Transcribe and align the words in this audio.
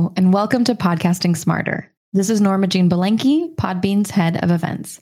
And 0.00 0.32
welcome 0.32 0.64
to 0.64 0.74
Podcasting 0.74 1.36
Smarter. 1.36 1.92
This 2.14 2.30
is 2.30 2.40
Norma 2.40 2.66
Jean 2.66 2.88
Belenke, 2.88 3.54
Podbean's 3.56 4.10
head 4.10 4.42
of 4.42 4.50
events. 4.50 5.00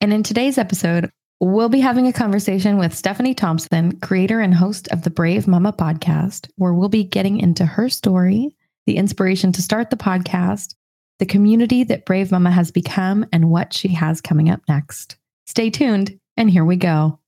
And 0.00 0.12
in 0.12 0.22
today's 0.22 0.56
episode, 0.56 1.10
we'll 1.38 1.68
be 1.68 1.80
having 1.80 2.06
a 2.06 2.12
conversation 2.12 2.78
with 2.78 2.94
Stephanie 2.94 3.34
Thompson, 3.34 3.98
creator 4.00 4.40
and 4.40 4.54
host 4.54 4.88
of 4.88 5.02
the 5.02 5.10
Brave 5.10 5.46
Mama 5.46 5.72
podcast, 5.72 6.48
where 6.56 6.72
we'll 6.72 6.88
be 6.88 7.04
getting 7.04 7.38
into 7.38 7.66
her 7.66 7.90
story, 7.90 8.56
the 8.86 8.96
inspiration 8.96 9.52
to 9.52 9.62
start 9.62 9.90
the 9.90 9.96
podcast, 9.96 10.74
the 11.18 11.26
community 11.26 11.84
that 11.84 12.06
Brave 12.06 12.30
Mama 12.30 12.50
has 12.50 12.70
become, 12.70 13.26
and 13.32 13.50
what 13.50 13.74
she 13.74 13.88
has 13.88 14.20
coming 14.22 14.48
up 14.48 14.62
next. 14.66 15.16
Stay 15.46 15.68
tuned, 15.68 16.18
and 16.38 16.50
here 16.50 16.64
we 16.64 16.76
go. 16.76 17.18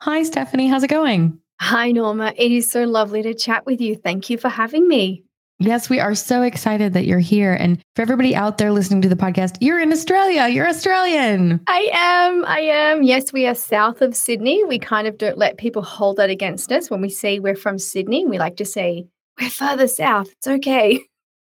Hi, 0.00 0.24
Stephanie. 0.24 0.66
How's 0.66 0.82
it 0.82 0.90
going? 0.90 1.38
Hi, 1.60 1.92
Norma. 1.92 2.34
It 2.36 2.50
is 2.50 2.68
so 2.70 2.84
lovely 2.84 3.22
to 3.22 3.32
chat 3.32 3.64
with 3.64 3.80
you. 3.80 3.94
Thank 3.94 4.28
you 4.28 4.38
for 4.38 4.48
having 4.48 4.88
me. 4.88 5.24
Yes, 5.64 5.88
we 5.88 5.98
are 5.98 6.14
so 6.14 6.42
excited 6.42 6.92
that 6.92 7.06
you're 7.06 7.20
here. 7.20 7.54
And 7.54 7.80
for 7.96 8.02
everybody 8.02 8.36
out 8.36 8.58
there 8.58 8.70
listening 8.70 9.00
to 9.00 9.08
the 9.08 9.16
podcast, 9.16 9.56
you're 9.62 9.80
in 9.80 9.92
Australia. 9.92 10.46
You're 10.48 10.68
Australian. 10.68 11.58
I 11.66 11.88
am. 11.90 12.44
I 12.44 12.60
am. 12.60 13.02
Yes, 13.02 13.32
we 13.32 13.46
are 13.46 13.54
south 13.54 14.02
of 14.02 14.14
Sydney. 14.14 14.62
We 14.64 14.78
kind 14.78 15.08
of 15.08 15.16
don't 15.16 15.38
let 15.38 15.56
people 15.56 15.80
hold 15.80 16.18
that 16.18 16.28
against 16.28 16.70
us. 16.70 16.90
When 16.90 17.00
we 17.00 17.08
say 17.08 17.38
we're 17.38 17.56
from 17.56 17.78
Sydney, 17.78 18.26
we 18.26 18.38
like 18.38 18.56
to 18.56 18.66
say 18.66 19.06
we're 19.40 19.48
further 19.48 19.88
south. 19.88 20.28
It's 20.32 20.46
okay. 20.46 21.00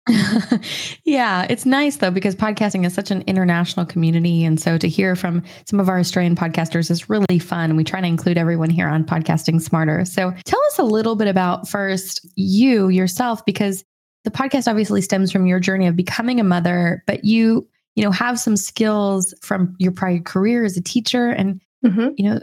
yeah, 1.04 1.46
it's 1.50 1.66
nice 1.66 1.96
though, 1.96 2.10
because 2.12 2.36
podcasting 2.36 2.86
is 2.86 2.94
such 2.94 3.10
an 3.10 3.22
international 3.22 3.84
community. 3.84 4.44
And 4.44 4.60
so 4.60 4.78
to 4.78 4.88
hear 4.88 5.16
from 5.16 5.42
some 5.66 5.80
of 5.80 5.88
our 5.88 5.98
Australian 5.98 6.36
podcasters 6.36 6.88
is 6.88 7.08
really 7.10 7.40
fun. 7.40 7.74
We 7.74 7.82
try 7.82 8.00
to 8.00 8.06
include 8.06 8.38
everyone 8.38 8.70
here 8.70 8.86
on 8.86 9.02
Podcasting 9.04 9.60
Smarter. 9.60 10.04
So 10.04 10.32
tell 10.44 10.60
us 10.66 10.78
a 10.78 10.84
little 10.84 11.16
bit 11.16 11.26
about 11.26 11.66
first 11.66 12.24
you 12.36 12.90
yourself, 12.90 13.44
because 13.44 13.82
the 14.24 14.30
podcast 14.30 14.68
obviously 14.68 15.00
stems 15.00 15.30
from 15.30 15.46
your 15.46 15.60
journey 15.60 15.86
of 15.86 15.96
becoming 15.96 16.40
a 16.40 16.44
mother, 16.44 17.02
but 17.06 17.24
you, 17.24 17.68
you 17.94 18.02
know, 18.02 18.10
have 18.10 18.40
some 18.40 18.56
skills 18.56 19.34
from 19.40 19.76
your 19.78 19.92
prior 19.92 20.20
career 20.20 20.64
as 20.64 20.76
a 20.76 20.82
teacher 20.82 21.28
and, 21.28 21.60
mm-hmm. 21.84 22.08
you 22.16 22.28
know, 22.28 22.40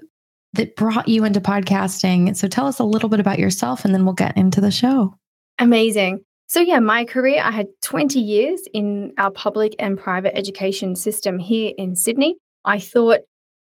that 0.53 0.75
brought 0.75 1.07
you 1.07 1.23
into 1.23 1.41
podcasting. 1.41 2.35
So 2.35 2.47
tell 2.47 2.67
us 2.67 2.79
a 2.79 2.83
little 2.83 3.09
bit 3.09 3.19
about 3.19 3.39
yourself 3.39 3.83
and 3.83 3.93
then 3.93 4.05
we'll 4.05 4.13
get 4.13 4.37
into 4.37 4.61
the 4.61 4.71
show. 4.71 5.15
Amazing. 5.59 6.21
So, 6.47 6.59
yeah, 6.59 6.79
my 6.79 7.05
career, 7.05 7.41
I 7.41 7.51
had 7.51 7.67
20 7.81 8.19
years 8.19 8.61
in 8.73 9.13
our 9.17 9.31
public 9.31 9.73
and 9.79 9.97
private 9.97 10.37
education 10.37 10.95
system 10.95 11.39
here 11.39 11.73
in 11.77 11.95
Sydney. 11.95 12.35
I 12.65 12.79
thought 12.79 13.19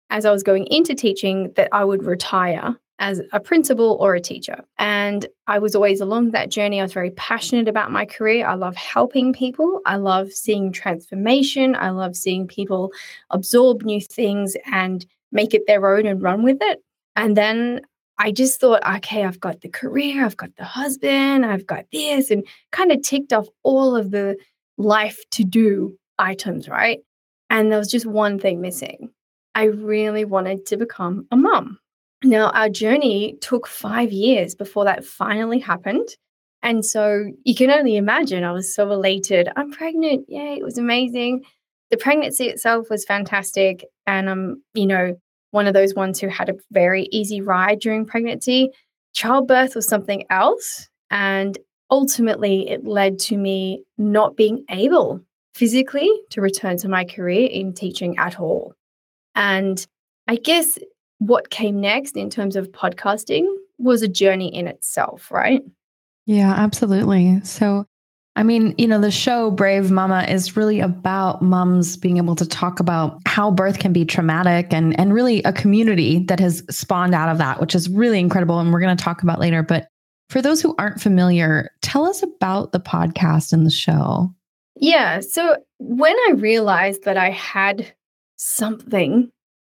as 0.10 0.26
I 0.26 0.32
was 0.32 0.44
going 0.44 0.66
into 0.68 0.96
teaching 0.96 1.54
that 1.56 1.70
I 1.72 1.86
would 1.86 2.04
retire 2.04 2.76
as 3.00 3.22
a 3.32 3.40
principal 3.40 3.98
or 4.00 4.14
a 4.14 4.22
teacher. 4.22 4.64
And 4.78 5.26
I 5.48 5.58
was 5.60 5.74
always 5.74 6.02
along 6.02 6.32
that 6.32 6.50
journey. 6.50 6.80
I 6.80 6.84
was 6.84 6.94
very 6.94 7.12
passionate 7.12 7.68
about 7.68 7.92
my 7.92 8.06
career. 8.06 8.46
I 8.46 8.56
love 8.56 8.76
helping 8.76 9.34
people. 9.34 9.82
I 9.86 9.96
love 9.96 10.32
seeing 10.32 10.72
transformation. 10.72 11.76
I 11.76 11.90
love 11.90 12.16
seeing 12.16 12.48
people 12.48 12.92
absorb 13.30 13.84
new 13.84 14.02
things 14.02 14.56
and 14.72 15.06
make 15.32 15.54
it 15.54 15.64
their 15.66 15.96
own 15.96 16.06
and 16.06 16.22
run 16.22 16.44
with 16.44 16.58
it. 16.62 16.84
And 17.16 17.36
then 17.38 17.82
I 18.18 18.32
just 18.32 18.60
thought, 18.60 18.86
okay, 18.98 19.24
I've 19.24 19.40
got 19.40 19.62
the 19.62 19.70
career, 19.70 20.26
I've 20.26 20.36
got 20.36 20.54
the 20.58 20.66
husband, 20.66 21.46
I've 21.46 21.66
got 21.66 21.86
this, 21.94 22.30
and 22.30 22.46
kind 22.72 22.92
of 22.92 23.02
ticked 23.02 23.32
off 23.32 23.48
all 23.64 23.96
of 23.96 24.12
the 24.12 24.36
life 24.78 25.22
to 25.32 25.46
do 25.46 25.98
items, 26.18 26.68
right? 26.68 27.00
And 27.50 27.72
there 27.72 27.80
was 27.80 27.90
just 27.90 28.06
one 28.06 28.38
thing 28.38 28.60
missing. 28.60 29.10
I 29.56 29.66
really 29.66 30.26
wanted 30.26 30.66
to 30.68 30.78
become 30.78 31.28
a 31.32 31.38
mum. 31.38 31.80
Now, 32.24 32.50
our 32.50 32.70
journey 32.70 33.38
took 33.42 33.68
five 33.68 34.12
years 34.12 34.56
before 34.56 34.86
that 34.86 35.06
finally 35.06 35.60
happened. 35.60 36.10
And 36.62 36.86
so 36.86 37.32
you 37.46 37.56
can 37.56 37.72
only 37.72 37.96
imagine, 37.96 38.44
I 38.44 38.52
was 38.52 38.74
so 38.74 38.92
elated. 38.92 39.50
I'm 39.56 39.72
pregnant. 39.72 40.26
Yay, 40.28 40.56
it 40.56 40.64
was 40.64 40.78
amazing. 40.78 41.46
The 41.90 41.98
pregnancy 41.98 42.48
itself 42.48 42.90
was 42.90 43.06
fantastic. 43.06 43.86
And 44.06 44.30
I'm, 44.30 44.64
you 44.74 44.86
know, 44.86 45.18
one 45.52 45.68
of 45.68 45.74
those 45.74 45.96
ones 45.96 46.20
who 46.20 46.28
had 46.28 46.50
a 46.50 46.56
very 46.72 47.08
easy 47.12 47.40
ride 47.40 47.80
during 47.80 48.06
pregnancy. 48.06 48.72
Childbirth 49.14 49.74
was 49.74 49.88
something 49.88 50.26
else. 50.30 50.90
And 51.10 51.58
ultimately, 51.90 52.70
it 52.70 52.86
led 52.86 53.18
to 53.20 53.38
me 53.38 53.84
not 53.98 54.36
being 54.36 54.66
able 54.70 55.22
physically 55.54 56.12
to 56.30 56.42
return 56.42 56.78
to 56.78 56.90
my 56.90 57.06
career 57.06 57.48
in 57.50 57.74
teaching 57.74 58.18
at 58.18 58.40
all. 58.40 58.74
And 59.36 59.86
I 60.28 60.36
guess 60.36 60.78
what 61.20 61.50
came 61.50 61.80
next 61.80 62.18
in 62.18 62.30
terms 62.30 62.56
of 62.56 62.72
podcasting 62.72 63.46
was 63.78 64.02
a 64.02 64.08
journey 64.08 64.54
in 64.54 64.68
itself, 64.68 65.32
right? 65.32 65.62
Yeah, 66.26 66.54
absolutely. 66.54 67.40
So, 67.44 67.86
I 68.36 68.44
mean, 68.44 68.74
you 68.78 68.88
know, 68.88 69.00
the 69.00 69.12
show 69.12 69.52
Brave 69.52 69.92
Mama 69.92 70.26
is 70.30 70.56
really 70.56 70.80
about 70.80 71.42
moms 71.42 71.98
being 71.98 72.18
able 72.18 72.36
to 72.36 72.48
talk 72.48 72.80
about 72.80 73.20
how 73.26 73.52
birth 73.52 73.80
can 73.80 73.94
be 73.94 74.06
traumatic 74.06 74.74
and 74.74 74.98
and 75.00 75.14
really 75.14 75.44
a 75.44 75.54
community 75.54 76.24
that 76.26 76.40
has 76.40 76.64
spawned 76.70 77.14
out 77.14 77.30
of 77.30 77.38
that, 77.38 77.60
which 77.60 77.76
is 77.76 77.90
really 77.90 78.20
incredible 78.20 78.60
and 78.60 78.72
we're 78.72 78.80
going 78.80 78.96
to 78.96 79.04
talk 79.04 79.24
about 79.24 79.40
later, 79.40 79.64
but 79.64 79.88
for 80.30 80.42
those 80.42 80.62
who 80.62 80.76
aren't 80.78 81.02
familiar, 81.02 81.72
tell 81.82 82.06
us 82.06 82.22
about 82.22 82.72
the 82.72 82.80
podcast 82.80 83.52
and 83.52 83.66
the 83.66 83.72
show. 83.72 84.34
Yeah, 84.76 85.20
so 85.20 85.58
when 85.80 86.16
I 86.30 86.34
realized 86.38 87.04
that 87.04 87.18
I 87.18 87.32
had 87.32 87.94
something 88.38 89.32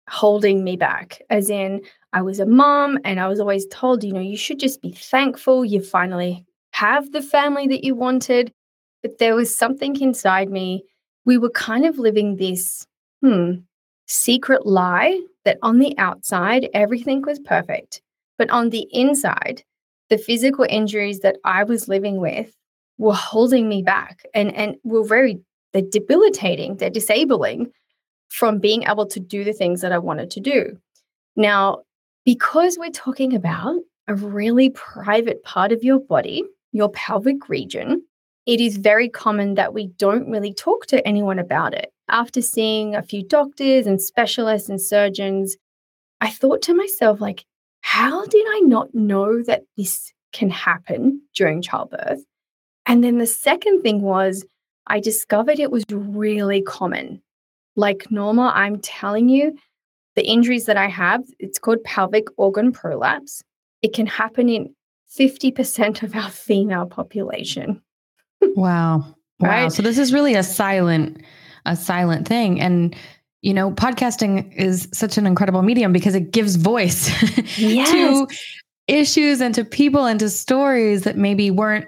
holding 0.10 0.64
me 0.64 0.76
back, 0.76 1.22
as 1.30 1.50
in, 1.50 1.82
I 2.14 2.22
was 2.22 2.40
a 2.40 2.46
mom 2.46 2.98
and 3.04 3.20
I 3.20 3.28
was 3.28 3.40
always 3.40 3.68
told, 3.68 4.04
you 4.04 4.14
know, 4.14 4.22
you 4.22 4.38
should 4.38 4.60
just 4.60 4.82
be 4.82 4.92
thankful 4.92 5.66
you 5.66 5.82
finally 5.82 6.46
have 6.72 7.12
the 7.12 7.22
family 7.22 7.68
that 7.68 7.84
you 7.84 7.96
wanted. 7.96 8.52
But 9.02 9.20
there 9.20 9.36
was 9.36 9.56
something 9.56 10.00
inside 10.02 10.50
me. 10.50 10.84
We 11.26 11.38
were 11.38 11.50
kind 11.50 11.86
of 11.86 12.00
living 12.00 12.38
this, 12.38 12.86
hmm, 13.22 13.56
secret 14.08 14.66
lie 14.66 15.20
that 15.46 15.58
on 15.62 15.80
the 15.80 15.98
outside, 15.98 16.70
everything 16.74 17.22
was 17.22 17.40
perfect. 17.40 18.02
But 18.38 18.50
on 18.50 18.70
the 18.70 18.88
inside, 18.92 19.64
the 20.10 20.18
physical 20.18 20.66
injuries 20.70 21.20
that 21.20 21.38
I 21.44 21.64
was 21.64 21.88
living 21.88 22.18
with 22.18 22.56
were 22.98 23.14
holding 23.14 23.68
me 23.68 23.84
back 23.84 24.26
and, 24.34 24.56
and 24.56 24.76
were 24.84 25.04
very, 25.04 25.40
they're 25.74 25.82
debilitating, 25.92 26.78
they're 26.78 26.90
disabling 26.90 27.72
from 28.30 28.60
being 28.60 28.84
able 28.84 29.06
to 29.08 29.20
do 29.20 29.44
the 29.44 29.54
things 29.54 29.82
that 29.82 29.92
I 29.92 29.98
wanted 29.98 30.32
to 30.32 30.40
do. 30.40 30.78
Now, 31.36 31.84
because 32.26 32.78
we're 32.78 32.92
talking 32.92 33.34
about 33.34 33.80
a 34.08 34.16
really 34.16 34.70
private 34.72 35.44
part 35.44 35.72
of 35.72 35.84
your 35.84 36.00
body, 36.00 36.44
your 36.72 36.90
pelvic 36.90 37.50
region, 37.50 38.04
it 38.46 38.62
is 38.62 38.78
very 38.78 39.10
common 39.10 39.56
that 39.56 39.74
we 39.74 39.88
don't 39.98 40.30
really 40.30 40.54
talk 40.54 40.86
to 40.88 41.06
anyone 41.06 41.40
about 41.40 41.74
it. 41.74 41.92
After 42.10 42.42
seeing 42.42 42.96
a 42.96 43.04
few 43.04 43.24
doctors 43.24 43.86
and 43.86 44.02
specialists 44.02 44.70
and 44.70 44.82
surgeons, 44.82 45.58
I 46.22 46.30
thought 46.30 46.62
to 46.64 46.74
myself, 46.74 47.20
like, 47.20 47.46
how 47.82 48.26
did 48.26 48.46
I 48.50 48.60
not 48.62 48.94
know 48.96 49.44
that 49.44 49.64
this 49.76 50.12
can 50.32 50.50
happen 50.50 51.22
during 51.36 51.62
childbirth? 51.62 52.24
And 52.86 53.04
then 53.04 53.18
the 53.18 53.28
second 53.28 53.82
thing 53.82 54.02
was, 54.02 54.46
I 54.88 55.02
discovered 55.02 55.60
it 55.60 55.72
was 55.72 55.84
really 55.92 56.62
common 56.62 57.22
like 57.78 58.12
Norma, 58.12 58.52
I'm 58.54 58.80
telling 58.80 59.30
you, 59.30 59.58
the 60.16 60.26
injuries 60.26 60.66
that 60.66 60.76
I 60.78 60.88
have, 60.88 61.24
it's 61.40 61.60
called 61.60 61.84
pelvic 61.84 62.26
organ 62.36 62.72
prolapse. 62.74 63.44
It 63.82 63.94
can 63.94 64.08
happen 64.08 64.50
in 64.50 64.76
50% 65.18 66.04
of 66.04 66.14
our 66.16 66.30
female 66.30 66.86
population. 66.86 67.82
wow. 68.42 69.14
Wow. 69.40 69.50
Right? 69.50 69.72
So 69.72 69.84
this 69.84 70.00
is 70.00 70.12
really 70.12 70.34
a 70.34 70.42
silent, 70.42 71.22
a 71.68 71.76
silent 71.76 72.28
thing. 72.28 72.60
And 72.60 72.96
you 73.44 73.54
know, 73.54 73.70
podcasting 73.70 74.52
is 74.56 74.90
such 74.92 75.16
an 75.20 75.28
incredible 75.28 75.62
medium 75.62 75.94
because 75.94 76.16
it 76.16 76.32
gives 76.32 76.56
voice 76.56 77.08
yes. 77.60 77.92
to 77.92 78.28
issues 78.88 79.42
and 79.42 79.54
to 79.54 79.64
people 79.64 80.06
and 80.06 80.20
to 80.22 80.30
stories 80.32 81.04
that 81.04 81.18
maybe 81.18 81.52
weren't 81.52 81.86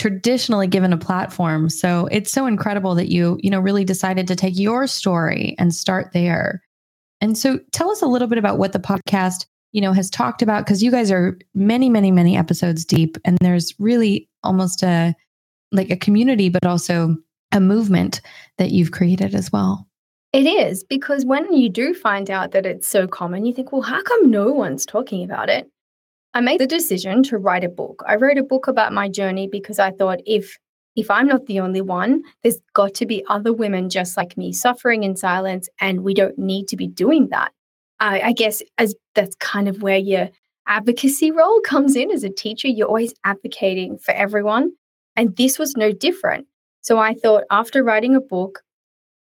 traditionally 0.00 0.66
given 0.66 0.94
a 0.94 0.96
platform. 0.96 1.68
So 1.68 2.08
it's 2.10 2.32
so 2.32 2.46
incredible 2.46 2.94
that 2.94 3.10
you, 3.10 3.38
you 3.42 3.50
know, 3.50 3.60
really 3.60 3.84
decided 3.84 4.26
to 4.28 4.34
take 4.34 4.58
your 4.58 4.86
story 4.86 5.54
and 5.58 5.74
start 5.74 6.14
there. 6.14 6.62
And 7.20 7.36
so 7.36 7.60
tell 7.72 7.90
us 7.90 8.00
a 8.00 8.06
little 8.06 8.26
bit 8.26 8.38
about 8.38 8.56
what 8.56 8.72
the 8.72 8.78
podcast, 8.78 9.44
you 9.72 9.82
know, 9.82 9.92
has 9.92 10.08
talked 10.08 10.40
about 10.40 10.64
because 10.64 10.82
you 10.82 10.90
guys 10.90 11.10
are 11.10 11.36
many, 11.54 11.90
many, 11.90 12.10
many 12.10 12.34
episodes 12.34 12.86
deep 12.86 13.18
and 13.26 13.36
there's 13.42 13.74
really 13.78 14.26
almost 14.42 14.82
a 14.82 15.14
like 15.70 15.90
a 15.90 15.98
community 15.98 16.48
but 16.48 16.64
also 16.64 17.14
a 17.52 17.60
movement 17.60 18.22
that 18.56 18.70
you've 18.70 18.92
created 18.92 19.34
as 19.34 19.52
well. 19.52 19.86
It 20.32 20.46
is 20.46 20.82
because 20.82 21.26
when 21.26 21.52
you 21.52 21.68
do 21.68 21.92
find 21.92 22.30
out 22.30 22.52
that 22.52 22.64
it's 22.64 22.88
so 22.88 23.06
common, 23.06 23.44
you 23.44 23.52
think, 23.52 23.70
well, 23.70 23.82
how 23.82 24.02
come 24.02 24.30
no 24.30 24.50
one's 24.50 24.86
talking 24.86 25.22
about 25.24 25.50
it? 25.50 25.70
I 26.32 26.40
made 26.40 26.60
the 26.60 26.66
decision 26.66 27.22
to 27.24 27.38
write 27.38 27.64
a 27.64 27.68
book. 27.68 28.02
I 28.06 28.14
wrote 28.16 28.38
a 28.38 28.44
book 28.44 28.68
about 28.68 28.92
my 28.92 29.08
journey 29.08 29.48
because 29.48 29.78
I 29.78 29.90
thought 29.90 30.20
if 30.26 30.58
if 30.96 31.10
I'm 31.10 31.28
not 31.28 31.46
the 31.46 31.60
only 31.60 31.80
one, 31.80 32.22
there's 32.42 32.58
got 32.74 32.94
to 32.94 33.06
be 33.06 33.24
other 33.28 33.52
women 33.52 33.88
just 33.88 34.16
like 34.16 34.36
me 34.36 34.52
suffering 34.52 35.04
in 35.04 35.16
silence, 35.16 35.68
and 35.80 36.02
we 36.02 36.14
don't 36.14 36.38
need 36.38 36.68
to 36.68 36.76
be 36.76 36.86
doing 36.86 37.28
that. 37.28 37.52
I, 38.00 38.20
I 38.20 38.32
guess 38.32 38.62
as 38.78 38.94
that's 39.14 39.36
kind 39.36 39.68
of 39.68 39.82
where 39.82 39.98
your 39.98 40.30
advocacy 40.66 41.30
role 41.30 41.60
comes 41.64 41.96
in 41.96 42.10
as 42.10 42.24
a 42.24 42.30
teacher. 42.30 42.68
You're 42.68 42.88
always 42.88 43.14
advocating 43.24 43.98
for 43.98 44.12
everyone, 44.12 44.72
and 45.16 45.36
this 45.36 45.58
was 45.58 45.76
no 45.76 45.92
different. 45.92 46.46
So 46.82 46.98
I 46.98 47.14
thought 47.14 47.44
after 47.50 47.84
writing 47.84 48.14
a 48.14 48.20
book, 48.20 48.62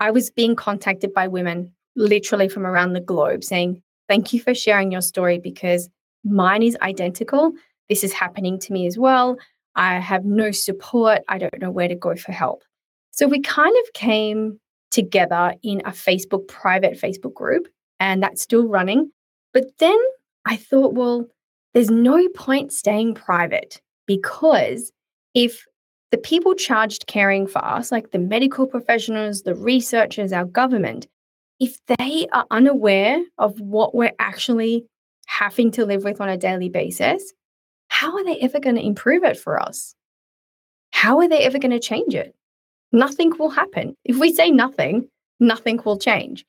I 0.01 0.11
was 0.11 0.31
being 0.31 0.57
contacted 0.57 1.13
by 1.13 1.29
women 1.29 1.73
literally 1.97 2.49
from 2.49 2.67
around 2.67 2.93
the 2.93 3.01
globe 3.01 3.45
saying, 3.45 3.83
Thank 4.09 4.33
you 4.33 4.41
for 4.41 4.55
sharing 4.55 4.91
your 4.91 5.03
story 5.03 5.39
because 5.39 5.91
mine 6.25 6.63
is 6.63 6.77
identical. 6.83 7.53
This 7.89 8.05
is 8.05 8.13
happening 8.13 8.59
to 8.61 8.73
me 8.73 8.87
as 8.87 8.99
well. 8.99 9.37
I 9.75 9.99
have 9.99 10.25
no 10.25 10.51
support. 10.51 11.23
I 11.29 11.39
don't 11.39 11.61
know 11.61 11.71
where 11.71 11.89
to 11.89 11.95
go 11.95 12.17
for 12.17 12.33
help. 12.33 12.63
So 13.13 13.27
we 13.27 13.41
kind 13.41 13.75
of 13.85 13.93
came 13.95 14.59
together 14.91 15.55
in 15.63 15.81
a 15.85 15.91
Facebook, 15.91 16.49
private 16.49 16.99
Facebook 17.01 17.35
group, 17.35 17.69
and 18.01 18.23
that's 18.23 18.43
still 18.43 18.67
running. 18.67 19.11
But 19.53 19.67
then 19.79 19.99
I 20.45 20.57
thought, 20.57 20.95
well, 20.95 21.27
there's 21.75 21.91
no 21.91 22.29
point 22.31 22.73
staying 22.73 23.15
private 23.15 23.81
because 24.07 24.93
if 25.35 25.65
the 26.11 26.19
people 26.19 26.55
charged 26.55 27.07
caring 27.07 27.47
for 27.47 27.65
us, 27.65 27.93
like 27.93 28.11
the 28.11 28.19
medical 28.19 28.67
professionals, 28.67 29.43
the 29.43 29.55
researchers, 29.55 30.33
our 30.33 30.45
government, 30.45 31.07
if 31.61 31.79
they 31.87 32.27
are 32.33 32.47
unaware 32.51 33.23
of 33.37 33.61
what 33.61 33.95
we're 33.95 34.13
actually 34.19 34.85
having 35.39 35.71
to 35.71 35.87
live 35.87 36.03
with 36.05 36.21
on 36.21 36.29
a 36.29 36.37
daily 36.37 36.69
basis, 36.69 37.33
how 37.89 38.13
are 38.17 38.25
they 38.25 38.39
ever 38.41 38.59
going 38.59 38.77
to 38.77 38.85
improve 38.85 39.23
it 39.23 39.39
for 39.39 39.61
us? 39.61 39.95
How 40.91 41.21
are 41.21 41.29
they 41.29 41.41
ever 41.41 41.59
going 41.59 41.71
to 41.71 41.79
change 41.81 42.15
it? 42.15 42.35
Nothing 42.91 43.33
will 43.39 43.51
happen. 43.51 43.95
If 44.05 44.17
we 44.17 44.33
say 44.33 44.51
nothing, 44.51 45.09
nothing 45.39 45.81
will 45.85 45.99
change. 45.99 46.45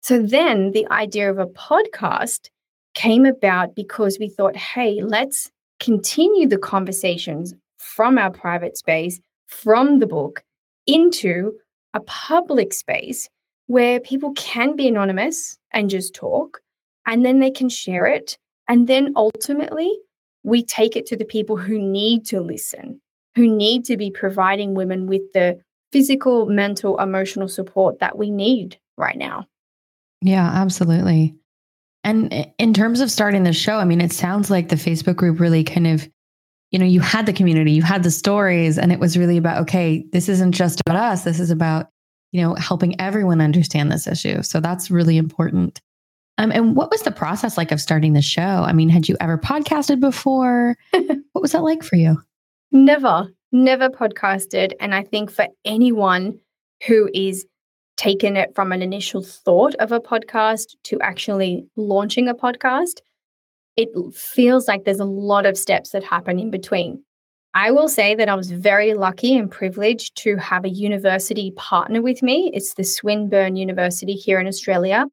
So 0.00 0.20
then 0.20 0.72
the 0.72 0.86
idea 0.90 1.30
of 1.30 1.38
a 1.38 1.46
podcast 1.46 2.48
came 2.94 3.24
about 3.24 3.76
because 3.76 4.18
we 4.18 4.28
thought, 4.28 4.56
hey, 4.56 5.00
let's 5.02 5.50
continue 5.78 6.48
the 6.48 6.58
conversations 6.58 7.54
from 7.78 8.18
our 8.18 8.30
private 8.30 8.76
space, 8.76 9.20
from 9.46 10.00
the 10.00 10.06
book, 10.06 10.42
into 10.86 11.52
a 11.94 12.00
public 12.00 12.72
space 12.72 13.28
where 13.66 14.00
people 14.00 14.32
can 14.32 14.74
be 14.74 14.88
anonymous 14.88 15.56
and 15.72 15.88
just 15.88 16.14
talk, 16.14 16.60
and 17.06 17.24
then 17.24 17.40
they 17.40 17.50
can 17.50 17.68
share 17.68 18.06
it. 18.06 18.36
And 18.68 18.86
then 18.86 19.12
ultimately, 19.16 19.92
we 20.42 20.64
take 20.64 20.96
it 20.96 21.06
to 21.06 21.16
the 21.16 21.24
people 21.24 21.56
who 21.56 21.78
need 21.78 22.26
to 22.26 22.40
listen, 22.40 23.00
who 23.34 23.46
need 23.46 23.84
to 23.86 23.96
be 23.96 24.10
providing 24.10 24.74
women 24.74 25.06
with 25.06 25.22
the 25.32 25.60
physical, 25.92 26.46
mental, 26.46 26.98
emotional 26.98 27.48
support 27.48 28.00
that 28.00 28.18
we 28.18 28.30
need 28.30 28.78
right 28.96 29.16
now. 29.16 29.46
Yeah, 30.20 30.46
absolutely. 30.46 31.34
And 32.02 32.52
in 32.58 32.74
terms 32.74 33.00
of 33.00 33.10
starting 33.10 33.44
the 33.44 33.52
show, 33.52 33.76
I 33.76 33.84
mean, 33.84 34.00
it 34.00 34.12
sounds 34.12 34.50
like 34.50 34.68
the 34.68 34.76
Facebook 34.76 35.16
group 35.16 35.40
really 35.40 35.64
kind 35.64 35.86
of, 35.86 36.08
you 36.70 36.78
know, 36.78 36.84
you 36.84 37.00
had 37.00 37.26
the 37.26 37.32
community, 37.32 37.72
you 37.72 37.82
had 37.82 38.02
the 38.02 38.10
stories, 38.10 38.76
and 38.78 38.92
it 38.92 38.98
was 38.98 39.16
really 39.16 39.36
about, 39.36 39.62
okay, 39.62 40.04
this 40.12 40.28
isn't 40.28 40.52
just 40.52 40.80
about 40.80 40.96
us. 40.96 41.24
This 41.24 41.40
is 41.40 41.50
about, 41.50 41.86
you 42.32 42.42
know, 42.42 42.54
helping 42.56 43.00
everyone 43.00 43.40
understand 43.40 43.90
this 43.92 44.06
issue. 44.06 44.42
So 44.42 44.60
that's 44.60 44.90
really 44.90 45.16
important. 45.16 45.80
Um, 46.38 46.50
and 46.50 46.74
what 46.74 46.90
was 46.90 47.02
the 47.02 47.12
process 47.12 47.56
like 47.56 47.70
of 47.70 47.80
starting 47.80 48.12
the 48.12 48.22
show? 48.22 48.42
I 48.42 48.72
mean, 48.72 48.88
had 48.88 49.08
you 49.08 49.16
ever 49.20 49.38
podcasted 49.38 50.00
before? 50.00 50.76
what 50.90 51.42
was 51.42 51.52
that 51.52 51.62
like 51.62 51.82
for 51.82 51.96
you? 51.96 52.20
Never, 52.72 53.28
never 53.52 53.88
podcasted. 53.88 54.72
And 54.80 54.94
I 54.94 55.04
think 55.04 55.30
for 55.30 55.46
anyone 55.64 56.40
who 56.86 57.08
is 57.14 57.46
taken 57.96 58.36
it 58.36 58.54
from 58.54 58.72
an 58.72 58.82
initial 58.82 59.22
thought 59.22 59.74
of 59.76 59.92
a 59.92 60.00
podcast 60.00 60.74
to 60.84 61.00
actually 61.00 61.64
launching 61.76 62.28
a 62.28 62.34
podcast, 62.34 63.00
it 63.76 63.88
feels 64.14 64.66
like 64.66 64.84
there's 64.84 65.00
a 65.00 65.04
lot 65.04 65.46
of 65.46 65.56
steps 65.56 65.90
that 65.90 66.02
happen 66.02 66.38
in 66.38 66.50
between. 66.50 67.02
I 67.54 67.70
will 67.70 67.88
say 67.88 68.16
that 68.16 68.28
I 68.28 68.34
was 68.34 68.50
very 68.50 68.94
lucky 68.94 69.36
and 69.36 69.48
privileged 69.48 70.16
to 70.16 70.36
have 70.36 70.64
a 70.64 70.68
university 70.68 71.52
partner 71.52 72.02
with 72.02 72.20
me. 72.20 72.50
It's 72.52 72.74
the 72.74 72.82
Swinburne 72.82 73.54
University 73.54 74.14
here 74.14 74.40
in 74.40 74.48
Australia. 74.48 75.06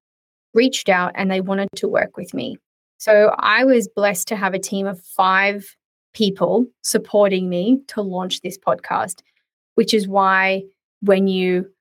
Reached 0.54 0.90
out 0.90 1.12
and 1.16 1.32
they 1.32 1.42
wanted 1.42 1.70
to 1.78 1.88
work 1.88 2.18
with 2.18 2.34
me. 2.34 2.58
So 2.98 3.34
I 3.40 3.64
was 3.64 3.88
blessed 3.88 4.28
to 4.28 4.36
have 4.36 4.54
a 4.54 4.60
team 4.60 4.86
of 4.86 5.02
five 5.02 5.76
people 6.14 6.66
supporting 6.84 7.50
me 7.50 7.82
to 7.88 8.02
launch 8.02 8.42
this 8.42 8.58
podcast, 8.58 9.22
which 9.76 9.94
is 9.94 10.08
why 10.08 10.64
when 11.02 11.28
you 11.28 11.72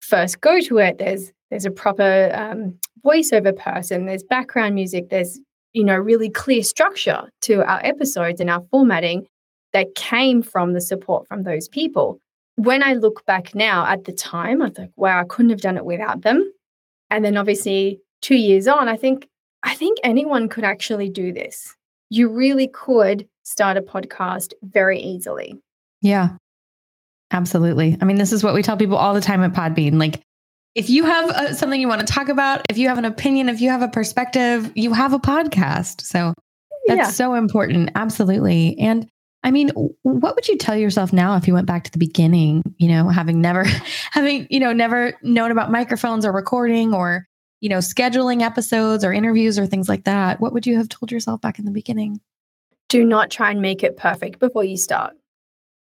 first 0.00 0.40
go 0.40 0.60
to 0.60 0.78
it, 0.78 0.98
there's 0.98 1.32
there's 1.50 1.64
a 1.64 1.70
proper 1.70 2.30
um, 2.34 2.78
voiceover 3.04 3.56
person, 3.56 4.06
there's 4.06 4.24
background 4.24 4.74
music, 4.74 5.08
there's 5.10 5.40
you 5.72 5.84
know 5.84 5.96
really 5.96 6.28
clear 6.28 6.62
structure 6.62 7.22
to 7.42 7.64
our 7.64 7.80
episodes 7.84 8.40
and 8.40 8.50
our 8.50 8.64
formatting 8.70 9.26
that 9.72 9.94
came 9.94 10.42
from 10.42 10.72
the 10.72 10.80
support 10.80 11.26
from 11.28 11.42
those 11.42 11.68
people. 11.68 12.18
When 12.56 12.82
I 12.82 12.94
look 12.94 13.24
back 13.26 13.54
now 13.54 13.86
at 13.86 14.04
the 14.04 14.12
time, 14.12 14.62
I 14.62 14.70
think, 14.70 14.90
wow, 14.96 15.20
I 15.20 15.24
couldn't 15.24 15.50
have 15.50 15.60
done 15.60 15.76
it 15.76 15.84
without 15.84 16.22
them. 16.22 16.50
And 17.10 17.24
then 17.24 17.36
obviously 17.36 18.00
two 18.22 18.36
years 18.36 18.66
on, 18.66 18.88
I 18.88 18.96
think 18.96 19.28
I 19.62 19.74
think 19.74 19.98
anyone 20.04 20.48
could 20.48 20.64
actually 20.64 21.08
do 21.08 21.32
this. 21.32 21.74
You 22.08 22.28
really 22.28 22.68
could 22.68 23.28
start 23.42 23.76
a 23.76 23.82
podcast 23.82 24.52
very 24.62 25.00
easily. 25.00 25.58
Yeah. 26.02 26.36
Absolutely. 27.32 27.98
I 28.00 28.04
mean, 28.04 28.16
this 28.16 28.32
is 28.32 28.44
what 28.44 28.54
we 28.54 28.62
tell 28.62 28.76
people 28.76 28.96
all 28.96 29.14
the 29.14 29.20
time 29.20 29.42
at 29.42 29.52
Podbean. 29.52 29.98
Like, 29.98 30.22
if 30.76 30.90
you 30.90 31.04
have 31.04 31.30
uh, 31.30 31.54
something 31.54 31.80
you 31.80 31.88
want 31.88 32.06
to 32.06 32.06
talk 32.06 32.28
about, 32.28 32.62
if 32.68 32.78
you 32.78 32.88
have 32.88 32.98
an 32.98 33.04
opinion, 33.04 33.48
if 33.48 33.60
you 33.60 33.70
have 33.70 33.82
a 33.82 33.88
perspective, 33.88 34.70
you 34.74 34.92
have 34.92 35.12
a 35.12 35.18
podcast. 35.18 36.02
So 36.02 36.34
that's 36.86 36.98
yeah. 36.98 37.10
so 37.10 37.34
important. 37.34 37.90
Absolutely. 37.94 38.78
And 38.78 39.08
I 39.42 39.50
mean, 39.50 39.70
what 40.02 40.34
would 40.34 40.48
you 40.48 40.56
tell 40.58 40.76
yourself 40.76 41.12
now 41.12 41.36
if 41.36 41.48
you 41.48 41.54
went 41.54 41.66
back 41.66 41.84
to 41.84 41.90
the 41.90 41.98
beginning, 41.98 42.62
you 42.78 42.88
know, 42.88 43.08
having 43.08 43.40
never, 43.40 43.64
having, 44.12 44.46
you 44.50 44.60
know, 44.60 44.72
never 44.72 45.14
known 45.22 45.50
about 45.50 45.70
microphones 45.70 46.26
or 46.26 46.32
recording 46.32 46.92
or, 46.92 47.26
you 47.60 47.68
know, 47.68 47.78
scheduling 47.78 48.42
episodes 48.42 49.04
or 49.04 49.12
interviews 49.12 49.58
or 49.58 49.66
things 49.66 49.88
like 49.88 50.04
that? 50.04 50.40
What 50.40 50.52
would 50.52 50.66
you 50.66 50.76
have 50.76 50.88
told 50.88 51.10
yourself 51.10 51.40
back 51.40 51.58
in 51.58 51.64
the 51.64 51.70
beginning? 51.70 52.20
Do 52.88 53.04
not 53.04 53.30
try 53.30 53.50
and 53.50 53.60
make 53.60 53.82
it 53.82 53.96
perfect 53.96 54.38
before 54.38 54.64
you 54.64 54.76
start. 54.76 55.14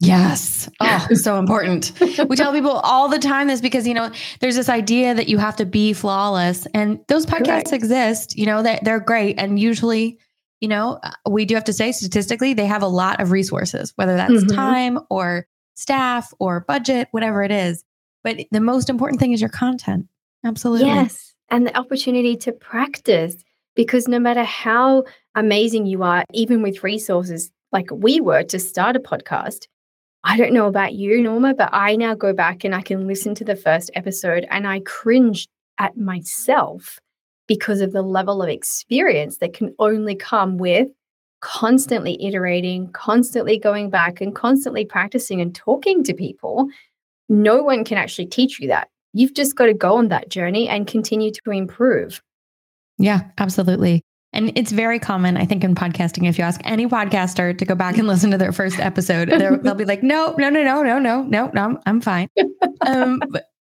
Yes. 0.02 0.69
Oh, 0.81 1.07
so 1.14 1.38
important. 1.38 1.93
we 2.00 2.37
tell 2.37 2.52
people 2.52 2.73
all 2.73 3.09
the 3.09 3.21
time 3.21 3.47
this 3.47 3.61
because, 3.61 3.87
you 3.87 3.95
know, 3.95 4.11
there's 4.41 4.57
this 4.57 4.69
idea 4.69 5.14
that 5.14 5.29
you 5.29 5.38
have 5.38 5.57
to 5.57 5.64
be 5.64 5.93
flawless 5.93 6.67
and 6.75 6.99
those 7.07 7.25
podcasts 7.25 7.71
Correct. 7.71 7.73
exist, 7.73 8.37
you 8.37 8.45
know, 8.45 8.62
that 8.62 8.83
they're, 8.83 8.99
they're 8.99 9.05
great. 9.05 9.38
And 9.38 9.61
usually, 9.61 10.19
you 10.61 10.67
know, 10.67 10.99
uh, 11.02 11.12
we 11.31 11.45
do 11.45 11.55
have 11.55 11.64
to 11.64 11.73
say 11.73 11.93
statistically, 11.93 12.52
they 12.52 12.67
have 12.67 12.83
a 12.83 12.88
lot 12.88 13.21
of 13.21 13.31
resources, 13.31 13.93
whether 13.95 14.17
that's 14.17 14.33
mm-hmm. 14.33 14.55
time 14.55 14.99
or 15.09 15.47
staff 15.75 16.33
or 16.41 16.61
budget, 16.61 17.07
whatever 17.12 17.45
it 17.45 17.52
is. 17.52 17.85
But 18.25 18.38
the 18.50 18.61
most 18.61 18.91
important 18.91 19.21
thing 19.21 19.33
is 19.33 19.41
your 19.41 19.50
content. 19.50 20.07
Absolutely. 20.45 20.87
Yes. 20.87 21.32
And 21.52 21.66
the 21.66 21.76
opportunity 21.76 22.35
to 22.38 22.52
practice 22.52 23.37
because 23.76 24.09
no 24.09 24.18
matter 24.18 24.42
how 24.42 25.04
amazing 25.35 25.85
you 25.85 26.02
are, 26.02 26.25
even 26.32 26.62
with 26.62 26.82
resources 26.82 27.50
like 27.73 27.88
we 27.92 28.23
were 28.23 28.42
to 28.44 28.59
start 28.59 28.97
a 28.97 29.00
podcast, 29.00 29.66
I 30.25 30.38
don't 30.38 30.54
know 30.54 30.66
about 30.66 30.94
you, 30.94 31.21
Norma, 31.21 31.52
but 31.52 31.68
I 31.71 31.94
now 31.97 32.14
go 32.14 32.32
back 32.32 32.64
and 32.64 32.75
I 32.75 32.80
can 32.80 33.06
listen 33.06 33.35
to 33.35 33.44
the 33.44 33.54
first 33.54 33.90
episode 33.94 34.47
and 34.50 34.66
I 34.66 34.80
cringe 34.80 35.47
at 35.76 35.94
myself 35.94 36.99
because 37.47 37.82
of 37.82 37.92
the 37.92 38.00
level 38.00 38.42
of 38.42 38.49
experience 38.49 39.37
that 39.38 39.52
can 39.52 39.75
only 39.78 40.14
come 40.14 40.56
with 40.56 40.88
constantly 41.40 42.16
iterating, 42.25 42.90
constantly 42.92 43.59
going 43.59 43.90
back 43.90 44.23
and 44.23 44.35
constantly 44.35 44.87
practicing 44.87 45.42
and 45.42 45.54
talking 45.54 46.02
to 46.04 46.14
people. 46.14 46.68
No 47.28 47.62
one 47.62 47.85
can 47.85 47.99
actually 47.99 48.26
teach 48.26 48.59
you 48.59 48.68
that. 48.68 48.88
You've 49.12 49.35
just 49.35 49.57
got 49.57 49.66
to 49.66 49.75
go 49.75 49.97
on 49.97 50.09
that 50.09 50.28
journey 50.28 50.69
and 50.69 50.87
continue 50.87 51.31
to 51.31 51.50
improve. 51.50 52.23
Yeah, 52.99 53.23
absolutely. 53.38 54.02
And 54.33 54.52
it's 54.57 54.73
very 54.73 54.99
common, 54.99 55.37
I 55.37 55.45
think, 55.45 55.62
in 55.62 55.75
podcasting. 55.75 56.26
If 56.26 56.38
you 56.38 56.45
ask 56.45 56.61
any 56.64 56.87
podcaster 56.87 57.57
to 57.57 57.64
go 57.64 57.75
back 57.75 57.99
and 57.99 58.07
listen 58.09 58.31
to 58.31 58.38
their 58.38 58.52
first 58.52 58.78
episode, 58.78 59.28
they'll 59.28 59.75
be 59.75 59.85
like, 59.85 60.02
"No, 60.02 60.35
no, 60.38 60.49
no, 60.49 60.62
no, 60.62 60.83
no, 60.83 60.99
no, 60.99 61.23
no, 61.23 61.50
no, 61.52 61.81
I'm 61.87 62.00
fine." 62.00 62.28
Um, 62.85 63.23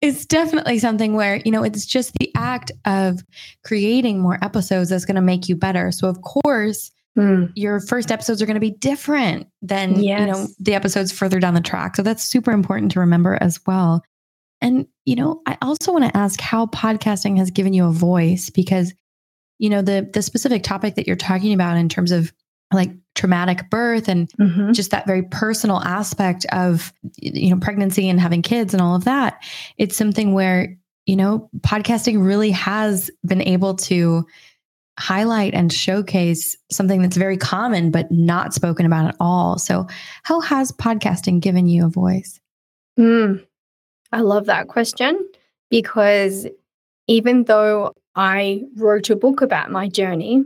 it's 0.01 0.25
definitely 0.25 0.77
something 0.77 1.13
where 1.13 1.37
you 1.37 1.51
know 1.51 1.63
it's 1.63 1.85
just 1.85 2.13
the 2.19 2.31
act 2.35 2.71
of 2.85 3.21
creating 3.63 4.19
more 4.19 4.37
episodes 4.43 4.89
that's 4.89 5.05
going 5.05 5.15
to 5.15 5.21
make 5.21 5.49
you 5.49 5.55
better. 5.55 5.91
So, 5.91 6.07
of 6.07 6.21
course, 6.21 6.91
mm. 7.17 7.51
your 7.55 7.79
first 7.79 8.11
episodes 8.11 8.39
are 8.41 8.45
going 8.45 8.55
to 8.55 8.61
be 8.61 8.71
different 8.71 9.47
than 9.63 9.99
yes. 9.99 10.19
you 10.19 10.25
know 10.27 10.47
the 10.59 10.75
episodes 10.75 11.11
further 11.11 11.39
down 11.39 11.55
the 11.55 11.61
track. 11.61 11.95
So 11.95 12.03
that's 12.03 12.23
super 12.23 12.51
important 12.51 12.91
to 12.91 12.99
remember 12.99 13.37
as 13.41 13.59
well. 13.65 14.03
And, 14.61 14.87
you 15.05 15.15
know, 15.15 15.41
I 15.45 15.57
also 15.61 15.91
want 15.91 16.05
to 16.05 16.17
ask 16.17 16.39
how 16.39 16.65
podcasting 16.67 17.37
has 17.37 17.51
given 17.51 17.73
you 17.73 17.85
a 17.85 17.91
voice 17.91 18.49
because, 18.49 18.93
you 19.57 19.69
know, 19.69 19.81
the 19.81 20.09
the 20.13 20.21
specific 20.21 20.63
topic 20.63 20.95
that 20.95 21.07
you're 21.07 21.15
talking 21.15 21.53
about 21.53 21.77
in 21.77 21.89
terms 21.89 22.11
of 22.11 22.33
like 22.71 22.91
traumatic 23.15 23.69
birth 23.69 24.07
and 24.07 24.31
mm-hmm. 24.33 24.71
just 24.73 24.91
that 24.91 25.07
very 25.07 25.23
personal 25.23 25.79
aspect 25.79 26.45
of 26.51 26.93
you 27.17 27.49
know 27.49 27.59
pregnancy 27.59 28.07
and 28.07 28.19
having 28.19 28.43
kids 28.43 28.75
and 28.75 28.81
all 28.81 28.95
of 28.95 29.05
that 29.05 29.43
it's 29.79 29.97
something 29.97 30.35
where 30.35 30.77
you 31.07 31.15
know 31.15 31.49
podcasting 31.61 32.23
really 32.23 32.51
has 32.51 33.09
been 33.25 33.41
able 33.41 33.73
to 33.73 34.23
highlight 34.99 35.53
and 35.53 35.71
showcase 35.71 36.57
something 36.69 37.01
that's 37.01 37.15
very 37.15 37.37
common 37.37 37.89
but 37.89 38.11
not 38.11 38.53
spoken 38.53 38.85
about 38.85 39.07
at 39.07 39.15
all. 39.19 39.57
So 39.57 39.87
how 40.23 40.41
has 40.41 40.73
podcasting 40.73 41.39
given 41.39 41.67
you 41.67 41.85
a 41.85 41.89
voice? 41.89 42.39
Mm, 42.99 43.45
i 44.11 44.21
love 44.21 44.45
that 44.45 44.67
question 44.67 45.27
because 45.69 46.47
even 47.07 47.43
though 47.45 47.93
i 48.15 48.63
wrote 48.75 49.09
a 49.09 49.15
book 49.15 49.41
about 49.41 49.71
my 49.71 49.87
journey 49.87 50.43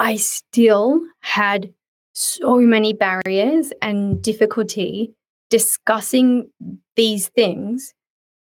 I 0.00 0.16
still 0.16 1.02
had 1.20 1.72
so 2.14 2.56
many 2.56 2.94
barriers 2.94 3.70
and 3.82 4.20
difficulty 4.22 5.14
discussing 5.50 6.50
these 6.96 7.28
things, 7.28 7.92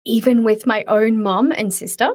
even 0.05 0.45
with 0.45 0.67
my 0.67 0.85
own 0.87 1.21
mom 1.21 1.51
and 1.51 1.75
sister, 1.75 2.11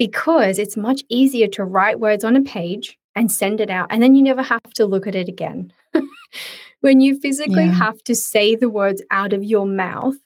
because 0.00 0.58
it's 0.58 0.76
much 0.76 1.04
easier 1.08 1.46
to 1.46 1.64
write 1.64 2.00
words 2.00 2.24
on 2.24 2.34
a 2.34 2.42
page 2.42 2.98
and 3.14 3.30
send 3.30 3.60
it 3.60 3.70
out. 3.70 3.86
And 3.90 4.02
then 4.02 4.16
you 4.16 4.22
never 4.22 4.42
have 4.42 4.62
to 4.74 4.84
look 4.84 5.06
at 5.06 5.14
it 5.14 5.28
again. 5.28 5.72
when 6.80 7.00
you 7.00 7.20
physically 7.20 7.66
yeah. 7.66 7.72
have 7.72 8.02
to 8.02 8.16
say 8.16 8.56
the 8.56 8.68
words 8.68 9.00
out 9.12 9.32
of 9.32 9.44
your 9.44 9.64
mouth, 9.64 10.16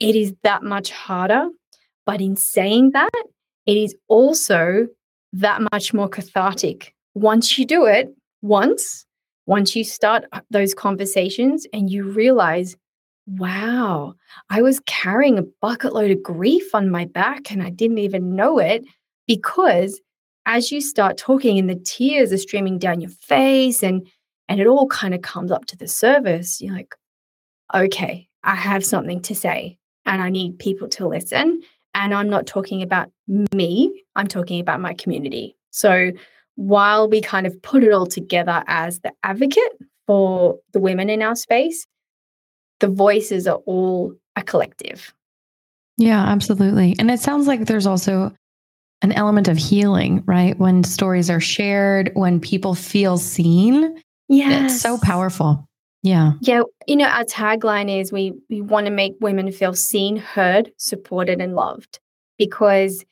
it 0.00 0.16
is 0.16 0.34
that 0.42 0.62
much 0.62 0.90
harder. 0.90 1.48
But 2.06 2.20
in 2.20 2.36
saying 2.36 2.90
that, 2.92 3.10
it 3.66 3.76
is 3.76 3.94
also 4.08 4.86
that 5.32 5.60
much 5.72 5.94
more 5.94 6.08
cathartic 6.08 6.94
once 7.14 7.56
you 7.58 7.64
do 7.64 7.86
it 7.86 8.14
once, 8.42 9.06
once 9.46 9.74
you 9.74 9.84
start 9.84 10.24
uh, 10.32 10.40
those 10.50 10.74
conversations 10.74 11.66
and 11.72 11.90
you 11.90 12.04
realize, 12.04 12.76
wow, 13.26 14.14
I 14.50 14.62
was 14.62 14.80
carrying 14.86 15.38
a 15.38 15.44
bucket 15.62 15.94
load 15.94 16.10
of 16.10 16.22
grief 16.22 16.74
on 16.74 16.90
my 16.90 17.04
back 17.06 17.50
and 17.50 17.62
I 17.62 17.70
didn't 17.70 17.98
even 17.98 18.34
know 18.34 18.58
it 18.58 18.84
because 19.26 20.00
as 20.46 20.70
you 20.70 20.80
start 20.80 21.16
talking 21.16 21.58
and 21.58 21.70
the 21.70 21.76
tears 21.76 22.32
are 22.32 22.38
streaming 22.38 22.78
down 22.78 23.00
your 23.00 23.10
face 23.10 23.82
and 23.82 24.06
and 24.46 24.60
it 24.60 24.66
all 24.66 24.86
kind 24.88 25.14
of 25.14 25.22
comes 25.22 25.50
up 25.50 25.64
to 25.66 25.76
the 25.76 25.88
surface, 25.88 26.60
you're 26.60 26.74
like, 26.74 26.94
okay, 27.74 28.28
I 28.42 28.54
have 28.54 28.84
something 28.84 29.22
to 29.22 29.34
say 29.34 29.78
and 30.06 30.22
I 30.22 30.30
need 30.30 30.58
people 30.58 30.88
to 30.88 31.08
listen. 31.08 31.62
And 31.94 32.12
I'm 32.12 32.28
not 32.28 32.46
talking 32.46 32.82
about 32.82 33.10
me, 33.26 34.04
I'm 34.16 34.26
talking 34.26 34.60
about 34.60 34.80
my 34.80 34.94
community. 34.94 35.56
So 35.70 36.12
while 36.56 37.08
we 37.08 37.20
kind 37.20 37.46
of 37.46 37.60
put 37.62 37.84
it 37.84 37.92
all 37.92 38.06
together 38.06 38.62
as 38.66 39.00
the 39.00 39.12
advocate 39.22 39.72
for 40.06 40.58
the 40.72 40.80
women 40.80 41.08
in 41.10 41.22
our 41.22 41.36
space, 41.36 41.86
the 42.80 42.88
voices 42.88 43.46
are 43.46 43.60
all 43.66 44.14
a 44.36 44.42
collective. 44.42 45.14
Yeah, 45.96 46.20
absolutely. 46.20 46.96
And 46.98 47.10
it 47.10 47.20
sounds 47.20 47.46
like 47.46 47.66
there's 47.66 47.86
also 47.86 48.32
an 49.02 49.12
element 49.12 49.48
of 49.48 49.56
healing, 49.56 50.22
right? 50.26 50.58
When 50.58 50.82
stories 50.82 51.30
are 51.30 51.40
shared, 51.40 52.10
when 52.14 52.40
people 52.40 52.74
feel 52.74 53.18
seen. 53.18 54.02
Yeah. 54.28 54.64
It's 54.64 54.80
so 54.80 54.98
powerful. 54.98 55.68
Yeah. 56.04 56.32
Yeah. 56.42 56.62
You 56.86 56.96
know, 56.96 57.06
our 57.06 57.24
tagline 57.24 57.90
is 57.90 58.12
we 58.12 58.34
we 58.50 58.60
want 58.60 58.84
to 58.86 58.92
make 58.92 59.14
women 59.20 59.50
feel 59.50 59.72
seen, 59.72 60.16
heard, 60.18 60.70
supported, 60.76 61.40
and 61.40 61.54
loved 61.54 61.98
because 62.38 63.04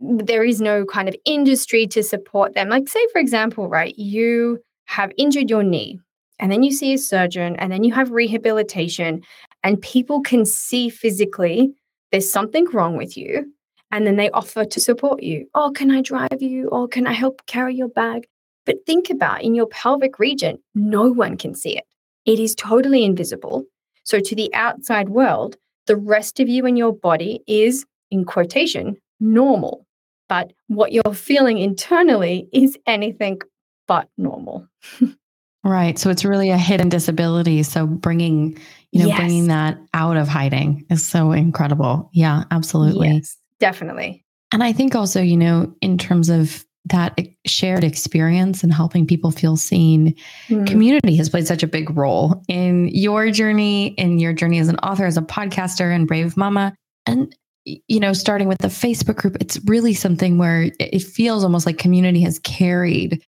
there 0.00 0.44
is 0.44 0.60
no 0.60 0.84
kind 0.84 1.08
of 1.08 1.16
industry 1.24 1.86
to 1.86 2.02
support 2.02 2.54
them. 2.54 2.68
Like, 2.68 2.88
say, 2.88 3.04
for 3.10 3.18
example, 3.20 3.68
right, 3.68 3.98
you 3.98 4.62
have 4.84 5.12
injured 5.16 5.48
your 5.48 5.62
knee 5.62 5.98
and 6.38 6.52
then 6.52 6.62
you 6.62 6.72
see 6.72 6.92
a 6.92 6.98
surgeon 6.98 7.56
and 7.56 7.72
then 7.72 7.84
you 7.84 7.94
have 7.94 8.10
rehabilitation, 8.10 9.22
and 9.64 9.80
people 9.80 10.20
can 10.20 10.44
see 10.44 10.90
physically 10.90 11.72
there's 12.12 12.30
something 12.30 12.66
wrong 12.72 12.96
with 12.98 13.16
you. 13.16 13.50
And 13.92 14.06
then 14.06 14.16
they 14.16 14.30
offer 14.30 14.64
to 14.64 14.80
support 14.80 15.22
you. 15.22 15.48
Oh, 15.54 15.72
can 15.72 15.90
I 15.90 16.02
drive 16.02 16.40
you? 16.40 16.68
Or 16.68 16.86
can 16.86 17.06
I 17.06 17.12
help 17.12 17.44
carry 17.46 17.74
your 17.74 17.88
bag? 17.88 18.28
But 18.66 18.86
think 18.86 19.10
about 19.10 19.42
in 19.42 19.54
your 19.54 19.66
pelvic 19.66 20.18
region, 20.18 20.58
no 20.74 21.10
one 21.10 21.36
can 21.36 21.54
see 21.54 21.76
it. 21.76 21.84
It 22.26 22.38
is 22.38 22.54
totally 22.54 23.04
invisible. 23.04 23.64
So, 24.04 24.20
to 24.20 24.34
the 24.34 24.52
outside 24.54 25.08
world, 25.08 25.56
the 25.86 25.96
rest 25.96 26.40
of 26.40 26.48
you 26.48 26.66
and 26.66 26.76
your 26.76 26.92
body 26.92 27.42
is, 27.46 27.84
in 28.10 28.24
quotation, 28.24 28.96
normal. 29.18 29.86
But 30.28 30.52
what 30.68 30.92
you're 30.92 31.14
feeling 31.14 31.58
internally 31.58 32.48
is 32.52 32.78
anything 32.86 33.40
but 33.88 34.08
normal. 34.16 34.68
right. 35.64 35.98
So 35.98 36.10
it's 36.10 36.24
really 36.24 36.50
a 36.50 36.56
hidden 36.56 36.88
disability. 36.88 37.64
So 37.64 37.86
bringing, 37.86 38.56
you 38.92 39.00
know, 39.00 39.08
yes. 39.08 39.18
bringing 39.18 39.48
that 39.48 39.78
out 39.92 40.16
of 40.16 40.28
hiding 40.28 40.86
is 40.88 41.04
so 41.04 41.32
incredible. 41.32 42.08
Yeah, 42.12 42.44
absolutely. 42.52 43.08
Yes, 43.08 43.36
definitely. 43.58 44.24
And 44.52 44.62
I 44.62 44.72
think 44.72 44.94
also, 44.94 45.20
you 45.20 45.36
know, 45.36 45.74
in 45.80 45.98
terms 45.98 46.28
of 46.28 46.64
that 46.86 47.18
shared 47.46 47.84
experience 47.84 48.62
and 48.62 48.72
helping 48.72 49.06
people 49.06 49.30
feel 49.30 49.56
seen, 49.56 50.14
mm. 50.48 50.66
community 50.66 51.14
has 51.16 51.28
played 51.28 51.46
such 51.46 51.62
a 51.62 51.66
big 51.66 51.96
role 51.96 52.42
in 52.48 52.88
your 52.88 53.30
journey, 53.30 53.88
in 53.88 54.18
your 54.18 54.32
journey 54.32 54.58
as 54.58 54.68
an 54.68 54.76
author, 54.76 55.04
as 55.04 55.16
a 55.16 55.22
podcaster, 55.22 55.94
and 55.94 56.08
Brave 56.08 56.36
Mama. 56.36 56.74
And 57.06 57.34
you 57.64 58.00
know, 58.00 58.12
starting 58.12 58.48
with 58.48 58.58
the 58.58 58.68
Facebook 58.68 59.16
group, 59.16 59.36
it's 59.40 59.60
really 59.66 59.94
something 59.94 60.38
where 60.38 60.70
it 60.78 61.02
feels 61.02 61.44
almost 61.44 61.66
like 61.66 61.78
community 61.78 62.22
has 62.22 62.38
carried 62.38 63.22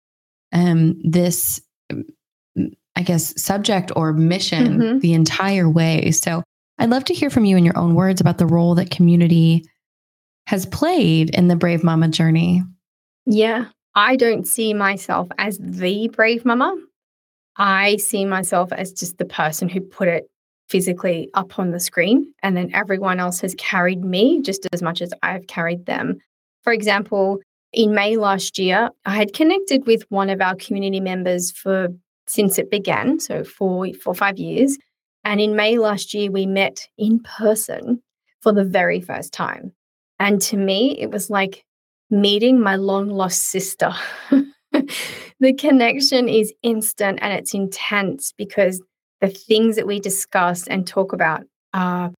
um, 0.53 1.00
this, 1.03 1.62
I 2.96 3.01
guess, 3.03 3.39
subject 3.41 3.91
or 3.96 4.13
mission 4.13 4.79
mm-hmm. 4.79 5.00
the 5.00 5.13
entire 5.13 5.70
way. 5.70 6.12
So 6.12 6.44
I'd 6.77 6.89
love 6.89 7.06
to 7.06 7.13
hear 7.13 7.29
from 7.29 7.46
you 7.46 7.58
in 7.58 7.65
your 7.65 7.77
own 7.77 7.96
words 7.96 8.22
about 8.22 8.38
the 8.38 8.46
role 8.46 8.75
that 8.75 8.91
community 8.91 9.65
has 10.48 10.65
played 10.65 11.32
in 11.32 11.48
the 11.48 11.56
Brave 11.56 11.84
Mama 11.84 12.08
journey. 12.08 12.63
Yeah, 13.26 13.66
I 13.96 14.16
don't 14.16 14.48
see 14.48 14.74
myself 14.74 15.28
as 15.38 15.58
the 15.62 16.10
Brave 16.10 16.46
Mama. 16.46 16.76
I 17.58 17.98
see 17.98 18.26
myself 18.26 18.72
as 18.72 18.94
just 18.94 19.18
the 19.18 19.26
person 19.26 19.68
who 19.70 19.82
put 19.82 20.08
it 20.08 20.30
physically 20.70 21.30
up 21.34 21.58
on 21.60 21.72
the 21.72 21.80
screen. 21.80 22.34
And 22.44 22.56
then 22.56 22.72
everyone 22.74 23.20
else 23.20 23.42
has 23.42 23.56
carried 23.58 24.04
me 24.04 24.42
just 24.42 24.68
as 24.72 24.82
much 24.82 25.02
as 25.02 25.12
I've 25.24 25.48
carried 25.48 25.86
them. 25.86 26.20
For 26.64 26.72
example, 26.72 27.40
in 27.74 27.94
May 27.94 28.18
last 28.18 28.58
year, 28.58 28.90
I 29.06 29.16
had 29.16 29.34
connected 29.34 29.86
with 29.86 30.04
one 30.10 30.30
of 30.30 30.42
our 30.42 30.56
community 30.56 31.00
members 31.00 31.52
for 31.52 31.90
since 32.28 32.60
it 32.60 32.70
began, 32.70 33.20
so 33.20 33.44
for 33.44 33.88
for 33.94 34.14
five 34.14 34.38
years. 34.38 34.78
And 35.24 35.42
in 35.42 35.56
May 35.56 35.78
last 35.78 36.14
year, 36.14 36.32
we 36.32 36.46
met 36.46 36.88
in 36.98 37.20
person 37.20 38.02
for 38.42 38.54
the 38.54 38.64
very 38.64 39.02
first 39.02 39.34
time. 39.34 39.74
And 40.20 40.42
to 40.44 40.58
me, 40.58 40.98
it 41.00 41.12
was 41.12 41.30
like 41.30 41.66
meeting 42.10 42.60
my 42.60 42.75
long 42.75 43.10
lost 43.10 43.44
sister. 43.44 43.94
the 45.39 45.54
connection 45.58 46.28
is 46.28 46.54
instant 46.63 47.20
and 47.22 47.34
it's 47.34 47.54
intense 47.54 48.34
because 48.38 48.82
the 49.22 49.30
things 49.30 49.75
that 49.75 49.88
we 49.88 50.00
discuss 50.00 50.68
and 50.68 50.88
talk 50.88 51.13
about 51.13 51.44
are 51.74 52.12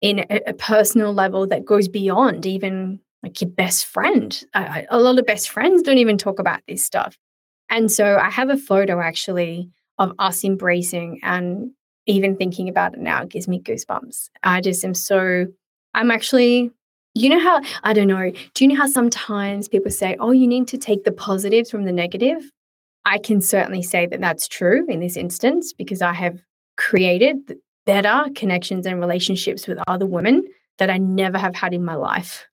in 0.00 0.20
a, 0.30 0.40
a 0.46 0.54
personal 0.54 1.12
level 1.12 1.46
that 1.46 1.64
goes 1.64 1.88
beyond 1.88 2.46
even 2.46 3.00
like 3.22 3.40
your 3.40 3.50
best 3.50 3.86
friend. 3.86 4.44
A 4.54 4.98
lot 4.98 5.18
of 5.18 5.26
best 5.26 5.50
friends 5.50 5.82
don't 5.82 5.98
even 5.98 6.18
talk 6.18 6.38
about 6.38 6.60
this 6.68 6.84
stuff. 6.84 7.16
And 7.70 7.90
so 7.90 8.16
I 8.16 8.30
have 8.30 8.48
a 8.48 8.56
photo 8.56 9.00
actually 9.00 9.70
of 9.98 10.12
us 10.18 10.44
embracing 10.44 11.20
and 11.22 11.70
even 12.06 12.36
thinking 12.36 12.68
about 12.68 12.94
it 12.94 13.00
now 13.00 13.22
it 13.22 13.28
gives 13.28 13.48
me 13.48 13.60
goosebumps. 13.60 14.30
I 14.42 14.60
just 14.60 14.84
am 14.84 14.94
so, 14.94 15.46
I'm 15.94 16.10
actually, 16.10 16.70
you 17.18 17.30
know 17.30 17.40
how, 17.40 17.60
I 17.82 17.92
don't 17.92 18.08
know, 18.08 18.30
do 18.54 18.64
you 18.64 18.68
know 18.68 18.76
how 18.76 18.86
sometimes 18.86 19.68
people 19.68 19.90
say, 19.90 20.16
oh, 20.20 20.30
you 20.30 20.46
need 20.46 20.68
to 20.68 20.78
take 20.78 21.04
the 21.04 21.12
positives 21.12 21.70
from 21.70 21.84
the 21.84 21.92
negative? 21.92 22.50
I 23.04 23.18
can 23.18 23.40
certainly 23.40 23.82
say 23.82 24.06
that 24.06 24.20
that's 24.20 24.48
true 24.48 24.84
in 24.88 25.00
this 25.00 25.16
instance 25.16 25.72
because 25.72 26.02
I 26.02 26.12
have 26.12 26.38
created 26.76 27.56
better 27.86 28.26
connections 28.34 28.86
and 28.86 29.00
relationships 29.00 29.66
with 29.66 29.78
other 29.86 30.06
women 30.06 30.44
that 30.78 30.90
I 30.90 30.98
never 30.98 31.38
have 31.38 31.54
had 31.54 31.72
in 31.72 31.84
my 31.84 31.94
life. 31.94 32.46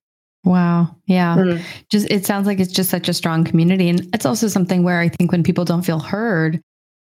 Wow. 0.45 0.95
Yeah. 1.07 1.35
Mm. 1.35 1.61
Just 1.89 2.09
it 2.09 2.25
sounds 2.25 2.47
like 2.47 2.59
it's 2.59 2.71
just 2.71 2.89
such 2.89 3.09
a 3.09 3.13
strong 3.13 3.43
community 3.43 3.89
and 3.89 4.07
it's 4.13 4.25
also 4.25 4.47
something 4.47 4.83
where 4.83 4.99
I 4.99 5.09
think 5.09 5.31
when 5.31 5.43
people 5.43 5.65
don't 5.65 5.81
feel 5.81 5.99
heard, 5.99 6.61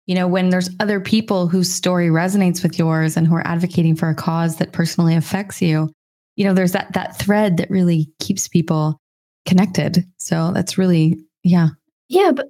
you 0.07 0.15
know, 0.15 0.27
when 0.27 0.49
there's 0.49 0.71
other 0.81 1.01
people 1.01 1.47
whose 1.47 1.71
story 1.71 2.09
resonates 2.09 2.63
with 2.63 2.79
yours 2.79 3.17
and 3.17 3.27
who 3.27 3.35
are 3.35 3.47
advocating 3.47 3.95
for 3.95 4.09
a 4.09 4.15
cause 4.15 4.57
that 4.57 4.73
personally 4.73 5.15
affects 5.15 5.61
you, 5.61 5.93
you 6.37 6.45
know, 6.45 6.55
there's 6.55 6.73
that 6.73 6.93
that 6.93 7.19
thread 7.19 7.57
that 7.57 7.71
really 7.71 8.11
keeps 8.21 8.49
people 8.49 9.01
connected. 9.47 10.05
So 10.19 10.53
that's 10.53 10.79
really 10.79 11.17
yeah. 11.43 11.69
Yeah, 12.09 12.33
but 12.33 12.49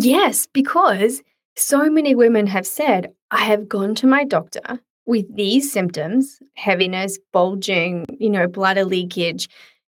Yes, 0.00 0.46
because 0.46 1.22
so 1.56 1.90
many 1.90 2.14
women 2.14 2.46
have 2.46 2.68
said, 2.68 3.12
I 3.32 3.38
have 3.44 3.68
gone 3.68 3.96
to 3.96 4.06
my 4.06 4.22
doctor 4.22 4.80
with 5.06 5.26
these 5.34 5.72
symptoms 5.72 6.38
heaviness, 6.54 7.18
bulging, 7.32 8.06
you 8.18 8.30
know, 8.30 8.46
bladder 8.46 8.84
leakage 8.84 9.48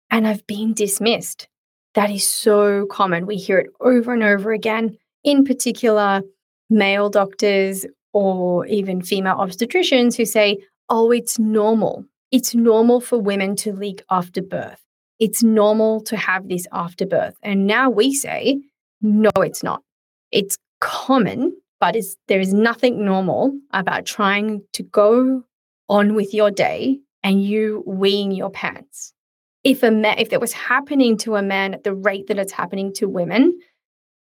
and 0.09 0.27
I've 0.27 0.45
been 0.47 0.73
dismissed. 0.73 1.47
That 1.93 2.09
is 2.09 2.25
so 2.25 2.87
common. 2.87 3.27
We 3.27 3.35
hear 3.35 3.59
it 3.59 3.67
over 3.81 4.13
and 4.13 4.23
over 4.23 4.51
again, 4.51 4.97
in 5.23 5.45
particular, 5.45 6.23
male 6.71 7.09
doctors 7.09 7.85
or 8.13 8.65
even 8.65 9.03
female 9.03 9.35
obstetricians 9.35 10.15
who 10.15 10.25
say, 10.25 10.57
oh, 10.89 11.11
it's 11.11 11.37
normal. 11.37 12.03
It's 12.31 12.53
normal 12.53 13.01
for 13.01 13.17
women 13.17 13.55
to 13.57 13.73
leak 13.73 14.03
after 14.09 14.41
birth. 14.41 14.79
It's 15.19 15.43
normal 15.43 16.01
to 16.01 16.15
have 16.15 16.47
this 16.47 16.67
after 16.71 17.05
birth. 17.05 17.35
And 17.43 17.67
now 17.67 17.89
we 17.89 18.13
say, 18.13 18.61
no, 19.01 19.31
it's 19.37 19.63
not. 19.63 19.81
It's 20.31 20.57
common, 20.79 21.55
but 21.79 21.95
it's, 21.95 22.15
there 22.27 22.39
is 22.39 22.53
nothing 22.53 23.03
normal 23.03 23.57
about 23.73 24.05
trying 24.05 24.61
to 24.73 24.83
go 24.83 25.43
on 25.89 26.13
with 26.13 26.33
your 26.33 26.51
day 26.51 26.99
and 27.23 27.43
you 27.43 27.83
weeing 27.87 28.35
your 28.35 28.49
pants. 28.49 29.13
If 29.63 29.83
a 29.83 29.91
man, 29.91 30.19
if 30.19 30.29
that 30.29 30.39
was 30.39 30.53
happening 30.53 31.17
to 31.17 31.35
a 31.35 31.41
man 31.41 31.73
at 31.73 31.83
the 31.83 31.93
rate 31.93 32.27
that 32.27 32.39
it's 32.39 32.53
happening 32.53 32.93
to 32.93 33.09
women, 33.09 33.59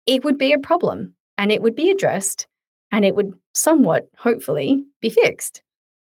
it 0.06 0.24
would 0.24 0.38
be 0.38 0.54
a 0.54 0.60
problem 0.60 1.16
and 1.38 1.52
it 1.52 1.62
would 1.62 1.76
be 1.76 1.90
addressed 1.90 2.48
and 2.92 3.04
it 3.04 3.16
would 3.16 3.34
somewhat, 3.54 4.08
hopefully, 4.18 4.84
be 5.02 5.10
fixed. 5.10 5.64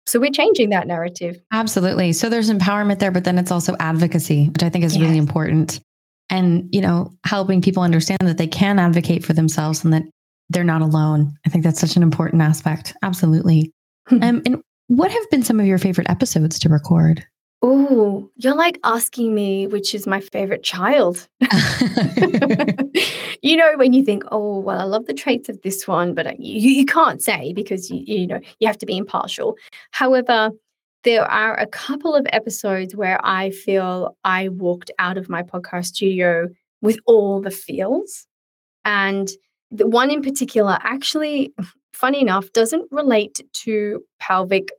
So 0.07 0.19
we're 0.19 0.31
changing 0.31 0.69
that 0.69 0.87
narrative. 0.87 1.41
Absolutely. 1.51 2.13
So 2.13 2.29
there's 2.29 2.51
empowerment 2.51 2.99
there, 2.99 3.11
but 3.11 3.23
then 3.23 3.37
it's 3.37 3.51
also 3.51 3.75
advocacy, 3.79 4.49
which 4.49 4.63
I 4.63 4.69
think 4.69 4.85
is 4.85 4.95
yes. 4.95 5.03
really 5.03 5.17
important. 5.17 5.79
And, 6.29 6.69
you 6.71 6.81
know, 6.81 7.11
helping 7.25 7.61
people 7.61 7.83
understand 7.83 8.19
that 8.21 8.37
they 8.37 8.47
can 8.47 8.79
advocate 8.79 9.23
for 9.25 9.33
themselves 9.33 9.83
and 9.83 9.93
that 9.93 10.03
they're 10.49 10.63
not 10.63 10.81
alone. 10.81 11.33
I 11.45 11.49
think 11.49 11.63
that's 11.63 11.79
such 11.79 11.95
an 11.95 12.03
important 12.03 12.41
aspect. 12.41 12.95
Absolutely. 13.03 13.71
um, 14.11 14.41
and 14.45 14.61
what 14.87 15.11
have 15.11 15.29
been 15.31 15.43
some 15.43 15.59
of 15.59 15.65
your 15.65 15.79
favorite 15.79 16.09
episodes 16.09 16.59
to 16.59 16.69
record? 16.69 17.25
Oh, 17.67 18.29
you're 18.35 18.55
like 18.55 18.79
asking 18.83 19.33
me 19.33 19.65
which 19.65 19.95
is 19.95 20.05
my 20.05 20.19
favorite 20.19 20.61
child. 20.61 21.27
you 23.41 23.57
know, 23.57 23.73
when 23.75 23.91
you 23.91 24.05
think, 24.05 24.23
oh, 24.31 24.59
well, 24.59 24.79
I 24.79 24.83
love 24.83 25.07
the 25.07 25.15
traits 25.15 25.49
of 25.49 25.59
this 25.63 25.87
one, 25.87 26.13
but 26.13 26.27
uh, 26.27 26.33
you, 26.37 26.69
you 26.69 26.85
can't 26.85 27.23
say 27.23 27.53
because 27.53 27.89
you, 27.89 28.03
you 28.05 28.27
know 28.27 28.39
you 28.59 28.67
have 28.67 28.77
to 28.77 28.85
be 28.85 28.95
impartial. 28.95 29.55
However, 29.89 30.51
there 31.05 31.25
are 31.25 31.59
a 31.59 31.65
couple 31.65 32.13
of 32.13 32.27
episodes 32.31 32.95
where 32.95 33.19
I 33.23 33.49
feel 33.49 34.15
I 34.23 34.49
walked 34.49 34.91
out 34.99 35.17
of 35.17 35.27
my 35.27 35.41
podcast 35.41 35.85
studio 35.85 36.49
with 36.83 36.99
all 37.07 37.41
the 37.41 37.49
feels. 37.49 38.27
And 38.83 39.27
the 39.71 39.87
one 39.87 40.11
in 40.11 40.21
particular, 40.21 40.77
actually, 40.83 41.51
funny 41.93 42.21
enough, 42.21 42.53
doesn't 42.53 42.91
relate 42.91 43.41
to 43.53 44.03
pelvic 44.19 44.69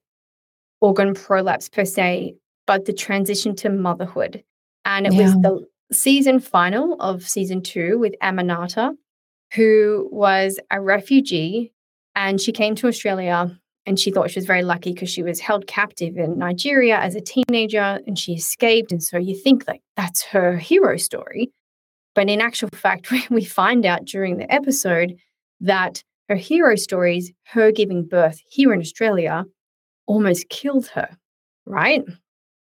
organ 0.81 1.15
prolapse 1.15 1.69
per 1.69 1.85
se, 1.85 2.37
but 2.67 2.85
the 2.85 2.93
transition 2.93 3.55
to 3.57 3.71
motherhood. 3.71 4.43
And 4.85 5.07
it 5.07 5.15
yeah. 5.15 5.23
was 5.23 5.33
the 5.35 5.67
season 5.93 6.41
final 6.41 6.97
of 7.01 7.23
season 7.29 7.63
two 7.63 7.99
with 7.99 8.15
Aminata, 8.23 8.95
who 9.55 10.09
was 10.11 10.59
a 10.71 10.81
refugee 10.81 11.73
and 12.15 12.41
she 12.41 12.53
came 12.53 12.75
to 12.77 12.89
Australia 12.89 13.57
and 13.85 14.01
she 14.01 14.11
thought 14.11 14.31
she 14.31 14.39
was 14.39 14.47
very 14.47 14.63
lucky 14.63 14.93
because 14.93 15.11
she 15.11 15.23
was 15.23 15.39
held 15.39 15.67
captive 15.67 16.17
in 16.17 16.39
Nigeria 16.39 16.99
as 16.99 17.15
a 17.15 17.21
teenager 17.21 18.01
and 18.07 18.19
she 18.19 18.33
escaped. 18.33 18.91
And 18.91 19.03
so 19.03 19.17
you 19.17 19.37
think 19.37 19.65
like 19.69 19.83
that's 19.97 20.25
her 20.25 20.57
hero 20.57 20.97
story. 20.97 21.53
But 22.15 22.29
in 22.29 22.41
actual 22.41 22.71
fact, 22.75 23.13
we 23.31 23.45
find 23.45 23.87
out 23.87 24.05
during 24.05 24.39
the 24.39 24.53
episode 24.53 25.17
that 25.61 26.03
her 26.29 26.35
hero 26.35 26.75
stories, 26.75 27.33
her 27.45 27.71
giving 27.71 28.05
birth 28.05 28.41
here 28.49 28.73
in 28.73 28.81
Australia, 28.81 29.45
almost 30.07 30.49
killed 30.49 30.89
her, 30.89 31.09
right? 31.67 32.03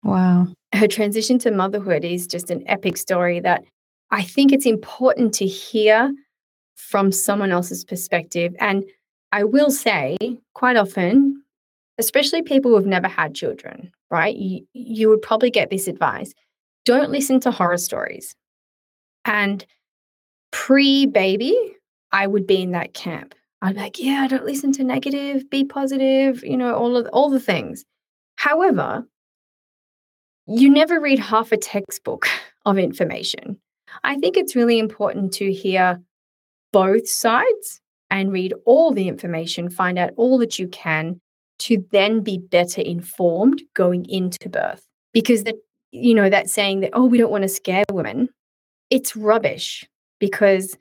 Wow. 0.03 0.47
Her 0.73 0.87
transition 0.87 1.39
to 1.39 1.51
motherhood 1.51 2.03
is 2.03 2.27
just 2.27 2.49
an 2.49 2.63
epic 2.67 2.97
story 2.97 3.39
that 3.39 3.63
I 4.11 4.23
think 4.23 4.51
it's 4.51 4.65
important 4.65 5.33
to 5.35 5.45
hear 5.45 6.13
from 6.75 7.11
someone 7.11 7.51
else's 7.51 7.85
perspective. 7.85 8.53
And 8.59 8.83
I 9.31 9.43
will 9.43 9.71
say, 9.71 10.17
quite 10.53 10.77
often, 10.77 11.43
especially 11.97 12.41
people 12.41 12.71
who've 12.71 12.85
never 12.85 13.07
had 13.07 13.33
children, 13.33 13.91
right? 14.11 14.35
You, 14.35 14.65
you 14.73 15.09
would 15.09 15.21
probably 15.21 15.49
get 15.49 15.69
this 15.69 15.87
advice 15.87 16.33
don't 16.85 17.11
listen 17.11 17.39
to 17.41 17.51
horror 17.51 17.77
stories. 17.77 18.35
And 19.25 19.65
pre 20.51 21.05
baby, 21.05 21.75
I 22.11 22.27
would 22.27 22.45
be 22.45 22.61
in 22.61 22.71
that 22.71 22.93
camp. 22.93 23.35
I'd 23.61 23.75
be 23.75 23.81
like, 23.81 23.99
yeah, 23.99 24.27
don't 24.27 24.45
listen 24.45 24.73
to 24.73 24.83
negative, 24.83 25.49
be 25.49 25.63
positive, 25.63 26.43
you 26.43 26.57
know, 26.57 26.75
all 26.75 26.97
of 26.97 27.07
all 27.13 27.29
the 27.29 27.39
things. 27.39 27.85
However, 28.35 29.05
you 30.47 30.69
never 30.69 30.99
read 30.99 31.19
half 31.19 31.51
a 31.51 31.57
textbook 31.57 32.27
of 32.65 32.77
information. 32.77 33.57
I 34.03 34.15
think 34.15 34.37
it's 34.37 34.55
really 34.55 34.79
important 34.79 35.33
to 35.33 35.51
hear 35.53 36.01
both 36.71 37.07
sides 37.07 37.81
and 38.09 38.31
read 38.31 38.53
all 38.65 38.91
the 38.91 39.07
information, 39.07 39.69
find 39.69 39.97
out 39.97 40.11
all 40.17 40.37
that 40.39 40.59
you 40.59 40.67
can 40.67 41.19
to 41.59 41.83
then 41.91 42.21
be 42.21 42.37
better 42.37 42.81
informed 42.81 43.61
going 43.73 44.05
into 44.09 44.49
birth. 44.49 44.85
Because 45.13 45.43
that, 45.43 45.55
you 45.91 46.13
know, 46.13 46.29
that 46.29 46.49
saying 46.49 46.79
that, 46.81 46.91
oh, 46.93 47.05
we 47.05 47.17
don't 47.17 47.31
want 47.31 47.43
to 47.43 47.49
scare 47.49 47.85
women, 47.91 48.29
it's 48.89 49.15
rubbish 49.15 49.87
because 50.19 50.77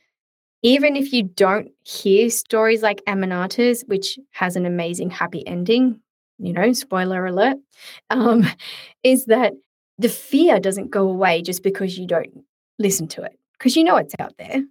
even 0.62 0.96
if 0.96 1.12
you 1.12 1.24
don't 1.24 1.70
hear 1.84 2.30
stories 2.30 2.82
like 2.82 3.02
Aminata's, 3.06 3.82
which 3.86 4.18
has 4.30 4.56
an 4.56 4.64
amazing 4.64 5.10
happy 5.10 5.46
ending, 5.46 6.00
you 6.46 6.52
know, 6.52 6.72
spoiler 6.72 7.26
alert, 7.26 7.56
um, 8.10 8.46
is 9.02 9.26
that 9.26 9.52
the 9.98 10.08
fear 10.08 10.58
doesn't 10.58 10.90
go 10.90 11.08
away 11.08 11.42
just 11.42 11.62
because 11.62 11.98
you 11.98 12.06
don't 12.06 12.44
listen 12.78 13.06
to 13.08 13.22
it, 13.22 13.38
because 13.58 13.76
you 13.76 13.84
know 13.84 13.96
it's 13.96 14.14
out 14.18 14.34
there. 14.38 14.62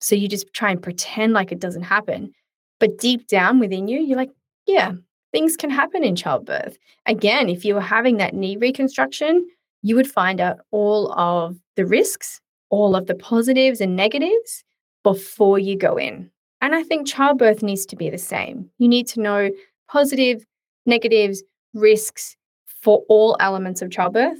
So 0.00 0.14
you 0.14 0.28
just 0.28 0.52
try 0.52 0.70
and 0.70 0.82
pretend 0.82 1.32
like 1.32 1.52
it 1.52 1.58
doesn't 1.58 1.82
happen. 1.82 2.32
But 2.80 2.98
deep 2.98 3.26
down 3.26 3.58
within 3.58 3.88
you, 3.88 4.00
you're 4.00 4.16
like, 4.16 4.30
yeah, 4.66 4.92
things 5.32 5.56
can 5.56 5.70
happen 5.70 6.04
in 6.04 6.14
childbirth. 6.14 6.78
Again, 7.06 7.48
if 7.48 7.64
you 7.64 7.74
were 7.74 7.80
having 7.80 8.16
that 8.18 8.34
knee 8.34 8.56
reconstruction, 8.56 9.46
you 9.82 9.96
would 9.96 10.10
find 10.10 10.40
out 10.40 10.58
all 10.70 11.12
of 11.12 11.56
the 11.76 11.86
risks, 11.86 12.40
all 12.70 12.94
of 12.94 13.06
the 13.06 13.14
positives 13.14 13.80
and 13.80 13.96
negatives 13.96 14.64
before 15.02 15.58
you 15.58 15.76
go 15.76 15.96
in. 15.96 16.30
And 16.60 16.74
I 16.74 16.82
think 16.82 17.06
childbirth 17.06 17.62
needs 17.62 17.86
to 17.86 17.96
be 17.96 18.10
the 18.10 18.18
same. 18.18 18.68
You 18.78 18.88
need 18.88 19.06
to 19.08 19.20
know 19.20 19.50
positive, 19.88 20.44
negatives, 20.88 21.42
risks 21.74 22.36
for 22.82 23.04
all 23.08 23.36
elements 23.38 23.82
of 23.82 23.90
childbirth 23.90 24.38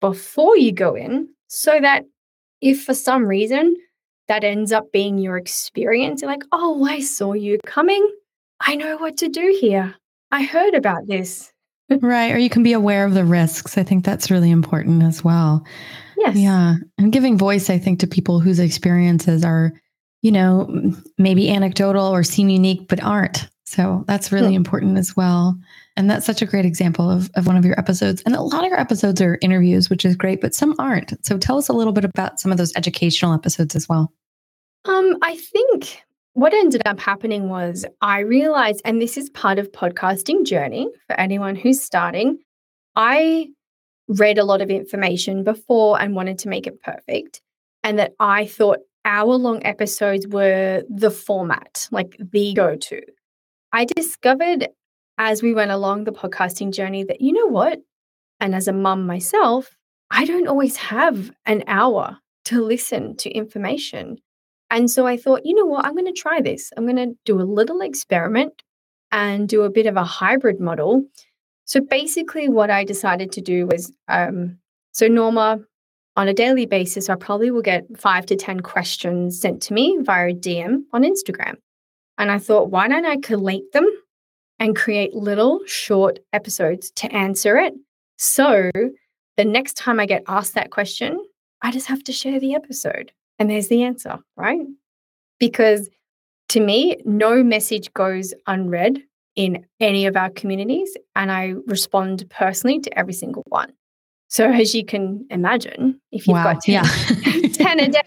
before 0.00 0.56
you 0.56 0.72
go 0.72 0.94
in 0.94 1.28
so 1.48 1.78
that 1.80 2.04
if 2.60 2.84
for 2.84 2.94
some 2.94 3.24
reason 3.24 3.74
that 4.28 4.44
ends 4.44 4.72
up 4.72 4.90
being 4.92 5.18
your 5.18 5.36
experience, 5.36 6.22
you're 6.22 6.30
like, 6.30 6.44
oh, 6.52 6.84
I 6.84 7.00
saw 7.00 7.32
you 7.32 7.58
coming. 7.66 8.06
I 8.60 8.74
know 8.74 8.96
what 8.96 9.16
to 9.18 9.28
do 9.28 9.56
here. 9.60 9.94
I 10.30 10.44
heard 10.44 10.74
about 10.74 11.06
this. 11.06 11.52
right. 12.00 12.32
Or 12.32 12.38
you 12.38 12.48
can 12.48 12.62
be 12.62 12.72
aware 12.72 13.04
of 13.04 13.14
the 13.14 13.24
risks. 13.24 13.76
I 13.76 13.82
think 13.82 14.04
that's 14.04 14.30
really 14.30 14.50
important 14.50 15.02
as 15.02 15.22
well. 15.22 15.64
Yes. 16.16 16.36
Yeah. 16.36 16.76
And 16.96 17.12
giving 17.12 17.36
voice, 17.36 17.68
I 17.68 17.78
think, 17.78 18.00
to 18.00 18.06
people 18.06 18.40
whose 18.40 18.58
experiences 18.58 19.44
are, 19.44 19.72
you 20.22 20.32
know, 20.32 20.92
maybe 21.18 21.50
anecdotal 21.50 22.06
or 22.06 22.22
seem 22.22 22.48
unique, 22.48 22.88
but 22.88 23.02
aren't. 23.02 23.48
So 23.64 24.04
that's 24.06 24.30
really 24.30 24.50
hmm. 24.50 24.56
important 24.56 24.98
as 24.98 25.16
well. 25.16 25.58
And 25.96 26.10
that's 26.10 26.26
such 26.26 26.42
a 26.42 26.46
great 26.46 26.66
example 26.66 27.10
of, 27.10 27.30
of 27.34 27.46
one 27.46 27.56
of 27.56 27.64
your 27.64 27.78
episodes. 27.78 28.22
And 28.26 28.34
a 28.34 28.42
lot 28.42 28.64
of 28.64 28.68
your 28.68 28.78
episodes 28.78 29.20
are 29.20 29.38
interviews, 29.40 29.88
which 29.88 30.04
is 30.04 30.16
great, 30.16 30.40
but 30.40 30.54
some 30.54 30.74
aren't. 30.78 31.24
So 31.24 31.38
tell 31.38 31.56
us 31.56 31.68
a 31.68 31.72
little 31.72 31.92
bit 31.92 32.04
about 32.04 32.40
some 32.40 32.52
of 32.52 32.58
those 32.58 32.74
educational 32.76 33.32
episodes 33.32 33.74
as 33.74 33.88
well. 33.88 34.12
Um, 34.84 35.16
I 35.22 35.36
think 35.36 36.02
what 36.34 36.52
ended 36.52 36.82
up 36.84 37.00
happening 37.00 37.48
was 37.48 37.86
I 38.00 38.20
realized, 38.20 38.82
and 38.84 39.00
this 39.00 39.16
is 39.16 39.30
part 39.30 39.58
of 39.58 39.72
podcasting 39.72 40.44
journey 40.44 40.90
for 41.06 41.18
anyone 41.18 41.56
who's 41.56 41.80
starting. 41.80 42.38
I 42.96 43.48
read 44.08 44.36
a 44.36 44.44
lot 44.44 44.60
of 44.60 44.70
information 44.70 45.44
before 45.44 46.00
and 46.00 46.14
wanted 46.14 46.38
to 46.40 46.48
make 46.48 46.66
it 46.66 46.82
perfect. 46.82 47.40
And 47.82 47.98
that 47.98 48.12
I 48.20 48.46
thought 48.46 48.80
hour 49.04 49.34
long 49.36 49.64
episodes 49.64 50.26
were 50.26 50.82
the 50.88 51.10
format, 51.10 51.88
like 51.90 52.16
the 52.18 52.52
go 52.54 52.76
to. 52.76 53.00
I 53.74 53.86
discovered 53.86 54.68
as 55.18 55.42
we 55.42 55.52
went 55.52 55.72
along 55.72 56.04
the 56.04 56.12
podcasting 56.12 56.72
journey 56.72 57.02
that, 57.02 57.20
you 57.20 57.32
know 57.32 57.46
what? 57.46 57.80
And 58.38 58.54
as 58.54 58.68
a 58.68 58.72
mum 58.72 59.04
myself, 59.04 59.74
I 60.12 60.24
don't 60.24 60.46
always 60.46 60.76
have 60.76 61.32
an 61.44 61.64
hour 61.66 62.18
to 62.44 62.62
listen 62.62 63.16
to 63.16 63.30
information. 63.30 64.18
And 64.70 64.88
so 64.88 65.08
I 65.08 65.16
thought, 65.16 65.44
you 65.44 65.56
know 65.56 65.66
what? 65.66 65.84
I'm 65.84 65.94
going 65.94 66.06
to 66.06 66.12
try 66.12 66.40
this. 66.40 66.70
I'm 66.76 66.86
going 66.86 67.08
to 67.08 67.18
do 67.24 67.40
a 67.40 67.42
little 67.42 67.80
experiment 67.80 68.62
and 69.10 69.48
do 69.48 69.62
a 69.62 69.70
bit 69.70 69.86
of 69.86 69.96
a 69.96 70.04
hybrid 70.04 70.60
model. 70.60 71.04
So 71.64 71.80
basically, 71.80 72.48
what 72.48 72.70
I 72.70 72.84
decided 72.84 73.32
to 73.32 73.40
do 73.40 73.66
was 73.66 73.92
um, 74.06 74.58
so, 74.92 75.08
Norma, 75.08 75.58
on 76.16 76.28
a 76.28 76.34
daily 76.34 76.66
basis, 76.66 77.10
I 77.10 77.16
probably 77.16 77.50
will 77.50 77.62
get 77.62 77.86
five 77.96 78.24
to 78.26 78.36
10 78.36 78.60
questions 78.60 79.40
sent 79.40 79.62
to 79.62 79.74
me 79.74 79.98
via 80.00 80.32
DM 80.32 80.82
on 80.92 81.02
Instagram. 81.02 81.56
And 82.18 82.30
I 82.30 82.38
thought, 82.38 82.70
why 82.70 82.88
don't 82.88 83.04
I 83.04 83.16
collate 83.16 83.72
them 83.72 83.86
and 84.58 84.76
create 84.76 85.14
little 85.14 85.60
short 85.66 86.20
episodes 86.32 86.90
to 86.92 87.12
answer 87.12 87.56
it. 87.56 87.74
So 88.16 88.70
the 89.36 89.44
next 89.44 89.76
time 89.76 89.98
I 89.98 90.06
get 90.06 90.22
asked 90.28 90.54
that 90.54 90.70
question, 90.70 91.22
I 91.62 91.72
just 91.72 91.86
have 91.86 92.04
to 92.04 92.12
share 92.12 92.38
the 92.38 92.54
episode 92.54 93.12
and 93.38 93.50
there's 93.50 93.68
the 93.68 93.82
answer, 93.82 94.18
right? 94.36 94.60
Because 95.40 95.88
to 96.50 96.60
me, 96.60 96.96
no 97.04 97.42
message 97.42 97.92
goes 97.94 98.34
unread 98.46 99.02
in 99.34 99.66
any 99.80 100.06
of 100.06 100.16
our 100.16 100.30
communities, 100.30 100.96
and 101.16 101.32
I 101.32 101.54
respond 101.66 102.24
personally 102.30 102.78
to 102.80 102.98
every 102.98 103.12
single 103.12 103.42
one. 103.48 103.72
So, 104.28 104.48
as 104.50 104.74
you 104.74 104.84
can 104.84 105.26
imagine, 105.30 106.00
if 106.12 106.26
you've 106.26 106.36
wow, 106.36 106.52
got 106.52 106.62
10, 106.62 106.72
yeah. 106.72 107.48
10 107.52 107.80
a 107.80 107.88
day. 107.88 108.00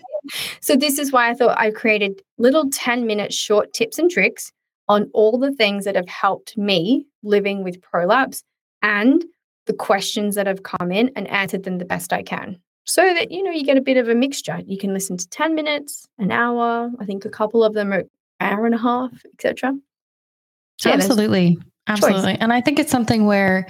So, 0.61 0.75
this 0.75 0.99
is 0.99 1.11
why 1.11 1.29
I 1.29 1.33
thought 1.33 1.57
I 1.57 1.71
created 1.71 2.21
little 2.37 2.69
10 2.69 3.05
minute 3.05 3.33
short 3.33 3.73
tips 3.73 3.99
and 3.99 4.09
tricks 4.09 4.51
on 4.87 5.09
all 5.13 5.37
the 5.37 5.51
things 5.51 5.85
that 5.85 5.95
have 5.95 6.07
helped 6.07 6.57
me 6.57 7.05
living 7.23 7.63
with 7.63 7.81
prolapse 7.81 8.43
and 8.81 9.25
the 9.65 9.73
questions 9.73 10.35
that 10.35 10.47
have 10.47 10.63
come 10.63 10.91
in 10.91 11.11
and 11.15 11.27
answered 11.27 11.63
them 11.63 11.77
the 11.77 11.85
best 11.85 12.13
I 12.13 12.23
can. 12.23 12.57
So 12.85 13.13
that 13.13 13.31
you 13.31 13.43
know 13.43 13.51
you 13.51 13.65
get 13.65 13.77
a 13.77 13.81
bit 13.81 13.97
of 13.97 14.07
a 14.07 14.15
mixture. 14.15 14.61
You 14.65 14.77
can 14.77 14.93
listen 14.93 15.17
to 15.17 15.27
10 15.29 15.55
minutes, 15.55 16.07
an 16.17 16.31
hour, 16.31 16.89
I 16.99 17.05
think 17.05 17.25
a 17.25 17.29
couple 17.29 17.63
of 17.63 17.73
them 17.73 17.91
are 17.91 18.03
hour 18.39 18.65
and 18.65 18.75
a 18.75 18.77
half, 18.77 19.11
etc. 19.33 19.73
So 20.77 20.91
Absolutely. 20.91 21.57
Absolutely. 21.87 22.33
Choice. 22.33 22.37
And 22.39 22.53
I 22.53 22.61
think 22.61 22.79
it's 22.79 22.91
something 22.91 23.25
where, 23.25 23.67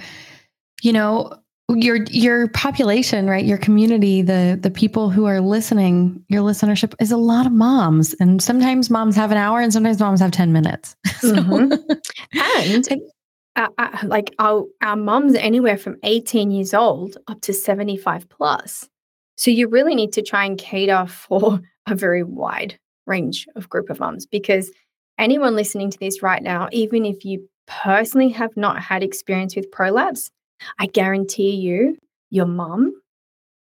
you 0.82 0.92
know, 0.92 1.32
your 1.68 1.96
your 2.04 2.48
population, 2.48 3.28
right? 3.28 3.44
Your 3.44 3.58
community, 3.58 4.22
the 4.22 4.58
the 4.60 4.70
people 4.70 5.10
who 5.10 5.26
are 5.26 5.40
listening, 5.40 6.24
your 6.28 6.42
listenership 6.42 6.94
is 7.00 7.12
a 7.12 7.16
lot 7.16 7.46
of 7.46 7.52
moms. 7.52 8.14
And 8.20 8.42
sometimes 8.42 8.88
moms 8.90 9.16
have 9.16 9.30
an 9.30 9.36
hour 9.36 9.60
and 9.60 9.72
sometimes 9.72 10.00
moms 10.00 10.20
have 10.20 10.30
10 10.30 10.52
minutes. 10.52 10.96
so, 11.20 11.34
mm-hmm. 11.34 11.92
And 12.38 12.88
uh, 13.56 13.68
uh, 13.76 13.98
like 14.04 14.34
our, 14.38 14.64
our 14.80 14.96
moms 14.96 15.34
anywhere 15.34 15.76
from 15.76 15.96
18 16.04 16.50
years 16.50 16.72
old 16.72 17.18
up 17.26 17.40
to 17.42 17.52
75 17.52 18.28
plus. 18.30 18.88
So 19.36 19.50
you 19.50 19.68
really 19.68 19.94
need 19.94 20.12
to 20.14 20.22
try 20.22 20.44
and 20.46 20.58
cater 20.58 21.06
for 21.06 21.60
a 21.86 21.94
very 21.94 22.22
wide 22.22 22.78
range 23.06 23.46
of 23.56 23.68
group 23.68 23.90
of 23.90 24.00
moms 24.00 24.26
because 24.26 24.70
anyone 25.18 25.54
listening 25.54 25.90
to 25.90 25.98
this 25.98 26.22
right 26.22 26.42
now, 26.42 26.68
even 26.72 27.04
if 27.04 27.24
you 27.24 27.48
personally 27.66 28.30
have 28.30 28.56
not 28.56 28.80
had 28.80 29.02
experience 29.02 29.54
with 29.54 29.70
prolapse, 29.70 30.30
I 30.78 30.86
guarantee 30.86 31.56
you, 31.56 31.96
your 32.30 32.46
mom, 32.46 33.00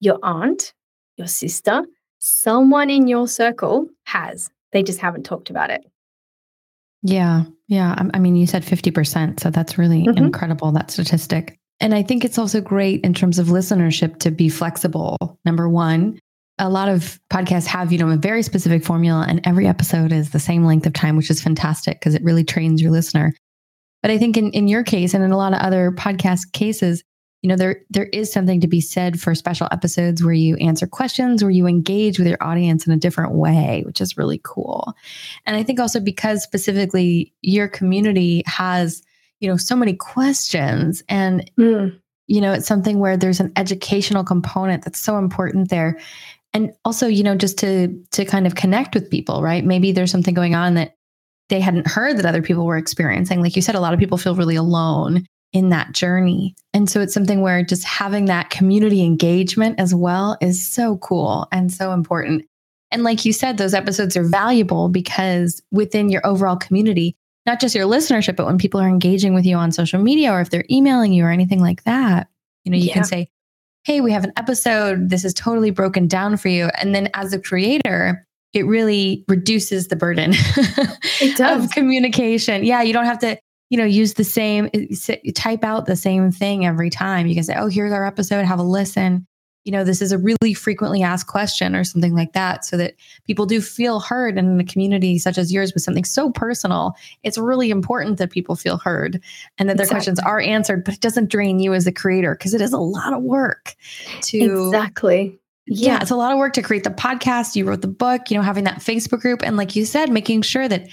your 0.01 0.19
aunt, 0.23 0.73
your 1.17 1.27
sister, 1.27 1.85
someone 2.19 2.91
in 2.91 3.09
your 3.09 3.29
circle 3.29 3.87
has. 4.05 4.51
They 4.73 4.83
just 4.83 5.01
haven't 5.01 5.25
talked 5.25 5.51
about 5.51 5.71
it. 5.71 5.85
Yeah. 7.03 7.45
Yeah. 7.69 7.95
I 8.13 8.19
mean, 8.19 8.37
you 8.37 8.47
said 8.47 8.63
50%. 8.63 9.41
So 9.41 9.51
that's 9.51 9.79
really 9.79 10.05
mm-hmm. 10.05 10.19
incredible, 10.19 10.73
that 10.73 10.91
statistic. 10.91 11.59
And 11.81 11.95
I 11.95 12.03
think 12.03 12.25
it's 12.25 12.39
also 12.39 12.61
great 12.61 13.03
in 13.03 13.15
terms 13.15 13.39
of 13.39 13.47
listenership 13.47 14.19
to 14.19 14.31
be 14.31 14.49
flexible. 14.49 15.17
Number 15.47 15.69
one, 15.69 16.19
a 16.59 16.69
lot 16.69 16.91
of 16.91 17.19
podcasts 17.31 17.65
have, 17.67 17.91
you 17.91 17.99
know, 17.99 18.11
a 18.11 18.17
very 18.17 18.43
specific 18.43 18.85
formula 18.85 19.25
and 19.27 19.41
every 19.45 19.67
episode 19.67 20.13
is 20.13 20.31
the 20.31 20.39
same 20.39 20.65
length 20.65 20.87
of 20.87 20.93
time, 20.93 21.17
which 21.17 21.31
is 21.31 21.43
fantastic 21.43 21.99
because 21.99 22.15
it 22.15 22.23
really 22.23 22.45
trains 22.45 22.83
your 22.83 22.91
listener. 22.91 23.33
But 24.03 24.11
I 24.11 24.19
think 24.19 24.37
in, 24.37 24.51
in 24.53 24.69
your 24.69 24.83
case 24.83 25.15
and 25.15 25.23
in 25.23 25.31
a 25.31 25.37
lot 25.37 25.53
of 25.53 25.61
other 25.61 25.93
podcast 25.93 26.53
cases, 26.53 27.05
you 27.43 27.49
know, 27.49 27.57
there 27.57 27.83
there 27.89 28.07
is 28.07 28.33
something 28.33 28.61
to 28.61 28.69
be 28.69 28.81
said 28.81 29.19
for 29.19 29.35
special 29.35 29.67
episodes 29.71 30.23
where 30.23 30.35
you 30.35 30.57
answer 30.57 30.87
questions, 30.87 31.43
where 31.43 31.51
you 31.51 31.67
engage 31.67 32.19
with 32.19 32.29
your 32.29 32.43
audience 32.43 32.87
in 32.87 32.93
a 32.93 32.99
different 32.99 33.33
way, 33.33 33.83
which 33.87 34.01
is 34.01 34.19
really 34.19 34.41
cool. 34.45 34.95
And 35.47 35.57
I 35.57 35.63
think 35.63 35.81
also 35.81 36.01
because 36.01 36.43
specifically 36.43 37.33
your 37.41 37.67
community 37.67 38.43
has, 38.47 39.03
you 39.41 39.49
know, 39.49 39.57
so 39.57 39.75
many 39.75 39.95
questions 39.95 41.03
and 41.09 41.51
mm. 41.59 41.99
you 42.27 42.41
know, 42.43 42.53
it's 42.53 42.67
something 42.67 42.99
where 42.99 43.17
there's 43.17 43.41
an 43.41 43.53
educational 43.57 44.23
component 44.23 44.85
that's 44.85 45.01
so 45.01 45.17
important 45.17 45.71
there. 45.71 45.99
And 46.53 46.73
also, 46.85 47.07
you 47.07 47.23
know, 47.23 47.37
just 47.37 47.59
to 47.61 48.05
to 48.11 48.27
kind 48.27 48.47
of 48.47 48.55
connect 48.55 48.95
with 48.95 49.11
people, 49.11 49.43
right? 49.43 49.65
Maybe 49.65 49.93
there's 49.93 50.11
something 50.11 50.35
going 50.35 50.55
on 50.55 50.75
that 50.75 50.97
they 51.51 51.61
hadn't 51.61 51.87
heard 51.87 52.17
that 52.17 52.27
other 52.27 52.43
people 52.43 52.65
were 52.65 52.79
experiencing. 52.79 53.43
Like 53.43 53.57
you 53.57 53.63
said, 53.63 53.75
a 53.75 53.81
lot 53.81 53.93
of 53.93 54.01
people 54.01 54.19
feel 54.19 54.35
really 54.35 54.57
alone 54.57 55.27
in 55.53 55.71
that 55.71 55.93
journey. 55.93 56.55
And 56.73 56.89
so 56.89 57.01
it's 57.01 57.13
something 57.13 57.41
where 57.41 57.63
just 57.63 57.85
having 57.85 58.27
that 58.27 58.51
community 58.51 59.03
engagement 59.03 59.79
as 59.81 59.95
well 59.95 60.37
is 60.41 60.67
so 60.67 60.97
cool 60.99 61.49
and 61.53 61.73
so 61.73 61.93
important. 61.93 62.45
And 62.93 63.03
like 63.05 63.25
you 63.25 63.33
said, 63.33 63.57
those 63.57 63.75
episodes 63.75 64.17
are 64.17 64.25
valuable 64.25 64.89
because 64.89 65.61
within 65.71 66.09
your 66.09 66.25
overall 66.25 66.57
community, 66.57 67.17
not 67.47 67.61
just 67.61 67.75
your 67.75 67.87
listenership, 67.87 68.37
but 68.37 68.47
when 68.47 68.59
people 68.59 68.81
are 68.81 68.89
engaging 68.89 69.35
with 69.35 69.45
you 69.45 69.57
on 69.57 69.73
social 69.73 70.01
media 70.01 70.33
or 70.33 70.41
if 70.41 70.51
they're 70.51 70.65
emailing 70.71 71.13
you 71.13 71.25
or 71.25 71.31
anything 71.31 71.61
like 71.61 71.85
that, 71.85 72.29
you 72.65 72.71
know, 72.71 72.79
you 72.79 72.87
yeah. 72.87 72.95
can 72.95 73.05
say, 73.05 73.29
Hey, 73.85 74.01
we 74.01 74.13
have 74.13 74.25
an 74.25 74.33
episode. 74.37 75.09
This 75.09 75.25
is 75.25 75.33
totally 75.33 75.71
broken 75.71 76.07
down 76.07 76.37
for 76.37 76.49
you. 76.49 76.67
And 76.79 76.95
then 76.95 77.09
as 77.15 77.33
a 77.33 77.41
creator, 77.41 78.27
it 78.53 78.67
really 78.67 79.25
reduces 79.29 79.89
the 79.89 79.97
burden 79.97 80.33
it 80.33 81.37
does. 81.37 81.65
of 81.65 81.71
communication. 81.71 82.65
Yeah, 82.65 82.83
you 82.83 82.93
don't 82.93 83.05
have 83.05 83.21
to, 83.21 83.39
you 83.69 83.79
know, 83.79 83.85
use 83.85 84.15
the 84.15 84.25
same, 84.25 84.69
eh, 84.75 85.17
type 85.35 85.63
out 85.63 85.87
the 85.87 85.97
same 85.97 86.33
thing 86.33 86.67
every 86.67 86.91
time. 86.91 87.27
You 87.27 87.35
can 87.35 87.45
say, 87.45 87.55
oh, 87.57 87.69
here's 87.69 87.93
our 87.93 88.05
episode, 88.05 88.45
have 88.45 88.59
a 88.59 88.65
listen. 88.65 89.27
You 89.65 89.73
know, 89.73 89.85
this 89.85 90.01
is 90.01 90.11
a 90.11 90.19
really 90.19 90.55
frequently 90.55 91.03
asked 91.03 91.27
question 91.27 91.77
or 91.77 91.85
something 91.85 92.15
like 92.15 92.33
that, 92.33 92.65
so 92.65 92.79
that 92.79 92.95
people 93.27 93.45
do 93.45 93.61
feel 93.61 94.01
heard. 94.01 94.39
And 94.39 94.49
in 94.49 94.59
a 94.59 94.65
community 94.65 95.19
such 95.19 95.37
as 95.37 95.53
yours 95.53 95.75
with 95.75 95.83
something 95.83 96.05
so 96.05 96.31
personal, 96.31 96.95
it's 97.23 97.37
really 97.37 97.71
important 97.71 98.17
that 98.19 98.31
people 98.31 98.57
feel 98.57 98.79
heard 98.79 99.23
and 99.59 99.69
that 99.69 99.77
their 99.77 99.85
exactly. 99.85 99.95
questions 99.95 100.21
are 100.21 100.41
answered, 100.41 100.83
but 100.83 100.95
it 100.95 101.01
doesn't 101.01 101.31
drain 101.31 101.61
you 101.61 101.75
as 101.75 101.87
a 101.87 101.93
creator 101.93 102.35
because 102.35 102.55
it 102.55 102.63
is 102.63 102.73
a 102.73 102.79
lot 102.79 103.13
of 103.13 103.23
work 103.23 103.77
to 104.23 104.39
exactly 104.39 105.40
yeah, 105.71 106.01
it's 106.01 106.11
a 106.11 106.17
lot 106.17 106.33
of 106.33 106.39
work 106.39 106.53
to 106.55 106.63
create 106.63 106.83
the 106.83 106.91
podcast. 106.91 107.55
You 107.55 107.65
wrote 107.65 107.81
the 107.81 107.89
book, 107.89 108.31
you 108.31 108.37
know, 108.37 108.43
having 108.43 108.65
that 108.65 108.79
Facebook 108.79 109.21
group. 109.21 109.41
And 109.43 109.57
like 109.57 109.77
you 109.77 109.85
said, 109.85 110.11
making 110.11 110.43
sure 110.43 110.69
that 110.69 110.89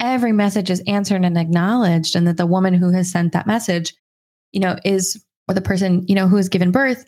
every 0.00 0.32
message 0.32 0.70
is 0.70 0.82
answered 0.86 1.24
and 1.24 1.36
acknowledged 1.36 2.16
and 2.16 2.26
that 2.26 2.38
the 2.38 2.46
woman 2.46 2.72
who 2.72 2.90
has 2.90 3.10
sent 3.10 3.32
that 3.32 3.46
message, 3.46 3.94
you 4.52 4.60
know, 4.60 4.76
is, 4.84 5.22
or 5.48 5.54
the 5.54 5.60
person, 5.60 6.04
you 6.08 6.14
know, 6.14 6.28
who 6.28 6.36
has 6.36 6.48
given 6.48 6.70
birth 6.70 7.04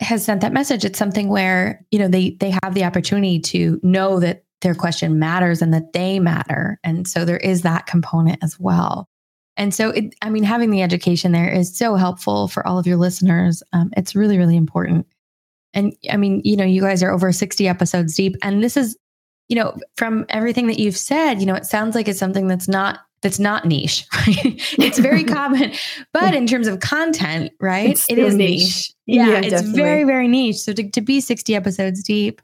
has 0.00 0.24
sent 0.24 0.40
that 0.40 0.52
message. 0.52 0.84
It's 0.84 0.98
something 0.98 1.28
where, 1.28 1.84
you 1.90 1.98
know, 1.98 2.08
they, 2.08 2.36
they 2.38 2.50
have 2.62 2.74
the 2.74 2.84
opportunity 2.84 3.40
to 3.40 3.80
know 3.82 4.20
that 4.20 4.44
their 4.60 4.74
question 4.74 5.18
matters 5.18 5.62
and 5.62 5.74
that 5.74 5.92
they 5.92 6.20
matter. 6.20 6.78
And 6.84 7.08
so 7.08 7.24
there 7.24 7.38
is 7.38 7.62
that 7.62 7.86
component 7.86 8.38
as 8.42 8.58
well. 8.58 9.08
And 9.56 9.74
so, 9.74 9.90
it, 9.90 10.14
I 10.22 10.30
mean, 10.30 10.44
having 10.44 10.70
the 10.70 10.82
education 10.82 11.32
there 11.32 11.50
is 11.50 11.76
so 11.76 11.96
helpful 11.96 12.48
for 12.48 12.66
all 12.66 12.78
of 12.78 12.86
your 12.86 12.96
listeners. 12.96 13.62
Um, 13.72 13.90
it's 13.96 14.14
really, 14.14 14.38
really 14.38 14.56
important. 14.56 15.06
And 15.74 15.94
I 16.10 16.16
mean, 16.16 16.42
you 16.44 16.56
know, 16.56 16.64
you 16.64 16.82
guys 16.82 17.02
are 17.02 17.10
over 17.10 17.32
60 17.32 17.66
episodes 17.66 18.14
deep. 18.14 18.36
And 18.42 18.62
this 18.62 18.76
is, 18.76 18.96
you 19.48 19.56
know, 19.56 19.76
from 19.96 20.26
everything 20.28 20.66
that 20.66 20.78
you've 20.78 20.96
said, 20.96 21.40
you 21.40 21.46
know, 21.46 21.54
it 21.54 21.66
sounds 21.66 21.94
like 21.94 22.08
it's 22.08 22.18
something 22.18 22.46
that's 22.46 22.68
not 22.68 23.00
that's 23.22 23.38
not 23.38 23.64
niche, 23.64 24.04
right? 24.14 24.76
it's 24.78 24.98
very 24.98 25.24
common. 25.38 25.72
But 26.12 26.34
in 26.34 26.46
terms 26.46 26.66
of 26.66 26.80
content, 26.80 27.52
right? 27.60 27.90
It's 27.90 28.10
it 28.10 28.18
is 28.18 28.34
niche. 28.34 28.60
niche. 28.60 28.92
Yeah, 29.06 29.28
yeah, 29.28 29.38
it's 29.38 29.50
definitely. 29.50 29.82
very, 29.82 30.04
very 30.04 30.28
niche. 30.28 30.56
So 30.56 30.72
to, 30.72 30.90
to 30.90 31.00
be 31.00 31.20
60 31.20 31.54
episodes 31.54 32.02
deep 32.02 32.42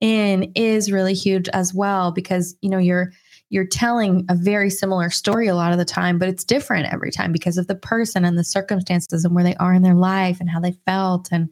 in 0.00 0.52
is 0.54 0.90
really 0.92 1.14
huge 1.14 1.48
as 1.50 1.72
well 1.72 2.12
because 2.12 2.56
you 2.60 2.68
know 2.68 2.78
you're 2.78 3.12
you're 3.50 3.66
telling 3.66 4.24
a 4.28 4.34
very 4.34 4.70
similar 4.70 5.10
story 5.10 5.46
a 5.46 5.54
lot 5.54 5.72
of 5.72 5.78
the 5.78 5.84
time, 5.84 6.18
but 6.18 6.28
it's 6.28 6.44
different 6.44 6.92
every 6.92 7.10
time 7.10 7.30
because 7.30 7.56
of 7.56 7.66
the 7.66 7.74
person 7.74 8.24
and 8.24 8.36
the 8.38 8.44
circumstances 8.44 9.24
and 9.24 9.34
where 9.34 9.44
they 9.44 9.54
are 9.56 9.74
in 9.74 9.82
their 9.82 9.94
life 9.94 10.40
and 10.40 10.50
how 10.50 10.58
they 10.58 10.72
felt 10.86 11.28
and 11.30 11.48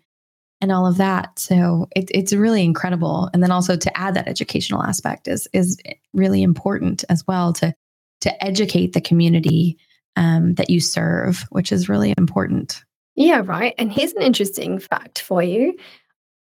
and 0.62 0.70
all 0.70 0.86
of 0.86 0.96
that. 0.96 1.38
So 1.38 1.88
it, 1.94 2.10
it's 2.14 2.32
really 2.32 2.62
incredible. 2.62 3.28
And 3.34 3.42
then 3.42 3.50
also 3.50 3.76
to 3.76 3.98
add 3.98 4.14
that 4.14 4.28
educational 4.28 4.82
aspect 4.82 5.28
is 5.28 5.48
is 5.52 5.76
really 6.14 6.42
important 6.42 7.04
as 7.10 7.26
well 7.26 7.52
to 7.54 7.74
to 8.22 8.44
educate 8.44 8.92
the 8.92 9.00
community 9.00 9.76
um, 10.14 10.54
that 10.54 10.70
you 10.70 10.80
serve, 10.80 11.44
which 11.50 11.72
is 11.72 11.88
really 11.88 12.14
important. 12.16 12.84
Yeah, 13.16 13.42
right. 13.44 13.74
And 13.76 13.92
here's 13.92 14.12
an 14.12 14.22
interesting 14.22 14.78
fact 14.78 15.20
for 15.20 15.42
you. 15.42 15.76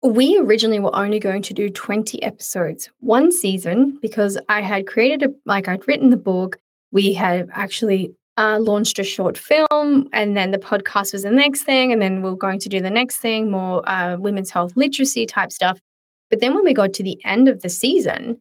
We 0.03 0.39
originally 0.39 0.81
were 0.81 0.95
only 0.95 1.19
going 1.19 1.43
to 1.43 1.55
do 1.55 1.71
20 1.71 2.23
episodes, 2.23 2.91
one 3.01 3.33
season, 3.33 3.99
because 4.03 4.37
I 4.49 4.61
had 4.61 4.87
created 4.87 5.23
a, 5.23 5.35
like, 5.47 5.69
I'd 5.69 5.87
written 5.89 6.11
the 6.11 6.17
book. 6.17 6.59
We 6.91 7.15
had 7.15 7.49
actually 7.53 8.15
uh, 8.37 8.59
launched 8.61 8.99
a 8.99 9.05
short 9.05 9.37
film, 9.37 10.09
and 10.13 10.37
then 10.37 10.51
the 10.51 10.59
podcast 10.59 11.13
was 11.13 11.23
the 11.23 11.31
next 11.31 11.63
thing, 11.63 11.93
and 11.93 12.01
then 12.01 12.23
we 12.23 12.31
are 12.31 12.37
going 12.37 12.59
to 12.61 12.69
do 12.69 12.81
the 12.81 12.91
next 12.91 13.19
thing, 13.19 13.51
more 13.51 13.89
uh, 13.89 14.17
women's 14.17 14.51
health 14.51 14.73
literacy 14.77 15.27
type 15.27 15.53
stuff. 15.53 15.79
But 16.31 16.41
then 16.41 16.55
when 16.55 16.65
we 16.65 16.73
got 16.73 16.95
to 16.95 17.03
the 17.03 17.23
end 17.25 17.49
of 17.49 17.63
the 17.63 17.69
season, 17.69 18.41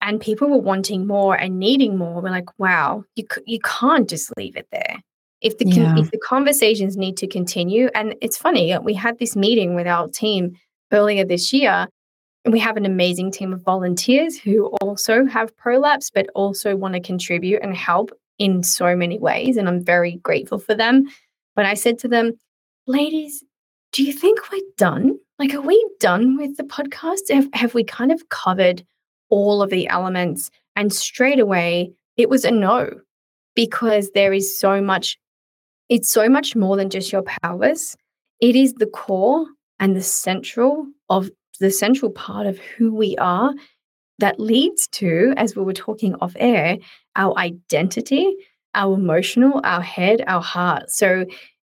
and 0.00 0.20
people 0.20 0.48
were 0.48 0.58
wanting 0.58 1.06
more 1.06 1.36
and 1.36 1.58
needing 1.58 1.96
more, 1.96 2.20
we're 2.20 2.30
like, 2.30 2.58
wow, 2.58 3.04
you 3.14 3.24
you 3.46 3.58
can't 3.60 4.08
just 4.08 4.32
leave 4.36 4.56
it 4.56 4.66
there. 4.70 4.96
If 5.40 5.58
the 5.58 5.66
yeah. 5.66 5.94
if 5.98 6.10
the 6.10 6.18
conversations 6.18 6.96
need 6.96 7.16
to 7.18 7.26
continue, 7.26 7.88
and 7.94 8.14
it's 8.20 8.36
funny, 8.36 8.76
we 8.78 8.94
had 8.94 9.18
this 9.18 9.34
meeting 9.34 9.74
with 9.74 9.86
our 9.86 10.08
team 10.08 10.56
earlier 10.92 11.24
this 11.24 11.52
year, 11.52 11.88
we 12.44 12.58
have 12.58 12.76
an 12.76 12.86
amazing 12.86 13.30
team 13.30 13.52
of 13.52 13.62
volunteers 13.62 14.38
who 14.38 14.66
also 14.80 15.24
have 15.26 15.56
prolapse, 15.56 16.10
but 16.10 16.28
also 16.34 16.76
want 16.76 16.94
to 16.94 17.00
contribute 17.00 17.62
and 17.62 17.76
help 17.76 18.10
in 18.38 18.62
so 18.62 18.96
many 18.96 19.18
ways, 19.18 19.56
and 19.56 19.68
I'm 19.68 19.84
very 19.84 20.16
grateful 20.16 20.58
for 20.58 20.74
them. 20.74 21.06
But 21.54 21.66
I 21.66 21.74
said 21.74 21.98
to 22.00 22.08
them, 22.08 22.32
ladies, 22.86 23.44
do 23.92 24.02
you 24.02 24.12
think 24.12 24.40
we're 24.50 24.60
done? 24.76 25.18
Like, 25.38 25.54
are 25.54 25.60
we 25.60 25.86
done 26.00 26.36
with 26.36 26.56
the 26.56 26.64
podcast? 26.64 27.30
Have, 27.30 27.48
have 27.52 27.74
we 27.74 27.84
kind 27.84 28.10
of 28.10 28.28
covered 28.30 28.84
all 29.28 29.62
of 29.62 29.70
the 29.70 29.88
elements? 29.88 30.50
And 30.76 30.92
straight 30.92 31.38
away, 31.38 31.92
it 32.16 32.30
was 32.30 32.44
a 32.44 32.50
no, 32.50 32.90
because 33.54 34.10
there 34.14 34.32
is 34.32 34.58
so 34.58 34.80
much, 34.80 35.18
it's 35.88 36.10
so 36.10 36.28
much 36.28 36.56
more 36.56 36.76
than 36.76 36.90
just 36.90 37.12
your 37.12 37.22
powers. 37.22 37.96
It 38.40 38.56
is 38.56 38.74
the 38.74 38.86
core 38.86 39.46
and 39.78 39.94
the 39.94 40.02
central 40.02 40.86
of 41.08 41.30
the 41.60 41.70
central 41.70 42.10
part 42.10 42.46
of 42.46 42.58
who 42.58 42.94
we 42.94 43.16
are 43.18 43.52
that 44.18 44.40
leads 44.40 44.88
to, 44.88 45.34
as 45.36 45.54
we 45.54 45.62
were 45.62 45.72
talking 45.72 46.14
off 46.16 46.34
air, 46.36 46.78
our 47.16 47.36
identity, 47.38 48.34
our 48.74 48.94
emotional, 48.94 49.60
our 49.64 49.82
head, 49.82 50.22
our 50.26 50.42
heart. 50.42 50.90
So, 50.90 51.24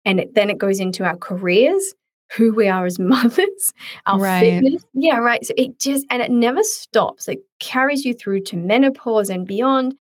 and 0.06 0.20
it, 0.20 0.36
then 0.36 0.50
it 0.50 0.58
goes 0.58 0.80
into 0.80 1.04
our 1.04 1.18
careers, 1.18 1.94
who 2.36 2.54
we 2.54 2.68
are 2.68 2.86
as 2.86 3.00
mothers, 3.00 3.74
our 4.06 4.20
right. 4.20 4.40
fitness. 4.40 4.84
Yeah, 4.94 5.18
right. 5.18 5.46
So 5.46 5.54
it 5.58 5.80
just, 5.80 6.06
and 6.10 6.22
it 6.22 6.32
never 6.32 6.64
stops. 6.64 7.28
It 7.28 7.40
carries 7.60 8.06
you 8.06 8.14
through 8.14 8.42
to 8.42 8.58
menopause 8.58 9.30
and 9.30 9.48
beyond. 9.48 9.96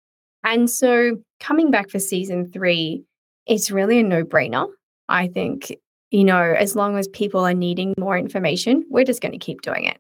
And 0.44 0.70
so 0.70 1.16
coming 1.40 1.70
back 1.70 1.90
for 1.90 1.98
season 1.98 2.50
three, 2.50 3.04
it's 3.46 3.70
really 3.70 3.98
a 3.98 4.02
no 4.02 4.24
brainer. 4.24 4.68
I 5.08 5.28
think, 5.28 5.74
you 6.10 6.24
know, 6.24 6.42
as 6.42 6.76
long 6.76 6.98
as 6.98 7.08
people 7.08 7.40
are 7.40 7.54
needing 7.54 7.94
more 7.98 8.18
information, 8.18 8.84
we're 8.90 9.04
just 9.04 9.22
going 9.22 9.32
to 9.32 9.38
keep 9.38 9.62
doing 9.62 9.84
it. 9.84 9.98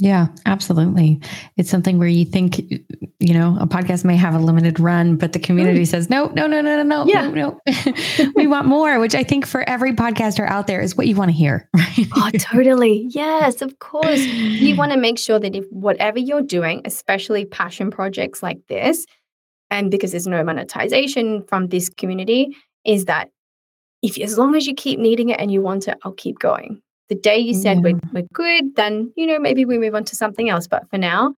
Yeah, 0.00 0.28
absolutely. 0.46 1.20
It's 1.58 1.68
something 1.68 1.98
where 1.98 2.08
you 2.08 2.24
think, 2.24 2.58
you 3.18 3.34
know, 3.34 3.58
a 3.60 3.66
podcast 3.66 4.02
may 4.02 4.16
have 4.16 4.34
a 4.34 4.38
limited 4.38 4.80
run, 4.80 5.16
but 5.16 5.34
the 5.34 5.38
community 5.38 5.82
mm. 5.82 5.86
says, 5.86 6.08
no, 6.08 6.28
no, 6.28 6.46
no, 6.46 6.62
no, 6.62 6.82
no, 6.82 6.82
no, 6.82 7.06
yeah. 7.06 7.28
no, 7.28 7.60
no. 7.66 8.32
we 8.34 8.46
want 8.46 8.66
more, 8.66 8.98
which 8.98 9.14
I 9.14 9.22
think 9.22 9.46
for 9.46 9.60
every 9.68 9.92
podcaster 9.92 10.48
out 10.48 10.66
there 10.66 10.80
is 10.80 10.96
what 10.96 11.06
you 11.06 11.16
want 11.16 11.30
to 11.30 11.36
hear. 11.36 11.68
Right? 11.80 12.06
oh, 12.16 12.30
totally. 12.38 13.08
Yes, 13.10 13.62
of 13.62 13.78
course. 13.78 14.20
You 14.20 14.76
want 14.76 14.92
to 14.92 14.98
make 14.98 15.18
sure 15.18 15.38
that 15.38 15.54
if 15.54 15.66
whatever 15.70 16.18
you're 16.18 16.42
doing, 16.42 16.82
especially 16.84 17.44
passion 17.44 17.90
projects 17.90 18.42
like 18.42 18.58
this, 18.68 19.06
and 19.70 19.90
because 19.90 20.12
there's 20.12 20.26
no 20.26 20.42
monetization 20.44 21.42
from 21.42 21.68
this 21.68 21.88
community, 21.88 22.56
is 22.84 23.06
that 23.06 23.30
if 24.02 24.18
as 24.18 24.38
long 24.38 24.54
as 24.54 24.66
you 24.66 24.74
keep 24.74 24.98
needing 24.98 25.30
it 25.30 25.40
and 25.40 25.52
you 25.52 25.60
want 25.62 25.88
it, 25.88 25.98
I'll 26.04 26.12
keep 26.12 26.38
going. 26.38 26.80
The 27.10 27.16
day 27.16 27.38
you 27.38 27.54
said 27.54 27.78
yeah. 27.78 27.82
we're, 27.82 28.00
we're 28.12 28.28
good, 28.32 28.76
then, 28.76 29.12
you 29.16 29.26
know, 29.26 29.40
maybe 29.40 29.64
we 29.64 29.78
move 29.78 29.96
on 29.96 30.04
to 30.04 30.16
something 30.16 30.48
else. 30.48 30.68
But 30.68 30.88
for 30.88 30.96
now, 30.96 31.34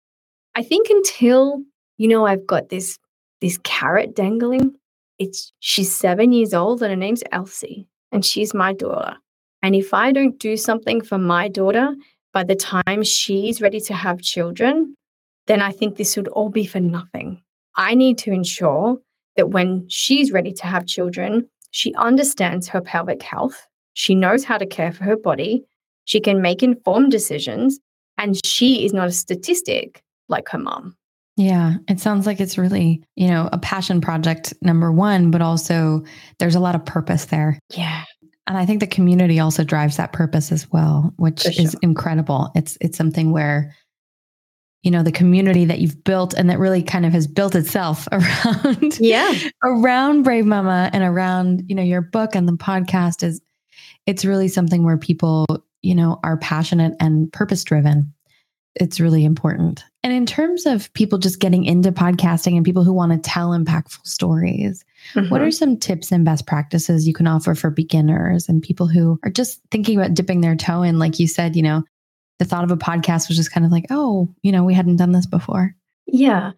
I 0.54 0.62
think 0.62 0.88
until, 0.90 1.62
you 1.96 2.08
know, 2.08 2.26
I've 2.26 2.46
got 2.46 2.68
this 2.68 2.98
this 3.40 3.58
carrot 3.64 4.14
dangling, 4.14 4.74
it's 5.18 5.52
she's 5.60 5.90
seven 5.90 6.32
years 6.32 6.54
old 6.54 6.82
and 6.82 6.90
her 6.90 6.96
name's 6.96 7.24
Elsie, 7.32 7.88
and 8.12 8.24
she's 8.24 8.52
my 8.52 8.74
daughter. 8.74 9.16
And 9.62 9.74
if 9.74 9.94
I 9.94 10.12
don't 10.12 10.38
do 10.38 10.56
something 10.56 11.00
for 11.00 11.18
my 11.18 11.48
daughter 11.48 11.94
by 12.34 12.44
the 12.44 12.54
time 12.54 13.02
she's 13.02 13.62
ready 13.62 13.80
to 13.80 13.94
have 13.94 14.20
children, 14.20 14.94
then 15.46 15.62
I 15.62 15.72
think 15.72 15.96
this 15.96 16.16
would 16.16 16.28
all 16.28 16.50
be 16.50 16.66
for 16.66 16.80
nothing. 16.80 17.42
I 17.76 17.94
need 17.94 18.18
to 18.18 18.30
ensure 18.30 18.98
that 19.36 19.50
when 19.50 19.88
she's 19.88 20.32
ready 20.32 20.52
to 20.52 20.66
have 20.66 20.86
children, 20.86 21.48
she 21.70 21.94
understands 21.94 22.68
her 22.68 22.82
pelvic 22.82 23.22
health 23.22 23.66
she 23.94 24.14
knows 24.14 24.44
how 24.44 24.58
to 24.58 24.66
care 24.66 24.92
for 24.92 25.04
her 25.04 25.16
body. 25.16 25.64
She 26.04 26.20
can 26.20 26.42
make 26.42 26.62
informed 26.62 27.10
decisions. 27.10 27.78
And 28.18 28.38
she 28.44 28.84
is 28.84 28.92
not 28.92 29.08
a 29.08 29.12
statistic 29.12 30.02
like 30.28 30.48
her 30.50 30.58
mom. 30.58 30.96
Yeah, 31.36 31.76
it 31.88 31.98
sounds 31.98 32.26
like 32.26 32.40
it's 32.40 32.58
really, 32.58 33.02
you 33.16 33.28
know, 33.28 33.48
a 33.52 33.58
passion 33.58 34.00
project, 34.00 34.52
number 34.60 34.92
one, 34.92 35.30
but 35.30 35.40
also 35.40 36.04
there's 36.38 36.54
a 36.54 36.60
lot 36.60 36.74
of 36.74 36.84
purpose 36.84 37.26
there. 37.26 37.58
Yeah. 37.74 38.04
And 38.46 38.58
I 38.58 38.66
think 38.66 38.80
the 38.80 38.86
community 38.86 39.40
also 39.40 39.64
drives 39.64 39.96
that 39.96 40.12
purpose 40.12 40.52
as 40.52 40.70
well, 40.70 41.12
which 41.16 41.40
sure. 41.40 41.52
is 41.56 41.74
incredible. 41.80 42.50
It's 42.54 42.76
it's 42.80 42.98
something 42.98 43.30
where 43.30 43.74
you 44.82 44.90
know 44.90 45.02
the 45.02 45.12
community 45.12 45.64
that 45.64 45.78
you've 45.78 46.02
built 46.04 46.34
and 46.34 46.50
that 46.50 46.58
really 46.58 46.82
kind 46.82 47.06
of 47.06 47.12
has 47.12 47.26
built 47.26 47.54
itself 47.54 48.08
around 48.12 48.98
yeah 48.98 49.32
around 49.62 50.24
brave 50.24 50.44
mama 50.44 50.90
and 50.92 51.04
around 51.04 51.62
you 51.68 51.74
know 51.76 51.82
your 51.82 52.00
book 52.00 52.34
and 52.34 52.48
the 52.48 52.52
podcast 52.52 53.22
is 53.22 53.40
it's 54.06 54.24
really 54.24 54.48
something 54.48 54.84
where 54.84 54.98
people, 54.98 55.46
you 55.82 55.94
know, 55.94 56.18
are 56.24 56.36
passionate 56.36 56.94
and 57.00 57.32
purpose 57.32 57.64
driven. 57.64 58.12
It's 58.74 59.00
really 59.00 59.24
important. 59.24 59.84
And 60.02 60.12
in 60.12 60.24
terms 60.24 60.64
of 60.64 60.92
people 60.94 61.18
just 61.18 61.40
getting 61.40 61.64
into 61.64 61.92
podcasting 61.92 62.56
and 62.56 62.64
people 62.64 62.84
who 62.84 62.92
want 62.92 63.12
to 63.12 63.18
tell 63.18 63.50
impactful 63.50 64.06
stories, 64.06 64.84
mm-hmm. 65.14 65.28
what 65.28 65.42
are 65.42 65.50
some 65.50 65.76
tips 65.76 66.10
and 66.10 66.24
best 66.24 66.46
practices 66.46 67.06
you 67.06 67.12
can 67.12 67.26
offer 67.26 67.54
for 67.54 67.70
beginners 67.70 68.48
and 68.48 68.62
people 68.62 68.86
who 68.86 69.20
are 69.24 69.30
just 69.30 69.60
thinking 69.70 69.98
about 69.98 70.14
dipping 70.14 70.40
their 70.40 70.56
toe 70.56 70.82
in? 70.82 70.98
Like 70.98 71.20
you 71.20 71.28
said, 71.28 71.54
you 71.54 71.62
know, 71.62 71.84
the 72.38 72.44
thought 72.46 72.64
of 72.64 72.70
a 72.70 72.76
podcast 72.76 73.28
was 73.28 73.36
just 73.36 73.52
kind 73.52 73.66
of 73.66 73.70
like, 73.70 73.86
oh, 73.90 74.28
you 74.42 74.50
know, 74.50 74.64
we 74.64 74.74
hadn't 74.74 74.96
done 74.96 75.12
this 75.12 75.26
before. 75.26 75.74
Yeah. 76.06 76.52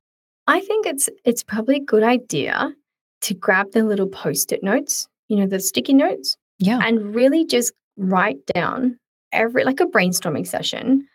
I 0.47 0.61
think 0.61 0.87
it's 0.87 1.09
it's 1.25 1.43
probably 1.43 1.77
a 1.77 1.85
good 1.85 2.03
idea 2.03 2.75
to 3.23 3.35
grab 3.35 3.73
the 3.73 3.83
little 3.83 4.07
post-it 4.07 4.63
notes, 4.63 5.09
you 5.29 5.37
know, 5.37 5.47
the 5.47 5.59
sticky 5.59 5.95
notes, 5.95 6.37
yeah. 6.65 6.81
And 6.83 7.15
really 7.15 7.45
just 7.45 7.73
write 7.97 8.45
down 8.47 8.99
every, 9.33 9.65
like 9.65 9.81
a 9.81 9.87
brainstorming 9.87 10.47
session, 10.47 11.07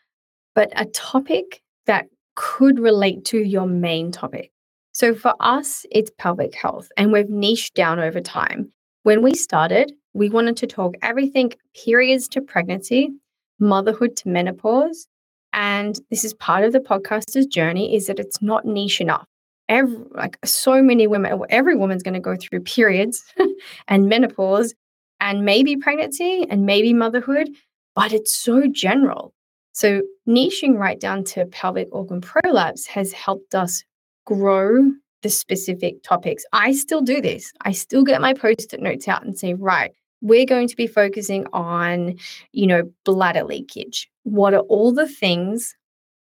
but 0.55 0.71
a 0.75 0.85
topic 0.85 1.61
that 1.85 2.07
could 2.35 2.79
relate 2.79 3.25
to 3.25 3.39
your 3.39 3.65
main 3.65 4.11
topic. 4.11 4.51
So 4.91 5.15
for 5.15 5.33
us, 5.39 5.85
it's 5.91 6.11
pelvic 6.17 6.53
health, 6.53 6.89
and 6.97 7.11
we've 7.11 7.29
niched 7.29 7.73
down 7.73 7.99
over 7.99 8.21
time. 8.21 8.71
When 9.03 9.21
we 9.21 9.33
started, 9.33 9.93
we 10.13 10.29
wanted 10.29 10.57
to 10.57 10.67
talk 10.67 10.95
everything 11.01 11.53
periods 11.73 12.27
to 12.29 12.41
pregnancy, 12.41 13.09
motherhood 13.59 14.15
to 14.17 14.29
menopause. 14.29 15.07
And 15.53 15.99
this 16.09 16.23
is 16.23 16.33
part 16.33 16.63
of 16.63 16.73
the 16.73 16.79
podcaster's 16.79 17.45
journey 17.45 17.95
is 17.95 18.07
that 18.07 18.19
it's 18.19 18.41
not 18.41 18.65
niche 18.65 19.01
enough. 19.01 19.25
Every, 19.67 19.97
like 20.11 20.37
so 20.43 20.81
many 20.81 21.07
women, 21.07 21.39
every 21.49 21.75
woman's 21.75 22.03
going 22.03 22.15
to 22.15 22.19
go 22.19 22.35
through 22.35 22.61
periods 22.61 23.23
and 23.87 24.09
menopause 24.09 24.73
and 25.19 25.45
maybe 25.45 25.75
pregnancy 25.75 26.45
and 26.49 26.65
maybe 26.65 26.93
motherhood, 26.93 27.49
but 27.95 28.13
it's 28.13 28.33
so 28.33 28.67
general. 28.67 29.33
So, 29.73 30.01
niching 30.27 30.77
right 30.77 30.99
down 30.99 31.23
to 31.25 31.45
pelvic 31.45 31.87
organ 31.91 32.21
prolapse 32.21 32.85
has 32.87 33.13
helped 33.13 33.55
us 33.55 33.83
grow 34.25 34.91
the 35.21 35.29
specific 35.29 36.01
topics. 36.03 36.43
I 36.53 36.73
still 36.73 37.01
do 37.01 37.21
this. 37.21 37.51
I 37.61 37.71
still 37.71 38.03
get 38.03 38.21
my 38.21 38.33
post 38.33 38.73
it 38.73 38.81
notes 38.81 39.07
out 39.07 39.23
and 39.23 39.37
say, 39.37 39.53
right, 39.53 39.91
we're 40.21 40.45
going 40.45 40.67
to 40.67 40.75
be 40.75 40.87
focusing 40.87 41.45
on, 41.53 42.17
you 42.51 42.67
know, 42.67 42.83
bladder 43.05 43.43
leakage. 43.43 44.09
What 44.23 44.53
are 44.53 44.61
all 44.61 44.91
the 44.93 45.07
things 45.07 45.75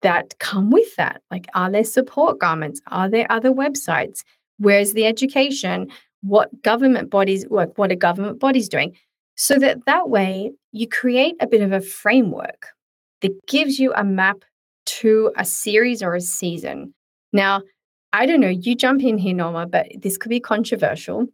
that 0.02 0.38
come 0.38 0.70
with 0.70 0.94
that? 0.96 1.22
Like, 1.30 1.46
are 1.54 1.70
there 1.70 1.84
support 1.84 2.38
garments? 2.38 2.80
Are 2.88 3.08
there 3.08 3.30
other 3.30 3.50
websites? 3.50 4.22
Where's 4.58 4.92
the 4.92 5.06
education? 5.06 5.90
What 6.24 6.62
government 6.62 7.10
bodies 7.10 7.46
work, 7.48 7.76
what 7.76 7.92
are 7.92 7.96
government 7.96 8.40
bodies 8.40 8.68
doing, 8.68 8.96
so 9.36 9.58
that 9.58 9.84
that 9.86 10.08
way 10.08 10.52
you 10.72 10.88
create 10.88 11.34
a 11.40 11.46
bit 11.46 11.60
of 11.60 11.72
a 11.72 11.80
framework 11.80 12.68
that 13.20 13.46
gives 13.46 13.78
you 13.78 13.92
a 13.94 14.04
map 14.04 14.38
to 14.86 15.30
a 15.36 15.44
series 15.44 16.02
or 16.02 16.14
a 16.14 16.20
season. 16.20 16.94
Now, 17.32 17.62
I 18.12 18.26
don't 18.26 18.40
know, 18.40 18.48
you 18.48 18.74
jump 18.74 19.02
in 19.02 19.18
here, 19.18 19.34
Norma, 19.34 19.66
but 19.66 19.86
this 20.00 20.16
could 20.16 20.28
be 20.30 20.40
controversial. 20.40 21.26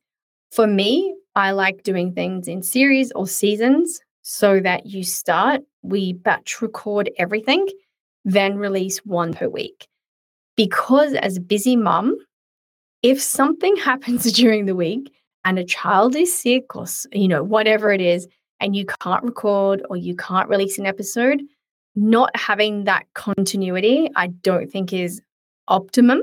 For 0.50 0.66
me, 0.66 1.14
I 1.37 1.53
like 1.53 1.83
doing 1.83 2.12
things 2.12 2.48
in 2.48 2.62
series 2.62 3.12
or 3.12 3.26
seasons 3.26 4.00
so 4.22 4.61
that 4.61 4.87
you 4.87 5.05
start, 5.05 5.61
we 5.83 6.12
batch 6.12 6.61
record 6.61 7.11
everything, 7.18 7.66
then 8.24 8.57
release 8.57 8.98
one 8.98 9.35
per 9.35 9.48
week. 9.48 9.88
Because 10.57 11.14
as 11.14 11.37
a 11.37 11.40
busy 11.40 11.76
mum, 11.76 12.16
if 13.02 13.20
something 13.20 13.76
happens 13.76 14.30
during 14.32 14.66
the 14.66 14.76
week 14.76 15.12
and 15.44 15.58
a 15.58 15.64
child 15.64 16.14
is 16.14 16.36
sick 16.36 16.76
or 16.76 16.86
you 17.12 17.28
know 17.28 17.42
whatever 17.42 17.92
it 17.92 18.00
is 18.00 18.28
and 18.60 18.76
you 18.76 18.84
can't 19.00 19.24
record 19.24 19.82
or 19.88 19.96
you 19.96 20.14
can't 20.14 20.48
release 20.48 20.78
an 20.78 20.86
episode 20.86 21.42
not 21.96 22.30
having 22.36 22.84
that 22.84 23.06
continuity 23.14 24.10
i 24.16 24.26
don't 24.28 24.70
think 24.70 24.92
is 24.92 25.20
optimum 25.68 26.22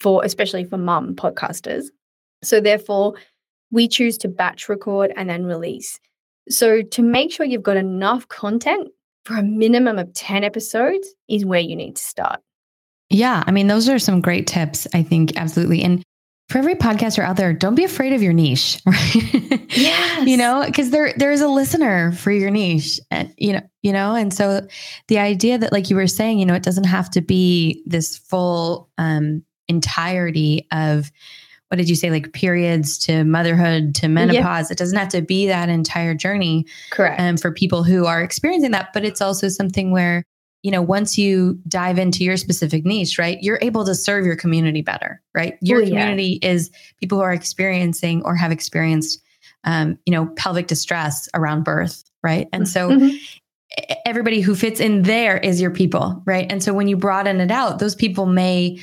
for 0.00 0.24
especially 0.24 0.64
for 0.64 0.78
mum 0.78 1.14
podcasters. 1.14 1.86
So 2.42 2.60
therefore 2.60 3.14
we 3.70 3.88
choose 3.88 4.16
to 4.18 4.28
batch 4.28 4.68
record 4.68 5.12
and 5.16 5.28
then 5.28 5.44
release. 5.44 6.00
So 6.48 6.82
to 6.82 7.02
make 7.02 7.30
sure 7.30 7.44
you've 7.44 7.62
got 7.62 7.76
enough 7.76 8.26
content 8.28 8.88
for 9.24 9.36
a 9.36 9.42
minimum 9.42 9.98
of 9.98 10.12
10 10.14 10.44
episodes 10.44 11.06
is 11.28 11.44
where 11.44 11.60
you 11.60 11.76
need 11.76 11.96
to 11.96 12.02
start 12.02 12.40
yeah, 13.10 13.42
I 13.46 13.50
mean, 13.50 13.66
those 13.66 13.88
are 13.88 13.98
some 13.98 14.20
great 14.20 14.46
tips, 14.46 14.86
I 14.92 15.02
think, 15.02 15.36
absolutely. 15.36 15.82
And 15.82 16.02
for 16.48 16.58
every 16.58 16.74
podcaster 16.74 17.22
out 17.22 17.36
there, 17.36 17.52
don't 17.52 17.74
be 17.74 17.84
afraid 17.84 18.12
of 18.12 18.22
your 18.22 18.32
niche, 18.32 18.80
right? 18.86 19.66
Yes. 19.70 20.26
you 20.26 20.36
know, 20.36 20.64
because 20.66 20.90
there 20.90 21.12
there's 21.16 21.40
a 21.40 21.48
listener 21.48 22.12
for 22.12 22.30
your 22.30 22.50
niche. 22.50 23.00
And 23.10 23.32
you 23.36 23.52
know, 23.52 23.60
you 23.82 23.92
know, 23.92 24.14
and 24.14 24.32
so 24.32 24.66
the 25.08 25.18
idea 25.18 25.58
that, 25.58 25.72
like 25.72 25.90
you 25.90 25.96
were 25.96 26.06
saying, 26.06 26.38
you 26.38 26.46
know, 26.46 26.54
it 26.54 26.62
doesn't 26.62 26.84
have 26.84 27.10
to 27.10 27.20
be 27.20 27.82
this 27.86 28.16
full 28.16 28.88
um 28.98 29.42
entirety 29.68 30.66
of 30.72 31.10
what 31.68 31.76
did 31.76 31.88
you 31.90 31.96
say, 31.96 32.10
like 32.10 32.32
periods 32.32 32.96
to 32.96 33.24
motherhood 33.24 33.94
to 33.96 34.08
menopause. 34.08 34.70
It 34.70 34.78
doesn't 34.78 34.96
have 34.96 35.10
to 35.10 35.20
be 35.20 35.46
that 35.48 35.68
entire 35.68 36.14
journey. 36.14 36.64
Correct. 36.90 37.20
Um, 37.20 37.36
for 37.36 37.52
people 37.52 37.84
who 37.84 38.06
are 38.06 38.22
experiencing 38.22 38.70
that, 38.70 38.94
but 38.94 39.04
it's 39.04 39.20
also 39.20 39.48
something 39.48 39.90
where 39.90 40.24
you 40.62 40.70
know, 40.70 40.82
once 40.82 41.16
you 41.16 41.58
dive 41.68 41.98
into 41.98 42.24
your 42.24 42.36
specific 42.36 42.84
niche, 42.84 43.18
right, 43.18 43.38
you're 43.40 43.60
able 43.62 43.84
to 43.84 43.94
serve 43.94 44.26
your 44.26 44.36
community 44.36 44.82
better, 44.82 45.22
right? 45.34 45.56
Your 45.60 45.78
Oh, 45.78 45.82
yeah. 45.82 45.88
community 45.88 46.38
is 46.42 46.70
people 46.98 47.18
who 47.18 47.24
are 47.24 47.32
experiencing 47.32 48.22
or 48.24 48.34
have 48.34 48.50
experienced, 48.50 49.22
um, 49.64 49.98
you 50.04 50.12
know, 50.12 50.26
pelvic 50.36 50.66
distress 50.66 51.28
around 51.34 51.64
birth, 51.64 52.02
right? 52.22 52.48
And 52.52 52.68
so 52.68 52.90
Mhm. 52.90 53.10
e- 53.10 53.94
everybody 54.04 54.40
who 54.40 54.54
fits 54.56 54.80
in 54.80 55.02
there 55.02 55.36
is 55.38 55.60
your 55.60 55.70
people, 55.70 56.22
right? 56.26 56.50
And 56.50 56.62
so 56.62 56.72
when 56.74 56.88
you 56.88 56.96
broaden 56.96 57.40
it 57.40 57.50
out, 57.50 57.78
those 57.78 57.94
people 57.94 58.26
may 58.26 58.80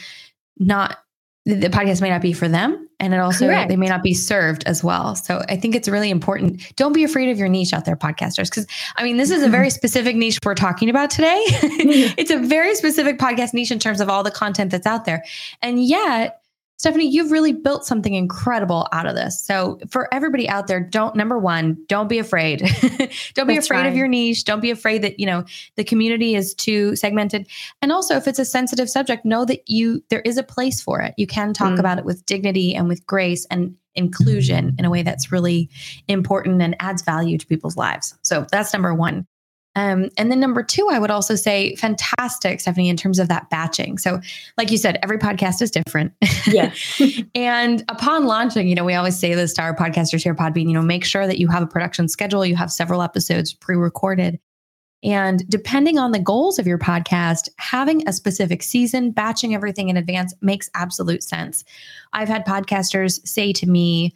not 0.57 0.97
the- 1.45 1.69
podcast 1.69 2.01
may 2.01 2.09
not 2.09 2.21
be 2.21 2.33
for 2.33 2.47
them 2.47 2.87
and 2.99 3.13
it 3.13 3.19
also 3.19 3.47
Correct. 3.47 3.69
they 3.69 3.75
may 3.75 3.87
not 3.87 4.03
be 4.03 4.13
served 4.13 4.63
as 4.65 4.83
well. 4.83 5.15
So 5.15 5.43
i 5.49 5.57
think 5.57 5.75
it's 5.75 5.87
really 5.87 6.09
important. 6.09 6.75
Don't 6.75 6.93
be 6.93 7.03
afraid 7.03 7.29
of 7.29 7.37
your 7.37 7.47
niche 7.47 7.73
out 7.73 7.85
there 7.85 7.95
podcasters 7.95 8.49
because 8.49 8.67
i 8.95 9.03
mean 9.03 9.17
this 9.17 9.31
is 9.31 9.43
a 9.43 9.49
very 9.49 9.67
mm-hmm. 9.67 9.75
specific 9.75 10.15
niche 10.15 10.39
we're 10.43 10.55
talking 10.55 10.89
about 10.89 11.09
today. 11.09 11.43
Mm-hmm. 11.75 12.15
It's 12.17 12.31
a 12.31 12.39
very 12.39 12.73
specific 12.75 13.19
podcast 13.19 13.53
niche 13.53 13.69
in 13.71 13.79
terms 13.79 14.01
of 14.01 14.09
all 14.09 14.23
the 14.23 14.31
content 14.31 14.71
that's 14.71 14.87
out 14.87 15.05
there. 15.05 15.23
And 15.61 15.83
yet 15.83 16.41
stephanie 16.77 17.07
you've 17.07 17.31
really 17.31 17.53
built 17.53 17.85
something 17.85 18.13
incredible 18.13 18.87
out 18.91 19.05
of 19.05 19.15
this. 19.15 19.43
So 19.43 19.79
for 19.89 20.13
everybody 20.13 20.47
out 20.49 20.67
there 20.67 20.79
don't 20.79 21.15
number 21.15 21.37
one 21.39 21.77
don't 21.87 22.07
be 22.09 22.19
afraid. 22.19 22.59
Don't 23.33 23.47
be 23.47 23.55
That's 23.55 23.67
afraid 23.67 23.87
of 23.87 23.95
your 23.95 24.07
niche. 24.07 24.43
Don't 24.45 24.61
be 24.61 24.71
afraid 24.71 25.01
that 25.01 25.19
you 25.19 25.25
know 25.25 25.43
the 25.75 25.83
community 25.83 26.35
is 26.35 26.53
too 26.53 26.95
segmented. 26.95 27.47
And 27.81 27.91
also 27.91 28.15
if 28.15 28.27
it's 28.27 28.39
a 28.39 28.45
sensitive 28.45 28.89
subject 28.89 29.25
know 29.25 29.45
that 29.45 29.67
you 29.67 30.03
there 30.09 30.21
is 30.21 30.37
a 30.37 30.43
place 30.43 30.81
for 30.81 31.01
it. 31.01 31.13
You 31.17 31.27
can 31.27 31.53
talk 31.53 31.73
Mm. 31.73 31.79
about 31.79 31.97
it 31.99 32.05
with 32.05 32.25
dignity 32.25 32.75
and 32.75 32.87
with 32.87 33.05
grace 33.05 33.45
and 33.49 33.75
inclusion 33.95 34.75
in 34.77 34.85
a 34.85 34.89
way 34.89 35.03
that's 35.03 35.31
really 35.31 35.69
important 36.07 36.61
and 36.61 36.75
adds 36.79 37.01
value 37.01 37.37
to 37.37 37.45
people's 37.47 37.77
lives. 37.77 38.13
So 38.21 38.45
that's 38.51 38.73
number 38.73 38.93
one 38.93 39.25
um, 39.75 40.09
and 40.17 40.31
then 40.31 40.39
number 40.39 40.63
two, 40.63 40.87
I 40.89 40.99
would 40.99 41.11
also 41.11 41.35
say 41.35 41.75
fantastic, 41.75 42.61
Stephanie, 42.61 42.89
in 42.89 42.95
terms 42.95 43.19
of 43.19 43.27
that 43.27 43.49
batching. 43.49 43.97
So, 43.97 44.21
like 44.57 44.71
you 44.71 44.77
said, 44.77 44.97
every 45.03 45.17
podcast 45.17 45.61
is 45.61 45.69
different. 45.69 46.13
Yeah. 46.47 46.73
and 47.35 47.83
upon 47.89 48.25
launching, 48.25 48.67
you 48.67 48.75
know, 48.75 48.85
we 48.85 48.93
always 48.93 49.17
say 49.17 49.33
this 49.33 49.53
to 49.55 49.61
our 49.61 49.75
podcasters 49.75 50.23
here, 50.23 50.35
Podbean, 50.35 50.67
you 50.67 50.73
know, 50.73 50.81
make 50.81 51.03
sure 51.03 51.27
that 51.27 51.39
you 51.39 51.47
have 51.49 51.63
a 51.63 51.67
production 51.67 52.07
schedule, 52.07 52.45
you 52.45 52.55
have 52.55 52.71
several 52.71 53.01
episodes 53.01 53.53
pre 53.53 53.75
recorded. 53.75 54.39
And 55.03 55.47
depending 55.49 55.99
on 55.99 56.11
the 56.11 56.19
goals 56.19 56.57
of 56.57 56.65
your 56.65 56.79
podcast, 56.79 57.49
having 57.59 58.07
a 58.07 58.13
specific 58.13 58.63
season, 58.63 59.11
batching 59.11 59.53
everything 59.53 59.89
in 59.89 59.97
advance 59.97 60.33
makes 60.41 60.69
absolute 60.73 61.21
sense. 61.21 61.63
I've 62.13 62.29
had 62.29 62.45
podcasters 62.45 63.25
say 63.27 63.53
to 63.53 63.67
me, 63.67 64.15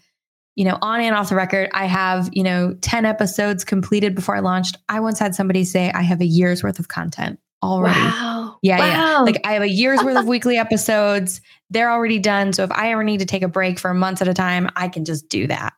you 0.59 0.65
know, 0.65 0.77
on 0.81 0.99
and 0.99 1.15
off 1.15 1.29
the 1.29 1.35
record, 1.35 1.69
I 1.73 1.85
have, 1.85 2.29
you 2.33 2.43
know, 2.43 2.75
10 2.81 3.05
episodes 3.05 3.63
completed 3.63 4.13
before 4.13 4.35
I 4.35 4.41
launched. 4.41 4.75
I 4.89 4.99
once 4.99 5.17
had 5.17 5.33
somebody 5.33 5.63
say 5.63 5.89
I 5.93 6.01
have 6.01 6.19
a 6.19 6.25
year's 6.25 6.63
worth 6.63 6.79
of 6.79 6.89
content 6.89 7.39
already. 7.63 7.97
Wow. 7.97 8.57
Yeah, 8.61 8.85
yeah. 8.85 9.19
Like 9.19 9.39
I 9.45 9.53
have 9.53 9.61
a 9.61 9.69
year's 9.69 10.03
worth 10.03 10.17
of 10.17 10.25
weekly 10.27 10.57
episodes. 10.57 11.39
They're 11.69 11.89
already 11.89 12.19
done. 12.19 12.51
So 12.51 12.65
if 12.65 12.73
I 12.73 12.91
ever 12.91 13.05
need 13.05 13.21
to 13.21 13.25
take 13.25 13.41
a 13.41 13.47
break 13.47 13.79
for 13.79 13.93
months 13.93 14.21
at 14.21 14.27
a 14.27 14.33
time, 14.33 14.69
I 14.75 14.89
can 14.89 15.05
just 15.05 15.29
do 15.29 15.47
that. 15.47 15.71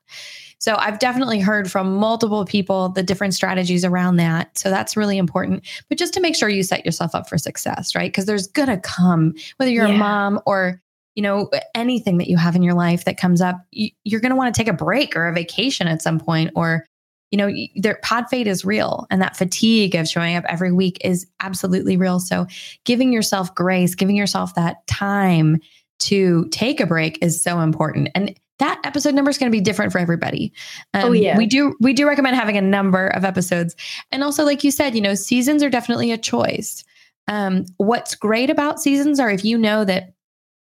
So 0.57 0.75
I've 0.75 0.97
definitely 0.97 1.39
heard 1.39 1.69
from 1.69 1.97
multiple 1.97 2.43
people 2.45 2.89
the 2.89 3.03
different 3.03 3.35
strategies 3.35 3.85
around 3.85 4.15
that. 4.15 4.57
So 4.57 4.71
that's 4.71 4.97
really 4.97 5.19
important. 5.19 5.63
But 5.89 5.99
just 5.99 6.15
to 6.15 6.21
make 6.21 6.35
sure 6.35 6.49
you 6.49 6.63
set 6.63 6.87
yourself 6.87 7.13
up 7.13 7.29
for 7.29 7.37
success, 7.37 7.93
right? 7.93 8.11
Because 8.11 8.25
there's 8.25 8.47
gonna 8.47 8.79
come, 8.79 9.35
whether 9.57 9.69
you're 9.69 9.85
a 9.85 9.95
mom 9.95 10.41
or 10.47 10.81
you 11.15 11.23
know 11.23 11.49
anything 11.75 12.17
that 12.17 12.27
you 12.29 12.37
have 12.37 12.55
in 12.55 12.63
your 12.63 12.73
life 12.73 13.05
that 13.05 13.17
comes 13.17 13.41
up, 13.41 13.57
you, 13.71 13.89
you're 14.03 14.21
gonna 14.21 14.35
want 14.35 14.53
to 14.53 14.59
take 14.59 14.67
a 14.67 14.73
break 14.73 15.15
or 15.15 15.27
a 15.27 15.33
vacation 15.33 15.87
at 15.87 16.01
some 16.01 16.19
point, 16.19 16.51
or 16.55 16.85
you 17.31 17.37
know, 17.37 17.49
their 17.77 17.97
pod 18.03 18.25
fade 18.29 18.45
is 18.47 18.65
real, 18.65 19.07
and 19.09 19.21
that 19.21 19.37
fatigue 19.37 19.95
of 19.95 20.07
showing 20.07 20.35
up 20.35 20.43
every 20.49 20.71
week 20.71 20.97
is 21.01 21.25
absolutely 21.39 21.95
real. 21.95 22.19
So 22.19 22.45
giving 22.83 23.13
yourself 23.13 23.55
grace, 23.55 23.95
giving 23.95 24.17
yourself 24.17 24.53
that 24.55 24.85
time 24.87 25.59
to 25.99 26.47
take 26.49 26.81
a 26.81 26.85
break 26.85 27.17
is 27.23 27.41
so 27.41 27.61
important. 27.61 28.09
And 28.15 28.37
that 28.59 28.81
episode 28.83 29.13
number 29.15 29.31
is 29.31 29.37
going 29.37 29.51
to 29.51 29.55
be 29.57 29.61
different 29.61 29.91
for 29.91 29.97
everybody. 29.99 30.51
Um, 30.93 31.05
Oh, 31.05 31.11
yeah. 31.13 31.37
we 31.37 31.45
do 31.47 31.73
we 31.79 31.93
do 31.93 32.05
recommend 32.07 32.35
having 32.35 32.57
a 32.57 32.61
number 32.61 33.07
of 33.07 33.23
episodes, 33.23 33.75
and 34.11 34.23
also 34.23 34.43
like 34.43 34.63
you 34.63 34.71
said, 34.71 34.93
you 34.93 35.01
know, 35.01 35.15
seasons 35.15 35.63
are 35.63 35.69
definitely 35.69 36.11
a 36.11 36.17
choice. 36.17 36.83
Um, 37.27 37.65
what's 37.77 38.13
great 38.13 38.49
about 38.49 38.81
seasons 38.81 39.19
are 39.19 39.29
if 39.31 39.45
you 39.45 39.57
know 39.57 39.85
that 39.85 40.13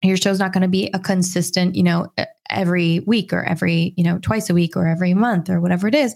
your 0.09 0.17
show's 0.17 0.39
not 0.39 0.53
going 0.53 0.61
to 0.61 0.67
be 0.67 0.89
a 0.93 0.99
consistent, 0.99 1.75
you 1.75 1.83
know, 1.83 2.11
every 2.49 2.99
week 3.01 3.33
or 3.33 3.43
every, 3.43 3.93
you 3.97 4.03
know, 4.03 4.19
twice 4.19 4.49
a 4.49 4.53
week 4.53 4.75
or 4.75 4.87
every 4.87 5.13
month 5.13 5.49
or 5.49 5.59
whatever 5.59 5.87
it 5.87 5.95
is. 5.95 6.15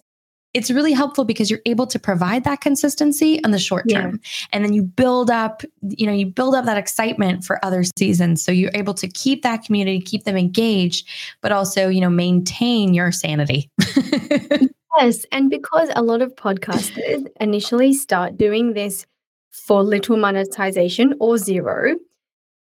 It's 0.54 0.72
really 0.72 0.94
helpful 0.94 1.26
because 1.26 1.52
you're 1.52 1.62
able 1.66 1.86
to 1.88 2.00
provide 2.00 2.44
that 2.46 2.62
consistency 2.62 3.40
in 3.44 3.52
the 3.52 3.60
short 3.60 3.84
Yeah. 3.88 4.02
term. 4.02 4.22
And 4.52 4.64
then 4.64 4.74
you 4.74 4.82
build 4.82 5.30
up, 5.30 5.62
you 5.82 6.08
know, 6.08 6.14
you 6.14 6.26
build 6.26 6.56
up 6.56 6.66
that 6.66 6.78
excitement 6.78 7.44
for 7.44 7.64
other 7.64 7.84
seasons. 7.98 8.44
So 8.44 8.52
you're 8.52 8.72
able 8.74 8.94
to 8.96 9.08
keep 9.08 9.44
that 9.44 9.64
community, 9.64 10.02
keep 10.02 10.24
them 10.24 10.38
engaged, 10.38 11.08
but 11.42 11.52
also, 11.52 11.90
you 11.90 12.02
know, 12.02 12.10
maintain 12.10 12.94
your 12.94 13.12
sanity. 13.12 13.70
Yes, 15.00 15.28
and 15.32 15.50
because 15.50 15.90
a 15.96 16.02
lot 16.02 16.24
of 16.24 16.34
podcasters 16.36 17.28
initially 17.40 17.94
start 17.94 18.36
doing 18.36 18.74
this 18.74 19.06
for 19.52 19.84
little 19.84 20.18
monetization 20.18 21.14
or 21.20 21.38
zero, 21.38 21.96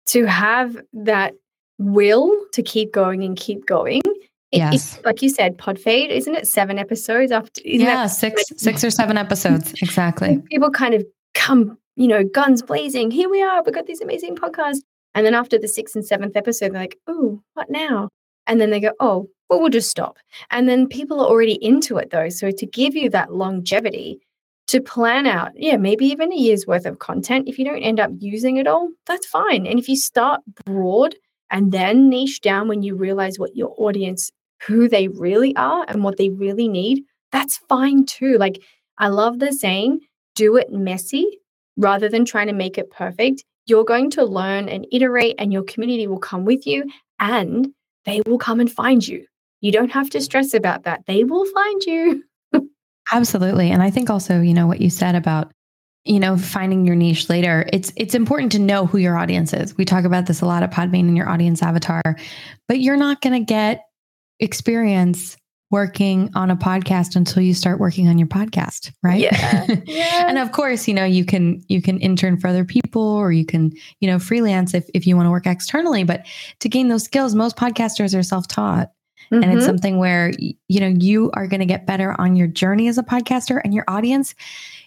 to 0.06 0.24
have 0.26 0.76
that 0.92 1.34
will 1.78 2.34
to 2.52 2.62
keep 2.62 2.92
going 2.92 3.22
and 3.24 3.36
keep 3.36 3.66
going. 3.66 4.00
it- 4.06 4.12
Yes. 4.52 4.74
it's 4.96 5.04
like 5.04 5.20
you 5.22 5.28
said, 5.28 5.58
Podfade, 5.58 6.08
isn't 6.10 6.34
it 6.34 6.46
seven 6.46 6.78
episodes 6.78 7.32
after? 7.32 7.60
Isn't 7.64 7.80
yeah, 7.86 8.04
that 8.04 8.06
six, 8.06 8.44
six 8.56 8.82
or 8.84 8.90
seven 8.90 9.18
episodes. 9.18 9.74
Exactly. 9.82 10.40
people 10.50 10.70
kind 10.70 10.94
of 10.94 11.04
come, 11.34 11.76
you 11.96 12.06
know, 12.06 12.22
guns 12.24 12.62
blazing. 12.62 13.10
Here 13.10 13.28
we 13.28 13.42
are. 13.42 13.62
We've 13.64 13.74
got 13.74 13.86
these 13.86 14.00
amazing 14.00 14.36
podcasts. 14.36 14.78
And 15.14 15.26
then 15.26 15.34
after 15.34 15.58
the 15.58 15.66
sixth 15.68 15.96
and 15.96 16.06
seventh 16.06 16.36
episode, 16.36 16.72
they're 16.72 16.80
like, 16.82 16.96
oh, 17.08 17.42
what 17.54 17.68
now? 17.70 18.08
And 18.46 18.60
then 18.60 18.70
they 18.70 18.80
go, 18.80 18.92
oh, 19.00 19.28
well, 19.50 19.60
we'll 19.60 19.68
just 19.68 19.90
stop. 19.90 20.16
And 20.50 20.68
then 20.68 20.86
people 20.86 21.20
are 21.20 21.26
already 21.28 21.58
into 21.62 21.96
it 21.98 22.10
though. 22.10 22.28
So 22.28 22.50
to 22.52 22.66
give 22.66 22.94
you 22.94 23.10
that 23.10 23.32
longevity, 23.34 24.20
to 24.68 24.80
plan 24.80 25.26
out, 25.26 25.52
yeah, 25.54 25.76
maybe 25.76 26.06
even 26.06 26.32
a 26.32 26.36
year's 26.36 26.66
worth 26.66 26.86
of 26.86 26.98
content. 26.98 27.48
If 27.48 27.58
you 27.58 27.64
don't 27.64 27.82
end 27.82 28.00
up 28.00 28.10
using 28.18 28.56
it 28.56 28.66
all, 28.66 28.88
that's 29.06 29.26
fine. 29.26 29.66
And 29.66 29.78
if 29.78 29.88
you 29.88 29.96
start 29.96 30.40
broad 30.64 31.14
and 31.50 31.70
then 31.70 32.08
niche 32.08 32.40
down 32.40 32.66
when 32.66 32.82
you 32.82 32.96
realize 32.96 33.38
what 33.38 33.54
your 33.54 33.74
audience, 33.78 34.32
who 34.66 34.88
they 34.88 35.08
really 35.08 35.54
are 35.56 35.84
and 35.88 36.02
what 36.02 36.16
they 36.16 36.30
really 36.30 36.68
need, 36.68 37.04
that's 37.30 37.58
fine 37.68 38.04
too. 38.06 38.38
Like, 38.38 38.60
I 38.98 39.08
love 39.08 39.38
the 39.38 39.52
saying, 39.52 40.00
do 40.34 40.56
it 40.56 40.72
messy 40.72 41.38
rather 41.76 42.08
than 42.08 42.24
trying 42.24 42.48
to 42.48 42.52
make 42.52 42.78
it 42.78 42.90
perfect. 42.90 43.44
You're 43.66 43.84
going 43.84 44.10
to 44.12 44.24
learn 44.24 44.68
and 44.68 44.86
iterate, 44.92 45.34
and 45.38 45.52
your 45.52 45.64
community 45.64 46.06
will 46.06 46.18
come 46.18 46.44
with 46.44 46.66
you 46.66 46.90
and 47.18 47.68
they 48.04 48.22
will 48.26 48.38
come 48.38 48.60
and 48.60 48.70
find 48.70 49.06
you. 49.06 49.26
You 49.60 49.72
don't 49.72 49.90
have 49.90 50.10
to 50.10 50.20
stress 50.20 50.54
about 50.54 50.84
that. 50.84 51.04
They 51.06 51.24
will 51.24 51.44
find 51.46 51.82
you. 51.84 52.24
Absolutely. 53.12 53.70
And 53.70 53.82
I 53.82 53.90
think 53.90 54.10
also, 54.10 54.40
you 54.40 54.54
know, 54.54 54.66
what 54.66 54.80
you 54.80 54.90
said 54.90 55.14
about, 55.14 55.52
you 56.04 56.20
know, 56.20 56.36
finding 56.36 56.86
your 56.86 56.96
niche 56.96 57.28
later, 57.28 57.68
it's 57.72 57.92
it's 57.96 58.14
important 58.14 58.52
to 58.52 58.58
know 58.58 58.86
who 58.86 58.98
your 58.98 59.16
audience 59.16 59.52
is. 59.52 59.76
We 59.76 59.84
talk 59.84 60.04
about 60.04 60.26
this 60.26 60.40
a 60.40 60.46
lot 60.46 60.62
at 60.62 60.72
Podbean 60.72 61.00
and 61.00 61.16
your 61.16 61.28
audience 61.28 61.62
avatar, 61.62 62.02
but 62.68 62.80
you're 62.80 62.96
not 62.96 63.20
going 63.20 63.40
to 63.40 63.44
get 63.44 63.84
experience 64.40 65.36
working 65.70 66.30
on 66.36 66.50
a 66.50 66.56
podcast 66.56 67.16
until 67.16 67.42
you 67.42 67.52
start 67.52 67.80
working 67.80 68.06
on 68.06 68.18
your 68.18 68.28
podcast, 68.28 68.92
right? 69.02 69.20
Yeah. 69.20 69.66
Yeah. 69.86 70.28
and 70.28 70.38
of 70.38 70.52
course, 70.52 70.86
you 70.86 70.94
know, 70.94 71.04
you 71.04 71.24
can 71.24 71.62
you 71.68 71.82
can 71.82 71.98
intern 72.00 72.38
for 72.38 72.48
other 72.48 72.64
people 72.64 73.02
or 73.02 73.32
you 73.32 73.44
can, 73.44 73.72
you 74.00 74.08
know, 74.08 74.18
freelance 74.18 74.74
if 74.74 74.88
if 74.94 75.06
you 75.06 75.16
want 75.16 75.26
to 75.26 75.30
work 75.30 75.46
externally, 75.46 76.04
but 76.04 76.24
to 76.60 76.68
gain 76.68 76.88
those 76.88 77.04
skills, 77.04 77.34
most 77.34 77.56
podcasters 77.56 78.16
are 78.16 78.22
self-taught 78.22 78.90
and 79.30 79.44
it's 79.44 79.62
Mhm. 79.62 79.66
something 79.66 79.98
where 79.98 80.32
you 80.38 80.80
know 80.80 80.86
you 80.98 81.30
are 81.34 81.46
going 81.46 81.60
to 81.60 81.66
get 81.66 81.86
better 81.86 82.14
on 82.20 82.36
your 82.36 82.46
journey 82.46 82.88
as 82.88 82.98
a 82.98 83.02
podcaster 83.02 83.60
and 83.64 83.72
your 83.74 83.84
audience 83.88 84.34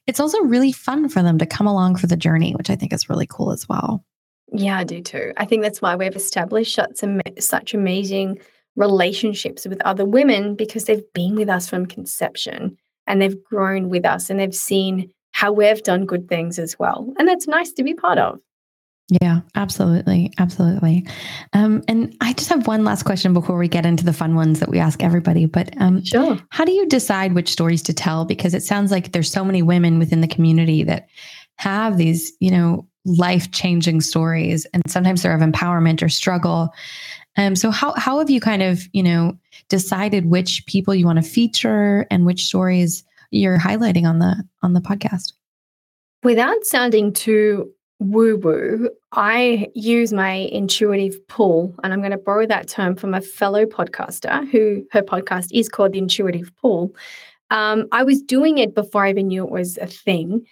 it's 0.08 0.20
also 0.20 0.40
really 0.44 0.72
fun 0.72 1.10
for 1.10 1.22
them 1.22 1.38
to 1.38 1.46
come 1.46 1.68
along 1.68 1.96
for 1.96 2.08
the 2.08 2.18
journey 2.18 2.54
which 2.54 2.70
i 2.70 2.76
think 2.76 2.94
is 2.94 3.10
really 3.10 3.28
cool 3.28 3.52
as 3.52 3.68
well 3.70 4.04
Yeah, 4.52 4.80
I 4.80 4.84
do 4.84 5.00
too. 5.02 5.32
I 5.38 5.46
think 5.46 5.62
that's 5.62 5.80
why 5.82 5.96
we've 5.96 6.16
established 6.16 6.74
such, 6.74 7.04
am- 7.04 7.22
such 7.38 7.76
amazing 7.76 8.40
relationships 8.76 9.68
with 9.68 9.80
other 9.86 10.06
women 10.06 10.56
because 10.56 10.86
they've 10.86 11.04
been 11.14 11.36
with 11.36 11.50
us 11.50 11.70
from 11.70 11.86
conception 11.86 12.76
and 13.06 13.22
they've 13.22 13.44
grown 13.44 13.90
with 13.90 14.06
us 14.06 14.30
and 14.30 14.40
they've 14.40 14.56
seen 14.56 15.12
how 15.34 15.52
we've 15.52 15.84
done 15.84 16.06
good 16.06 16.28
things 16.28 16.58
as 16.58 16.80
well. 16.80 17.14
And 17.20 17.28
that's 17.28 17.48
nice 17.48 17.72
to 17.74 17.84
be 17.84 17.94
part 17.94 18.18
of. 18.18 18.40
Yeah 19.22 19.42
absolutely 19.56 20.32
absolutely 20.38 21.06
um, 21.54 21.82
and 21.88 22.16
i 22.22 22.34
just 22.34 22.50
have 22.50 22.68
one 22.68 22.84
last 22.84 23.04
question 23.04 23.34
before 23.34 23.58
we 23.58 23.68
get 23.68 23.86
into 23.86 24.06
the 24.06 24.14
fun 24.14 24.36
ones 24.36 24.60
that 24.60 24.70
we 24.70 24.80
ask 24.80 25.02
everybody 25.04 25.46
but 25.46 25.70
um, 25.82 26.04
Sure. 26.04 26.38
how 26.50 26.64
do 26.66 26.72
you 26.72 26.86
decide 26.88 27.34
which 27.34 27.50
stories 27.52 27.82
to 27.82 27.94
tell 27.94 28.26
because 28.26 28.54
it 28.54 28.64
sounds 28.64 28.92
like 28.92 29.12
there's 29.12 29.32
so 29.32 29.44
many 29.44 29.62
women 29.62 30.00
within 30.00 30.22
the 30.22 30.28
community 30.28 30.84
that 30.84 31.08
have 31.56 31.98
these 31.98 32.32
you 32.40 32.52
know 32.52 32.86
life 33.06 33.50
changing 33.52 34.02
stories 34.02 34.66
and 34.74 34.84
sometimes 34.88 35.24
they're 35.24 35.34
of 35.34 35.42
empowerment 35.42 36.04
or 36.04 36.10
struggle 36.10 36.74
Um, 37.38 37.56
so 37.56 37.72
how 37.72 37.94
how 37.96 38.20
have 38.20 38.30
you 38.30 38.40
kind 38.42 38.62
of 38.62 38.82
you 38.94 39.02
know 39.04 39.38
decided 39.70 40.26
which 40.26 40.66
people 40.66 40.94
you 40.94 41.06
want 41.06 41.24
to 41.24 41.30
feature 41.30 42.06
and 42.12 42.26
which 42.26 42.46
stories 42.46 43.04
you're 43.32 43.60
highlighting 43.60 44.06
on 44.06 44.20
the 44.20 44.44
on 44.62 44.74
the 44.74 44.82
podcast? 44.82 45.34
Without 46.24 46.66
sounding 46.66 47.14
too 47.14 47.72
woo 48.00 48.36
woo, 48.38 48.90
I 49.12 49.68
use 49.74 50.14
my 50.14 50.32
intuitive 50.34 51.28
pull, 51.28 51.76
and 51.84 51.92
I'm 51.92 52.00
going 52.00 52.12
to 52.12 52.18
borrow 52.18 52.46
that 52.46 52.68
term 52.68 52.96
from 52.96 53.16
a 53.16 53.22
fellow 53.22 53.66
podcaster 53.66 54.48
who 54.50 54.86
her 54.92 55.02
podcast 55.02 55.48
is 55.52 55.68
called 55.68 55.94
the 55.94 55.98
Intuitive 55.98 56.52
Pull. 56.62 56.96
Um, 57.50 57.88
I 57.92 58.04
was 58.04 58.22
doing 58.22 58.60
it 58.60 58.76
before 58.76 59.06
I 59.06 59.10
even 59.10 59.28
knew 59.28 59.44
it 59.44 59.52
was 59.52 59.78
a 59.78 59.88
thing. 59.88 60.46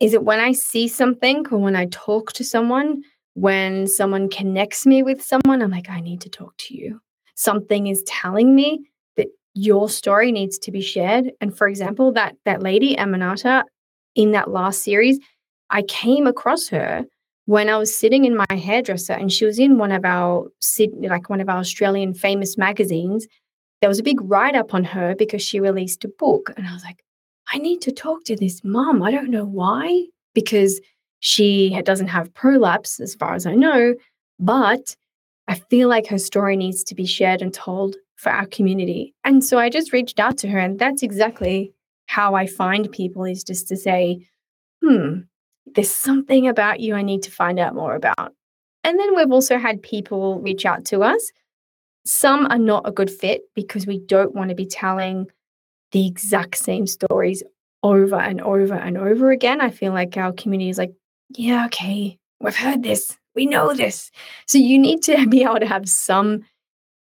Is 0.00 0.14
it 0.14 0.24
when 0.24 0.40
I 0.40 0.52
see 0.52 0.88
something 0.88 1.46
or 1.50 1.58
when 1.58 1.76
I 1.76 1.86
talk 1.86 2.32
to 2.32 2.44
someone, 2.44 3.02
when 3.34 3.86
someone 3.86 4.30
connects 4.30 4.86
me 4.86 5.02
with 5.02 5.22
someone, 5.22 5.60
I'm 5.60 5.70
like, 5.70 5.90
I 5.90 6.00
need 6.00 6.22
to 6.22 6.30
talk 6.30 6.56
to 6.58 6.74
you. 6.74 6.98
Something 7.34 7.88
is 7.88 8.02
telling 8.04 8.54
me 8.54 8.88
that 9.16 9.28
your 9.52 9.90
story 9.90 10.32
needs 10.32 10.58
to 10.60 10.72
be 10.72 10.80
shared. 10.80 11.30
And 11.42 11.56
for 11.56 11.68
example, 11.68 12.10
that 12.12 12.36
that 12.46 12.62
lady, 12.62 12.96
Aminata, 12.96 13.64
in 14.14 14.32
that 14.32 14.50
last 14.50 14.82
series, 14.82 15.18
I 15.68 15.82
came 15.82 16.26
across 16.26 16.68
her 16.68 17.04
when 17.46 17.68
I 17.68 17.76
was 17.76 17.96
sitting 17.96 18.24
in 18.24 18.36
my 18.36 18.46
hairdresser 18.56 19.12
and 19.12 19.32
she 19.32 19.44
was 19.44 19.58
in 19.58 19.78
one 19.78 19.92
of 19.92 20.04
our 20.04 20.48
like 21.00 21.28
one 21.28 21.40
of 21.40 21.48
our 21.48 21.58
Australian 21.58 22.14
famous 22.14 22.56
magazines. 22.56 23.26
There 23.80 23.88
was 23.88 23.98
a 23.98 24.04
big 24.04 24.20
write 24.22 24.54
up 24.54 24.74
on 24.74 24.84
her 24.84 25.16
because 25.16 25.42
she 25.42 25.58
released 25.58 26.04
a 26.04 26.08
book. 26.08 26.52
And 26.56 26.68
I 26.68 26.72
was 26.72 26.84
like, 26.84 27.02
I 27.52 27.58
need 27.58 27.80
to 27.82 27.92
talk 27.92 28.24
to 28.24 28.36
this 28.36 28.62
mom. 28.62 29.02
I 29.02 29.10
don't 29.10 29.30
know 29.30 29.44
why, 29.44 30.04
because 30.34 30.80
she 31.18 31.80
doesn't 31.82 32.08
have 32.08 32.32
prolapse, 32.34 33.00
as 33.00 33.14
far 33.14 33.34
as 33.34 33.44
I 33.44 33.54
know, 33.54 33.94
but 34.38 34.96
I 35.48 35.56
feel 35.70 35.88
like 35.88 36.06
her 36.06 36.18
story 36.18 36.56
needs 36.56 36.84
to 36.84 36.94
be 36.94 37.06
shared 37.06 37.42
and 37.42 37.52
told 37.52 37.96
for 38.16 38.30
our 38.30 38.46
community. 38.46 39.14
And 39.24 39.44
so 39.44 39.58
I 39.58 39.68
just 39.68 39.92
reached 39.92 40.20
out 40.20 40.38
to 40.38 40.48
her, 40.48 40.58
and 40.58 40.78
that's 40.78 41.02
exactly 41.02 41.72
how 42.06 42.34
I 42.34 42.46
find 42.46 42.90
people 42.90 43.24
is 43.24 43.42
just 43.42 43.68
to 43.68 43.76
say, 43.76 44.26
hmm, 44.82 45.20
there's 45.66 45.90
something 45.90 46.48
about 46.48 46.80
you 46.80 46.94
I 46.94 47.02
need 47.02 47.22
to 47.24 47.30
find 47.30 47.58
out 47.58 47.74
more 47.74 47.94
about. 47.94 48.32
And 48.84 48.98
then 48.98 49.14
we've 49.14 49.30
also 49.30 49.58
had 49.58 49.82
people 49.82 50.40
reach 50.40 50.66
out 50.66 50.84
to 50.86 51.02
us. 51.02 51.30
Some 52.04 52.46
are 52.46 52.58
not 52.58 52.88
a 52.88 52.92
good 52.92 53.10
fit 53.10 53.42
because 53.54 53.86
we 53.86 53.98
don't 53.98 54.34
want 54.34 54.50
to 54.50 54.56
be 54.56 54.66
telling 54.66 55.26
the 55.92 56.06
exact 56.06 56.56
same 56.56 56.86
stories 56.86 57.42
over 57.82 58.16
and 58.16 58.40
over 58.40 58.74
and 58.74 58.98
over 58.98 59.30
again. 59.30 59.60
I 59.60 59.70
feel 59.70 59.92
like 59.92 60.16
our 60.16 60.32
community 60.32 60.70
is 60.70 60.78
like, 60.78 60.92
yeah, 61.30 61.66
okay, 61.66 62.18
we've 62.40 62.56
heard 62.56 62.82
this, 62.82 63.16
we 63.34 63.46
know 63.46 63.72
this. 63.74 64.10
So 64.46 64.58
you 64.58 64.78
need 64.78 65.02
to 65.04 65.26
be 65.28 65.44
able 65.44 65.60
to 65.60 65.66
have 65.66 65.88
some 65.88 66.44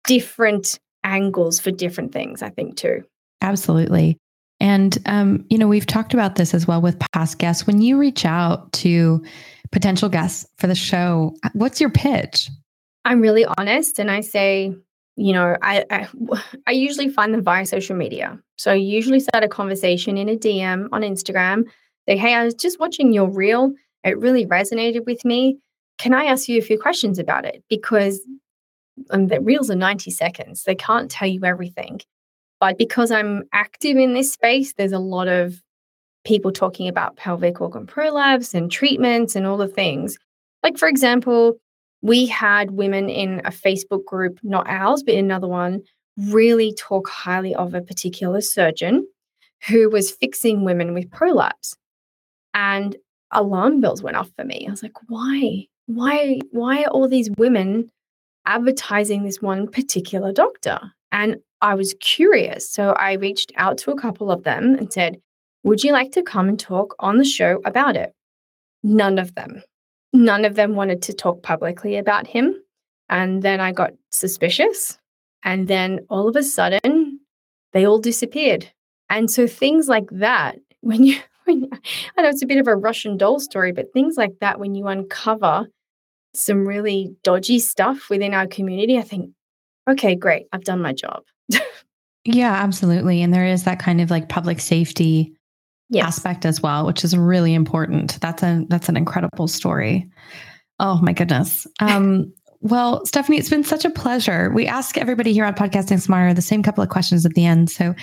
different 0.05 0.79
angles 1.03 1.59
for 1.59 1.71
different 1.71 2.13
things, 2.13 2.41
I 2.41 2.49
think, 2.49 2.77
too. 2.77 3.03
Absolutely. 3.41 4.17
And, 4.59 4.97
um, 5.05 5.45
you 5.49 5.57
know, 5.57 5.67
we've 5.67 5.85
talked 5.85 6.13
about 6.13 6.35
this 6.35 6.53
as 6.53 6.67
well 6.67 6.81
with 6.81 6.99
past 7.13 7.37
guests. 7.37 7.67
When 7.67 7.81
you 7.81 7.97
reach 7.97 8.25
out 8.25 8.71
to 8.73 9.23
potential 9.71 10.09
guests 10.09 10.47
for 10.57 10.67
the 10.67 10.75
show, 10.75 11.35
what's 11.53 11.79
your 11.79 11.89
pitch? 11.89 12.49
I'm 13.05 13.21
really 13.21 13.45
honest 13.57 13.99
and 13.99 14.09
I 14.09 14.21
say, 14.21 14.73
you 15.15 15.33
know, 15.33 15.57
I, 15.61 15.85
I, 15.89 16.07
I 16.67 16.71
usually 16.71 17.09
find 17.09 17.33
them 17.33 17.43
via 17.43 17.65
social 17.65 17.95
media. 17.95 18.39
So 18.57 18.71
I 18.71 18.75
usually 18.75 19.19
start 19.19 19.43
a 19.43 19.47
conversation 19.47 20.17
in 20.17 20.29
a 20.29 20.35
DM 20.35 20.87
on 20.91 21.01
Instagram. 21.01 21.65
Say, 22.07 22.17
hey, 22.17 22.33
I 22.33 22.43
was 22.43 22.53
just 22.53 22.79
watching 22.79 23.13
your 23.13 23.29
reel. 23.29 23.73
It 24.03 24.17
really 24.19 24.45
resonated 24.45 25.05
with 25.05 25.23
me. 25.25 25.59
Can 25.97 26.13
I 26.13 26.25
ask 26.25 26.47
you 26.47 26.59
a 26.59 26.63
few 26.63 26.79
questions 26.79 27.19
about 27.19 27.45
it? 27.45 27.63
Because 27.69 28.21
um, 29.09 29.27
the 29.27 29.41
reels 29.41 29.69
are 29.69 29.75
90 29.75 30.11
seconds. 30.11 30.63
They 30.63 30.75
can't 30.75 31.09
tell 31.09 31.27
you 31.27 31.43
everything. 31.43 32.01
But 32.59 32.77
because 32.77 33.11
I'm 33.11 33.43
active 33.53 33.97
in 33.97 34.13
this 34.13 34.33
space, 34.33 34.73
there's 34.73 34.91
a 34.91 34.99
lot 34.99 35.27
of 35.27 35.61
people 36.25 36.51
talking 36.51 36.87
about 36.87 37.15
pelvic 37.15 37.61
organ 37.61 37.85
prolapse 37.87 38.53
and 38.53 38.71
treatments 38.71 39.35
and 39.35 39.45
all 39.45 39.57
the 39.57 39.67
things. 39.67 40.17
Like, 40.63 40.77
for 40.77 40.87
example, 40.87 41.57
we 42.01 42.25
had 42.25 42.71
women 42.71 43.09
in 43.09 43.39
a 43.45 43.51
Facebook 43.51 44.05
group, 44.05 44.39
not 44.43 44.67
ours, 44.67 45.03
but 45.03 45.15
another 45.15 45.47
one, 45.47 45.81
really 46.17 46.73
talk 46.73 47.07
highly 47.07 47.55
of 47.55 47.73
a 47.73 47.81
particular 47.81 48.41
surgeon 48.41 49.07
who 49.67 49.89
was 49.89 50.11
fixing 50.11 50.63
women 50.63 50.93
with 50.93 51.09
prolapse. 51.11 51.75
And 52.53 52.95
alarm 53.31 53.81
bells 53.81 54.03
went 54.03 54.17
off 54.17 54.29
for 54.35 54.43
me. 54.43 54.65
I 54.67 54.71
was 54.71 54.83
like, 54.83 54.97
why? 55.07 55.67
Why 55.85 56.39
why 56.51 56.83
are 56.83 56.89
all 56.89 57.07
these 57.07 57.29
women 57.37 57.89
advertising 58.45 59.23
this 59.23 59.41
one 59.41 59.67
particular 59.67 60.31
doctor? 60.31 60.79
And 61.11 61.37
I 61.61 61.75
was 61.75 61.95
curious. 61.99 62.69
So 62.69 62.91
I 62.91 63.13
reached 63.13 63.51
out 63.55 63.77
to 63.79 63.91
a 63.91 63.99
couple 63.99 64.31
of 64.31 64.43
them 64.43 64.75
and 64.75 64.91
said, 64.91 65.19
Would 65.63 65.83
you 65.83 65.91
like 65.91 66.11
to 66.13 66.23
come 66.23 66.47
and 66.49 66.59
talk 66.59 66.95
on 66.99 67.17
the 67.17 67.25
show 67.25 67.61
about 67.65 67.95
it? 67.95 68.13
None 68.83 69.19
of 69.19 69.35
them. 69.35 69.63
None 70.13 70.45
of 70.45 70.55
them 70.55 70.75
wanted 70.75 71.01
to 71.03 71.13
talk 71.13 71.43
publicly 71.43 71.97
about 71.97 72.27
him. 72.27 72.55
And 73.09 73.41
then 73.41 73.59
I 73.59 73.71
got 73.71 73.91
suspicious. 74.09 74.97
And 75.43 75.67
then 75.67 75.99
all 76.09 76.27
of 76.27 76.35
a 76.35 76.43
sudden, 76.43 77.19
they 77.73 77.85
all 77.85 77.99
disappeared. 77.99 78.71
And 79.09 79.29
so 79.29 79.47
things 79.47 79.87
like 79.87 80.09
that, 80.11 80.57
when 80.81 81.03
you, 81.03 81.19
when 81.45 81.69
I 82.17 82.21
know 82.21 82.29
it's 82.29 82.41
a 82.41 82.47
bit 82.47 82.59
of 82.59 82.67
a 82.67 82.75
Russian 82.75 83.17
doll 83.17 83.39
story, 83.39 83.71
but 83.71 83.93
things 83.93 84.15
like 84.17 84.39
that, 84.41 84.59
when 84.59 84.75
you 84.75 84.87
uncover 84.87 85.67
some 86.33 86.67
really 86.67 87.15
dodgy 87.23 87.59
stuff 87.59 88.09
within 88.09 88.33
our 88.33 88.47
community, 88.47 88.97
I 88.97 89.01
think, 89.01 89.31
okay, 89.89 90.15
great, 90.15 90.47
I've 90.51 90.63
done 90.63 90.81
my 90.81 90.93
job. 90.93 91.23
yeah, 92.25 92.53
absolutely. 92.53 93.21
And 93.21 93.33
there 93.33 93.45
is 93.45 93.63
that 93.63 93.79
kind 93.79 94.01
of 94.01 94.11
like 94.11 94.29
public 94.29 94.59
safety 94.59 95.33
yes. 95.89 96.05
aspect 96.05 96.45
as 96.45 96.61
well, 96.61 96.85
which 96.85 97.03
is 97.03 97.15
really 97.15 97.53
important. 97.53 98.19
That's 98.21 98.43
a 98.43 98.65
that's 98.69 98.89
an 98.89 98.97
incredible 98.97 99.47
story. 99.47 100.09
Oh 100.79 100.99
my 101.01 101.13
goodness. 101.13 101.65
Um, 101.79 102.31
well, 102.61 103.05
Stephanie, 103.05 103.37
it's 103.37 103.49
been 103.49 103.63
such 103.63 103.85
a 103.85 103.89
pleasure. 103.89 104.51
We 104.53 104.67
ask 104.67 104.97
everybody 104.97 105.33
here 105.33 105.45
on 105.45 105.53
Podcasting 105.53 106.01
Smarter 106.01 106.33
the 106.33 106.41
same 106.41 106.63
couple 106.63 106.83
of 106.83 106.89
questions 106.89 107.25
at 107.25 107.33
the 107.33 107.45
end. 107.45 107.69
So, 107.69 107.95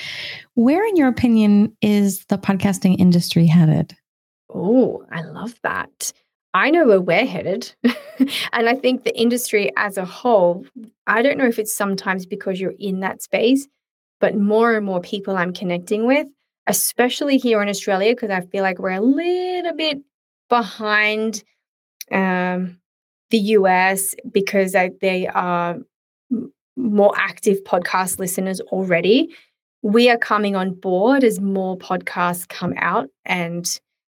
where, 0.55 0.85
in 0.87 0.97
your 0.97 1.09
opinion, 1.09 1.77
is 1.83 2.25
the 2.27 2.39
podcasting 2.39 2.99
industry 2.99 3.47
headed? 3.47 3.97
Oh, 4.53 5.05
I 5.11 5.23
love 5.23 5.55
that. 5.63 6.13
I 6.55 6.71
know 6.71 6.87
where 6.87 7.01
we're 7.01 7.27
headed. 7.27 7.75
and 8.53 8.69
I 8.69 8.77
think 8.77 9.03
the 9.03 9.21
industry 9.21 9.73
as 9.77 9.99
a 9.99 10.05
whole, 10.05 10.65
I 11.09 11.21
don't 11.21 11.37
know 11.37 11.47
if 11.49 11.59
it's 11.59 11.77
sometimes 11.77 12.27
because 12.27 12.61
you're 12.61 12.75
in 12.79 13.01
that 13.01 13.23
space, 13.23 13.67
but 14.21 14.37
more 14.37 14.77
and 14.77 14.87
more 14.87 15.01
people 15.01 15.37
I'm 15.37 15.53
connecting 15.53 16.07
with, 16.07 16.29
especially 16.69 17.39
here 17.39 17.61
in 17.61 17.69
Australia, 17.69 18.13
because 18.13 18.31
I 18.31 18.43
feel 18.43 18.63
like 18.63 18.79
we're 18.79 18.91
a 18.91 19.01
little 19.01 19.75
bit 19.75 19.99
behind 20.49 21.43
um, 22.13 22.79
the 23.31 23.39
US 23.39 24.15
because 24.31 24.77
I, 24.77 24.93
they 25.01 25.27
are 25.27 25.79
more 26.77 27.13
active 27.17 27.65
podcast 27.65 28.21
listeners 28.21 28.61
already. 28.61 29.35
We 29.83 30.09
are 30.09 30.19
coming 30.19 30.55
on 30.55 30.75
board 30.75 31.25
as 31.25 31.41
more 31.41 31.77
podcasts 31.77 32.49
come 32.49 32.75
out 32.77 33.09
and 33.25 33.69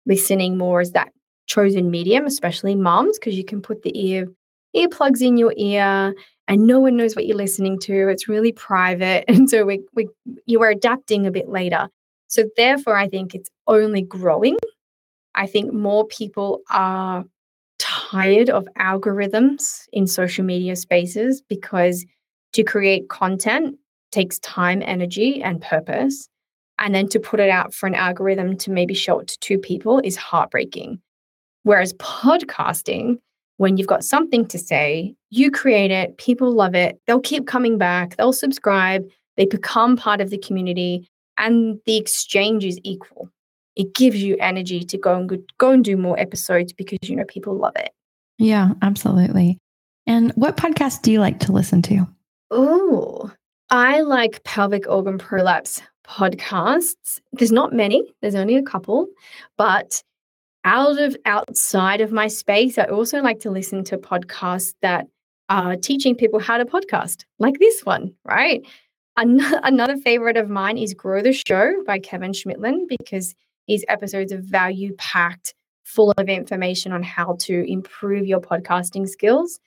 listening 0.07 0.57
more 0.57 0.81
as 0.81 0.91
that 0.93 1.11
chosen 1.51 1.91
medium, 1.91 2.25
especially 2.25 2.75
moms, 2.75 3.19
because 3.19 3.35
you 3.35 3.43
can 3.43 3.61
put 3.61 3.81
the 3.83 3.91
ear 3.95 4.27
earplugs 4.75 5.21
in 5.21 5.35
your 5.35 5.53
ear 5.57 6.13
and 6.47 6.65
no 6.65 6.79
one 6.79 6.95
knows 6.95 7.13
what 7.15 7.27
you're 7.27 7.35
listening 7.35 7.77
to. 7.79 8.07
It's 8.07 8.29
really 8.29 8.53
private. 8.53 9.25
And 9.31 9.49
so 9.49 9.65
we, 9.65 9.81
we 9.93 10.07
you 10.45 10.61
are 10.61 10.69
adapting 10.69 11.25
a 11.25 11.31
bit 11.31 11.49
later. 11.49 11.89
So 12.27 12.45
therefore, 12.55 12.95
I 12.95 13.09
think 13.09 13.35
it's 13.35 13.49
only 13.67 14.01
growing. 14.01 14.57
I 15.35 15.47
think 15.47 15.73
more 15.73 16.05
people 16.07 16.61
are 16.69 17.25
tired 17.79 18.49
of 18.49 18.67
algorithms 18.79 19.85
in 19.91 20.07
social 20.07 20.45
media 20.45 20.75
spaces 20.75 21.41
because 21.41 22.05
to 22.53 22.63
create 22.63 23.09
content 23.09 23.77
takes 24.11 24.39
time, 24.39 24.81
energy, 24.85 25.41
and 25.41 25.61
purpose. 25.61 26.29
And 26.79 26.95
then 26.95 27.07
to 27.09 27.19
put 27.19 27.39
it 27.39 27.49
out 27.49 27.73
for 27.73 27.87
an 27.87 27.95
algorithm 27.95 28.57
to 28.57 28.71
maybe 28.71 28.93
show 28.93 29.19
it 29.19 29.27
to 29.27 29.39
two 29.39 29.57
people 29.57 29.99
is 30.03 30.15
heartbreaking. 30.15 31.01
Whereas 31.63 31.93
podcasting, 31.93 33.19
when 33.57 33.77
you've 33.77 33.87
got 33.87 34.03
something 34.03 34.47
to 34.47 34.57
say, 34.57 35.15
you 35.29 35.51
create 35.51 35.91
it, 35.91 36.17
people 36.17 36.51
love 36.51 36.75
it, 36.75 36.99
they'll 37.05 37.19
keep 37.19 37.47
coming 37.47 37.77
back, 37.77 38.15
they'll 38.15 38.33
subscribe, 38.33 39.07
they 39.37 39.45
become 39.45 39.95
part 39.95 40.21
of 40.21 40.29
the 40.29 40.37
community, 40.37 41.07
and 41.37 41.79
the 41.85 41.97
exchange 41.97 42.65
is 42.65 42.79
equal. 42.83 43.29
It 43.75 43.93
gives 43.93 44.21
you 44.21 44.35
energy 44.39 44.83
to 44.83 44.97
go 44.97 45.15
and 45.15 45.31
go 45.57 45.71
and 45.71 45.83
do 45.83 45.95
more 45.95 46.19
episodes 46.19 46.73
because 46.73 46.99
you 47.03 47.15
know 47.15 47.23
people 47.25 47.55
love 47.55 47.73
it. 47.75 47.91
Yeah, 48.37 48.71
absolutely. 48.81 49.57
And 50.07 50.31
what 50.31 50.57
podcast 50.57 51.03
do 51.03 51.11
you 51.11 51.19
like 51.19 51.39
to 51.41 51.51
listen 51.51 51.81
to? 51.83 52.07
Oh, 52.49 53.31
I 53.69 54.01
like 54.01 54.43
pelvic 54.43 54.87
organ 54.89 55.17
prolapse 55.17 55.81
podcasts. 56.05 57.21
There's 57.33 57.51
not 57.51 57.71
many, 57.71 58.11
there's 58.21 58.35
only 58.35 58.55
a 58.55 58.63
couple, 58.63 59.07
but 59.57 60.03
out 60.63 60.99
of 60.99 61.15
outside 61.25 62.01
of 62.01 62.11
my 62.11 62.27
space, 62.27 62.77
I 62.77 62.85
also 62.85 63.21
like 63.21 63.39
to 63.41 63.51
listen 63.51 63.83
to 63.85 63.97
podcasts 63.97 64.73
that 64.81 65.07
are 65.49 65.75
teaching 65.75 66.15
people 66.15 66.39
how 66.39 66.57
to 66.57 66.65
podcast, 66.65 67.25
like 67.39 67.59
this 67.59 67.81
one, 67.81 68.13
right? 68.25 68.65
An- 69.17 69.41
another 69.63 69.97
favorite 69.97 70.37
of 70.37 70.49
mine 70.49 70.77
is 70.77 70.93
Grow 70.93 71.21
the 71.21 71.33
Show 71.33 71.73
by 71.85 71.99
Kevin 71.99 72.31
Chemidlin 72.31 72.87
because 72.87 73.35
his 73.67 73.85
episodes 73.87 74.31
are 74.31 74.41
value 74.41 74.93
packed, 74.97 75.53
full 75.83 76.11
of 76.17 76.29
information 76.29 76.91
on 76.91 77.03
how 77.03 77.35
to 77.41 77.69
improve 77.69 78.25
your 78.25 78.39
podcasting 78.39 79.07
skills. 79.07 79.59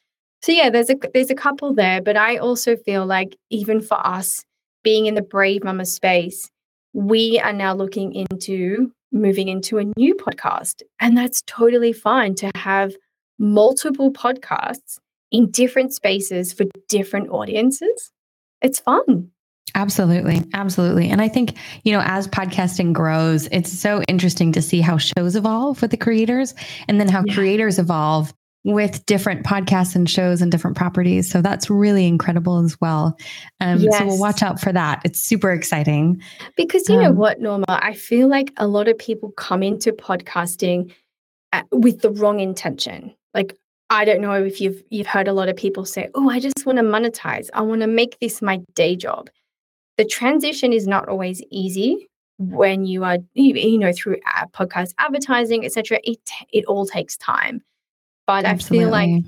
So 0.43 0.53
yeah, 0.53 0.71
there's 0.71 0.91
a 0.91 0.97
there's 1.13 1.31
a 1.31 1.35
couple 1.35 1.75
there, 1.75 2.03
but 2.03 2.17
I 2.17 2.37
also 2.37 2.77
feel 2.77 3.07
like 3.07 3.37
even 3.51 3.81
for 3.81 4.05
us 4.07 4.45
being 4.83 5.07
in 5.07 5.15
the 5.15 5.23
Brave 5.23 5.65
Mama 5.65 5.87
space, 5.87 6.51
we 6.93 7.41
are 7.41 7.53
now 7.53 7.75
looking 7.75 8.13
into 8.13 8.93
moving 9.15 9.49
into 9.49 9.79
a 9.79 9.85
new 9.97 10.15
podcast. 10.15 10.83
And 11.01 11.17
that's 11.17 11.43
totally 11.47 11.93
fine 11.93 12.35
to 12.37 12.51
have 12.55 12.95
multiple 13.39 14.13
podcasts 14.13 14.99
in 15.31 15.51
different 15.51 15.95
spaces 15.95 16.53
for 16.53 16.67
different 16.89 17.31
audiences. 17.31 18.13
It's 18.61 18.81
fun. 18.81 19.31
Absolutely. 19.75 20.43
Absolutely. 20.53 21.09
And 21.11 21.21
I 21.21 21.29
think, 21.29 21.57
you 21.83 21.93
know, 21.93 22.03
as 22.05 22.29
podcasting 22.29 22.93
grows, 22.93 23.49
it's 23.51 23.73
so 23.73 24.03
interesting 24.03 24.53
to 24.53 24.63
see 24.63 24.81
how 24.81 24.99
shows 24.99 25.35
evolve 25.35 25.83
with 25.83 25.91
the 25.91 25.97
creators 25.97 26.55
and 26.87 27.01
then 27.01 27.09
how 27.09 27.25
yeah. 27.27 27.35
creators 27.35 27.79
evolve 27.79 28.33
with 28.65 29.05
different 29.05 29.45
podcasts 29.45 29.95
and 29.95 30.09
shows 30.09 30.41
and 30.41 30.51
different 30.51 30.77
properties. 30.77 31.31
So 31.31 31.43
that's 31.43 31.69
really 31.69 32.07
incredible 32.07 32.65
as 32.65 32.81
well. 32.81 33.17
Um, 33.61 33.79
yes. 33.79 33.99
So 33.99 34.07
we'll 34.07 34.19
watch 34.19 34.43
out 34.43 34.59
for 34.59 34.73
that. 34.73 35.03
It's 35.05 35.21
super 35.21 35.53
exciting. 35.53 36.21
Because 36.57 36.89
you 36.89 36.97
um, 36.97 37.03
know 37.03 37.13
what, 37.13 37.41
Norma? 37.41 37.67
I 37.69 37.93
feel 37.93 38.27
like 38.27 38.53
a 38.57 38.67
lot 38.67 38.89
of 38.89 38.99
people 38.99 39.33
come 39.33 39.63
into 39.63 39.93
podcasting 39.93 40.93
at, 41.53 41.65
uh, 41.65 41.77
with 41.77 42.01
the 42.01 42.11
wrong 42.11 42.41
intention. 42.41 43.15
Like, 43.35 43.55
I 43.91 44.07
don't 44.07 44.23
know 44.23 44.33
if 44.33 44.63
you've 44.63 44.83
you've 44.89 45.07
heard 45.07 45.29
a 45.29 45.35
lot 45.35 45.51
of 45.51 45.57
people 45.57 45.85
say, 45.85 46.09
"Oh, 46.15 46.31
I 46.31 46.41
just 46.41 46.65
want 46.65 46.79
to 46.79 46.85
monetize. 46.85 47.51
I 47.53 47.61
want 47.61 47.83
to 47.83 47.87
make 47.87 48.19
this 48.19 48.41
my 48.41 48.63
day 48.75 48.97
job." 48.97 49.29
The 49.99 50.07
transition 50.07 50.73
is 50.73 50.87
not 50.87 51.09
always 51.09 51.43
easy 51.51 52.09
when 52.39 52.87
you 52.87 53.05
are 53.05 53.19
you 53.35 53.79
know 53.79 53.93
through 53.93 54.17
podcast 54.53 54.95
advertising, 54.99 55.67
etc. 55.67 56.01
It 56.03 56.19
it 56.51 56.65
all 56.65 56.87
takes 56.87 57.19
time. 57.19 57.63
But 58.27 58.45
Absolutely. 58.45 58.79
I 58.79 58.83
feel 58.83 58.91
like 58.91 59.25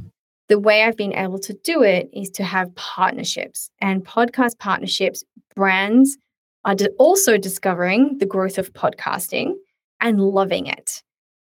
the 0.49 0.59
way 0.59 0.84
I've 0.84 0.97
been 0.97 1.14
able 1.14 1.38
to 1.40 1.53
do 1.64 1.82
it 1.82 2.09
is 2.12 2.30
to 2.30 2.44
have 2.44 2.74
partnerships 2.74 3.70
and 3.80 4.05
podcast 4.05 4.59
partnerships. 4.59 5.24
Brands 5.55 6.16
are 6.64 6.76
also 6.99 7.36
discovering 7.36 8.18
the 8.18 8.26
growth 8.26 8.59
of 8.59 8.72
podcasting 8.72 9.55
and 10.01 10.20
loving 10.20 10.66
it. 10.66 11.03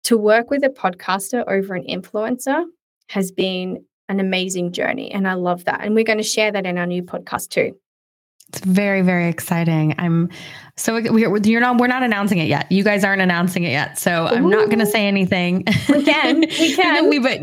To 0.04 0.18
work 0.18 0.50
with 0.50 0.64
a 0.64 0.68
podcaster 0.68 1.44
over 1.46 1.74
an 1.74 1.84
influencer 1.84 2.64
has 3.08 3.30
been 3.30 3.84
an 4.08 4.20
amazing 4.20 4.72
journey. 4.72 5.10
And 5.12 5.28
I 5.28 5.34
love 5.34 5.64
that. 5.64 5.82
And 5.82 5.94
we're 5.94 6.04
going 6.04 6.18
to 6.18 6.24
share 6.24 6.50
that 6.52 6.66
in 6.66 6.76
our 6.76 6.86
new 6.86 7.02
podcast 7.02 7.50
too. 7.50 7.76
It's 8.52 8.64
very, 8.66 9.00
very 9.00 9.28
exciting. 9.28 9.94
I'm 9.96 10.28
so 10.76 11.00
we're, 11.00 11.38
you're 11.38 11.60
not 11.60 11.78
we're 11.78 11.86
not 11.86 12.02
announcing 12.02 12.36
it 12.36 12.48
yet. 12.48 12.70
You 12.70 12.84
guys 12.84 13.02
aren't 13.02 13.22
announcing 13.22 13.64
it 13.64 13.70
yet, 13.70 13.98
so 13.98 14.24
Ooh. 14.24 14.26
I'm 14.26 14.50
not 14.50 14.66
going 14.66 14.78
to 14.78 14.86
say 14.86 15.06
anything. 15.06 15.64
We 15.88 16.04
can, 16.04 16.40
we 16.40 16.76
can. 16.76 17.08
we 17.08 17.18
but 17.18 17.40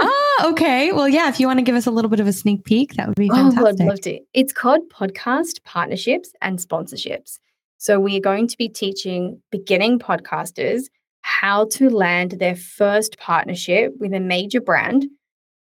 ah, 0.00 0.48
okay. 0.50 0.90
Well, 0.90 1.08
yeah. 1.08 1.28
If 1.28 1.38
you 1.38 1.46
want 1.46 1.60
to 1.60 1.62
give 1.62 1.76
us 1.76 1.86
a 1.86 1.92
little 1.92 2.10
bit 2.10 2.18
of 2.18 2.26
a 2.26 2.32
sneak 2.32 2.64
peek, 2.64 2.94
that 2.94 3.06
would 3.06 3.16
be 3.16 3.28
fantastic. 3.28 3.62
Oh, 3.62 3.66
I'd 3.68 3.78
love 3.78 4.00
to. 4.00 4.18
It's 4.34 4.52
called 4.52 4.80
podcast 4.92 5.62
partnerships 5.62 6.32
and 6.42 6.58
sponsorships. 6.58 7.38
So 7.78 8.00
we 8.00 8.16
are 8.16 8.20
going 8.20 8.48
to 8.48 8.56
be 8.56 8.68
teaching 8.68 9.40
beginning 9.52 10.00
podcasters 10.00 10.84
how 11.22 11.66
to 11.66 11.90
land 11.90 12.32
their 12.32 12.56
first 12.56 13.18
partnership 13.18 13.92
with 14.00 14.12
a 14.12 14.20
major 14.20 14.60
brand 14.60 15.06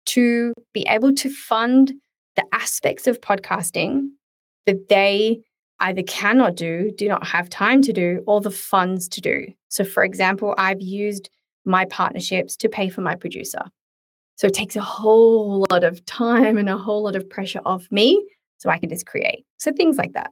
to 0.08 0.54
be 0.74 0.86
able 0.90 1.14
to 1.14 1.30
fund 1.30 1.94
the 2.36 2.44
aspects 2.54 3.06
of 3.06 3.22
podcasting 3.22 4.10
that 4.66 4.90
they 4.90 5.42
either 5.80 6.04
cannot 6.04 6.56
do, 6.56 6.92
do 6.98 7.08
not 7.08 7.26
have 7.26 7.50
time 7.50 7.82
to 7.84 7.94
do, 7.94 8.24
or 8.28 8.42
the 8.42 8.52
funds 8.52 9.08
to 9.10 9.22
do. 9.22 9.48
So, 9.70 9.84
for 9.84 10.04
example, 10.04 10.54
I've 10.58 10.82
used 10.82 11.30
my 11.66 11.86
partnerships 11.86 12.56
to 12.58 12.70
pay 12.70 12.90
for 12.90 13.02
my 13.02 13.16
producer. 13.16 13.62
So 14.36 14.48
it 14.48 14.54
takes 14.54 14.76
a 14.76 14.82
whole 14.82 15.66
lot 15.70 15.84
of 15.84 16.06
time 16.06 16.58
and 16.58 16.70
a 16.70 16.78
whole 16.78 17.04
lot 17.04 17.16
of 17.16 17.30
pressure 17.30 17.62
off 17.66 17.86
me 17.92 18.26
so 18.58 18.70
I 18.70 18.78
can 18.78 18.90
just 18.90 19.06
create. 19.06 19.46
So 19.58 19.72
things 19.72 19.98
like 19.98 20.14
that. 20.14 20.32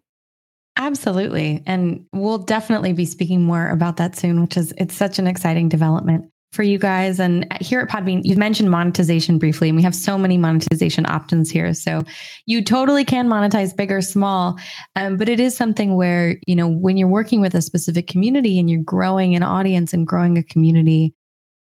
Absolutely. 0.78 1.64
And 1.66 2.06
we'll 2.14 2.38
definitely 2.38 2.94
be 2.94 3.06
speaking 3.06 3.44
more 3.44 3.70
about 3.70 3.98
that 3.98 4.16
soon, 4.16 4.42
which 4.42 4.56
is 4.56 4.74
it's 4.78 4.96
such 4.96 5.20
an 5.20 5.28
exciting 5.28 5.70
development 5.70 6.32
for 6.58 6.64
you 6.64 6.80
guys. 6.80 7.20
And 7.20 7.46
here 7.62 7.80
at 7.80 7.88
Podbean, 7.88 8.22
you've 8.24 8.40
mentioned 8.40 8.72
monetization 8.72 9.38
briefly, 9.38 9.70
and 9.70 9.76
we 9.76 9.84
have 9.84 9.94
so 9.94 10.18
many 10.18 10.40
monetization 10.40 11.06
options 11.06 11.52
here. 11.52 11.72
So 11.76 12.04
you 12.48 12.64
totally 12.64 13.06
can 13.06 13.28
monetize 13.28 13.78
big 13.78 13.92
or 13.92 14.02
small. 14.02 14.60
Um, 14.96 15.18
but 15.18 15.30
it 15.30 15.40
is 15.40 15.56
something 15.56 15.96
where, 15.96 16.38
you 16.48 16.56
know, 16.56 16.68
when 16.68 16.98
you're 16.98 17.08
working 17.08 17.42
with 17.42 17.54
a 17.54 17.62
specific 17.62 18.08
community 18.08 18.58
and 18.58 18.72
you're 18.72 18.82
growing 18.82 19.36
an 19.36 19.44
audience 19.44 19.94
and 19.94 20.08
growing 20.08 20.36
a 20.36 20.42
community, 20.42 21.14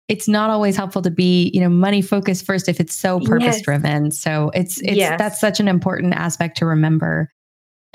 it's 0.07 0.27
not 0.27 0.51
always 0.51 0.77
helpful 0.77 1.01
to 1.01 1.09
be, 1.09 1.49
you 1.51 1.61
know, 1.61 1.69
money 1.69 2.03
focused 2.03 2.45
first 2.45 2.69
if 2.69 2.79
it's 2.79 2.93
so 2.93 3.19
purpose 3.21 3.61
driven. 3.61 4.05
Yes. 4.05 4.19
So 4.19 4.51
it's 4.53 4.79
it's 4.81 4.97
yes. 4.97 5.17
that's 5.17 5.41
such 5.41 5.59
an 5.59 5.67
important 5.67 6.13
aspect 6.13 6.57
to 6.57 6.67
remember. 6.67 7.31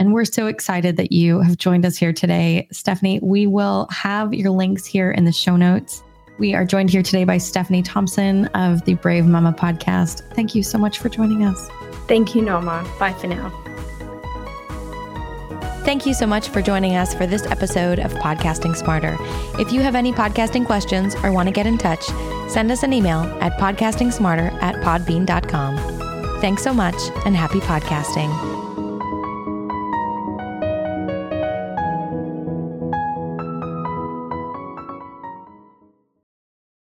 And 0.00 0.12
we're 0.12 0.24
so 0.24 0.48
excited 0.48 0.96
that 0.96 1.12
you 1.12 1.40
have 1.40 1.56
joined 1.56 1.86
us 1.86 1.96
here 1.96 2.12
today. 2.12 2.66
Stephanie, 2.72 3.20
we 3.22 3.46
will 3.46 3.86
have 3.92 4.34
your 4.34 4.50
links 4.50 4.84
here 4.84 5.12
in 5.12 5.24
the 5.24 5.30
show 5.30 5.54
notes. 5.54 6.02
We 6.40 6.54
are 6.54 6.64
joined 6.64 6.88
here 6.88 7.02
today 7.02 7.24
by 7.24 7.36
Stephanie 7.36 7.82
Thompson 7.82 8.46
of 8.46 8.82
the 8.86 8.94
Brave 8.94 9.26
Mama 9.26 9.52
podcast. 9.52 10.22
Thank 10.34 10.54
you 10.54 10.62
so 10.62 10.78
much 10.78 10.98
for 10.98 11.10
joining 11.10 11.44
us. 11.44 11.68
Thank 12.08 12.34
you, 12.34 12.40
Norma. 12.40 12.82
Bye 12.98 13.12
for 13.12 13.26
now. 13.26 13.50
Thank 15.84 16.06
you 16.06 16.14
so 16.14 16.26
much 16.26 16.48
for 16.48 16.62
joining 16.62 16.96
us 16.96 17.12
for 17.12 17.26
this 17.26 17.44
episode 17.44 17.98
of 17.98 18.14
Podcasting 18.14 18.74
Smarter. 18.74 19.18
If 19.58 19.70
you 19.70 19.82
have 19.82 19.94
any 19.94 20.12
podcasting 20.12 20.64
questions 20.64 21.14
or 21.16 21.30
want 21.30 21.48
to 21.48 21.52
get 21.52 21.66
in 21.66 21.76
touch, 21.76 22.04
send 22.48 22.70
us 22.70 22.84
an 22.84 22.94
email 22.94 23.20
at 23.42 23.58
podcastingsmarter 23.58 24.50
at 24.62 24.76
podbean.com. 24.76 26.40
Thanks 26.40 26.62
so 26.62 26.72
much 26.72 26.96
and 27.26 27.36
happy 27.36 27.60
podcasting. 27.60 28.59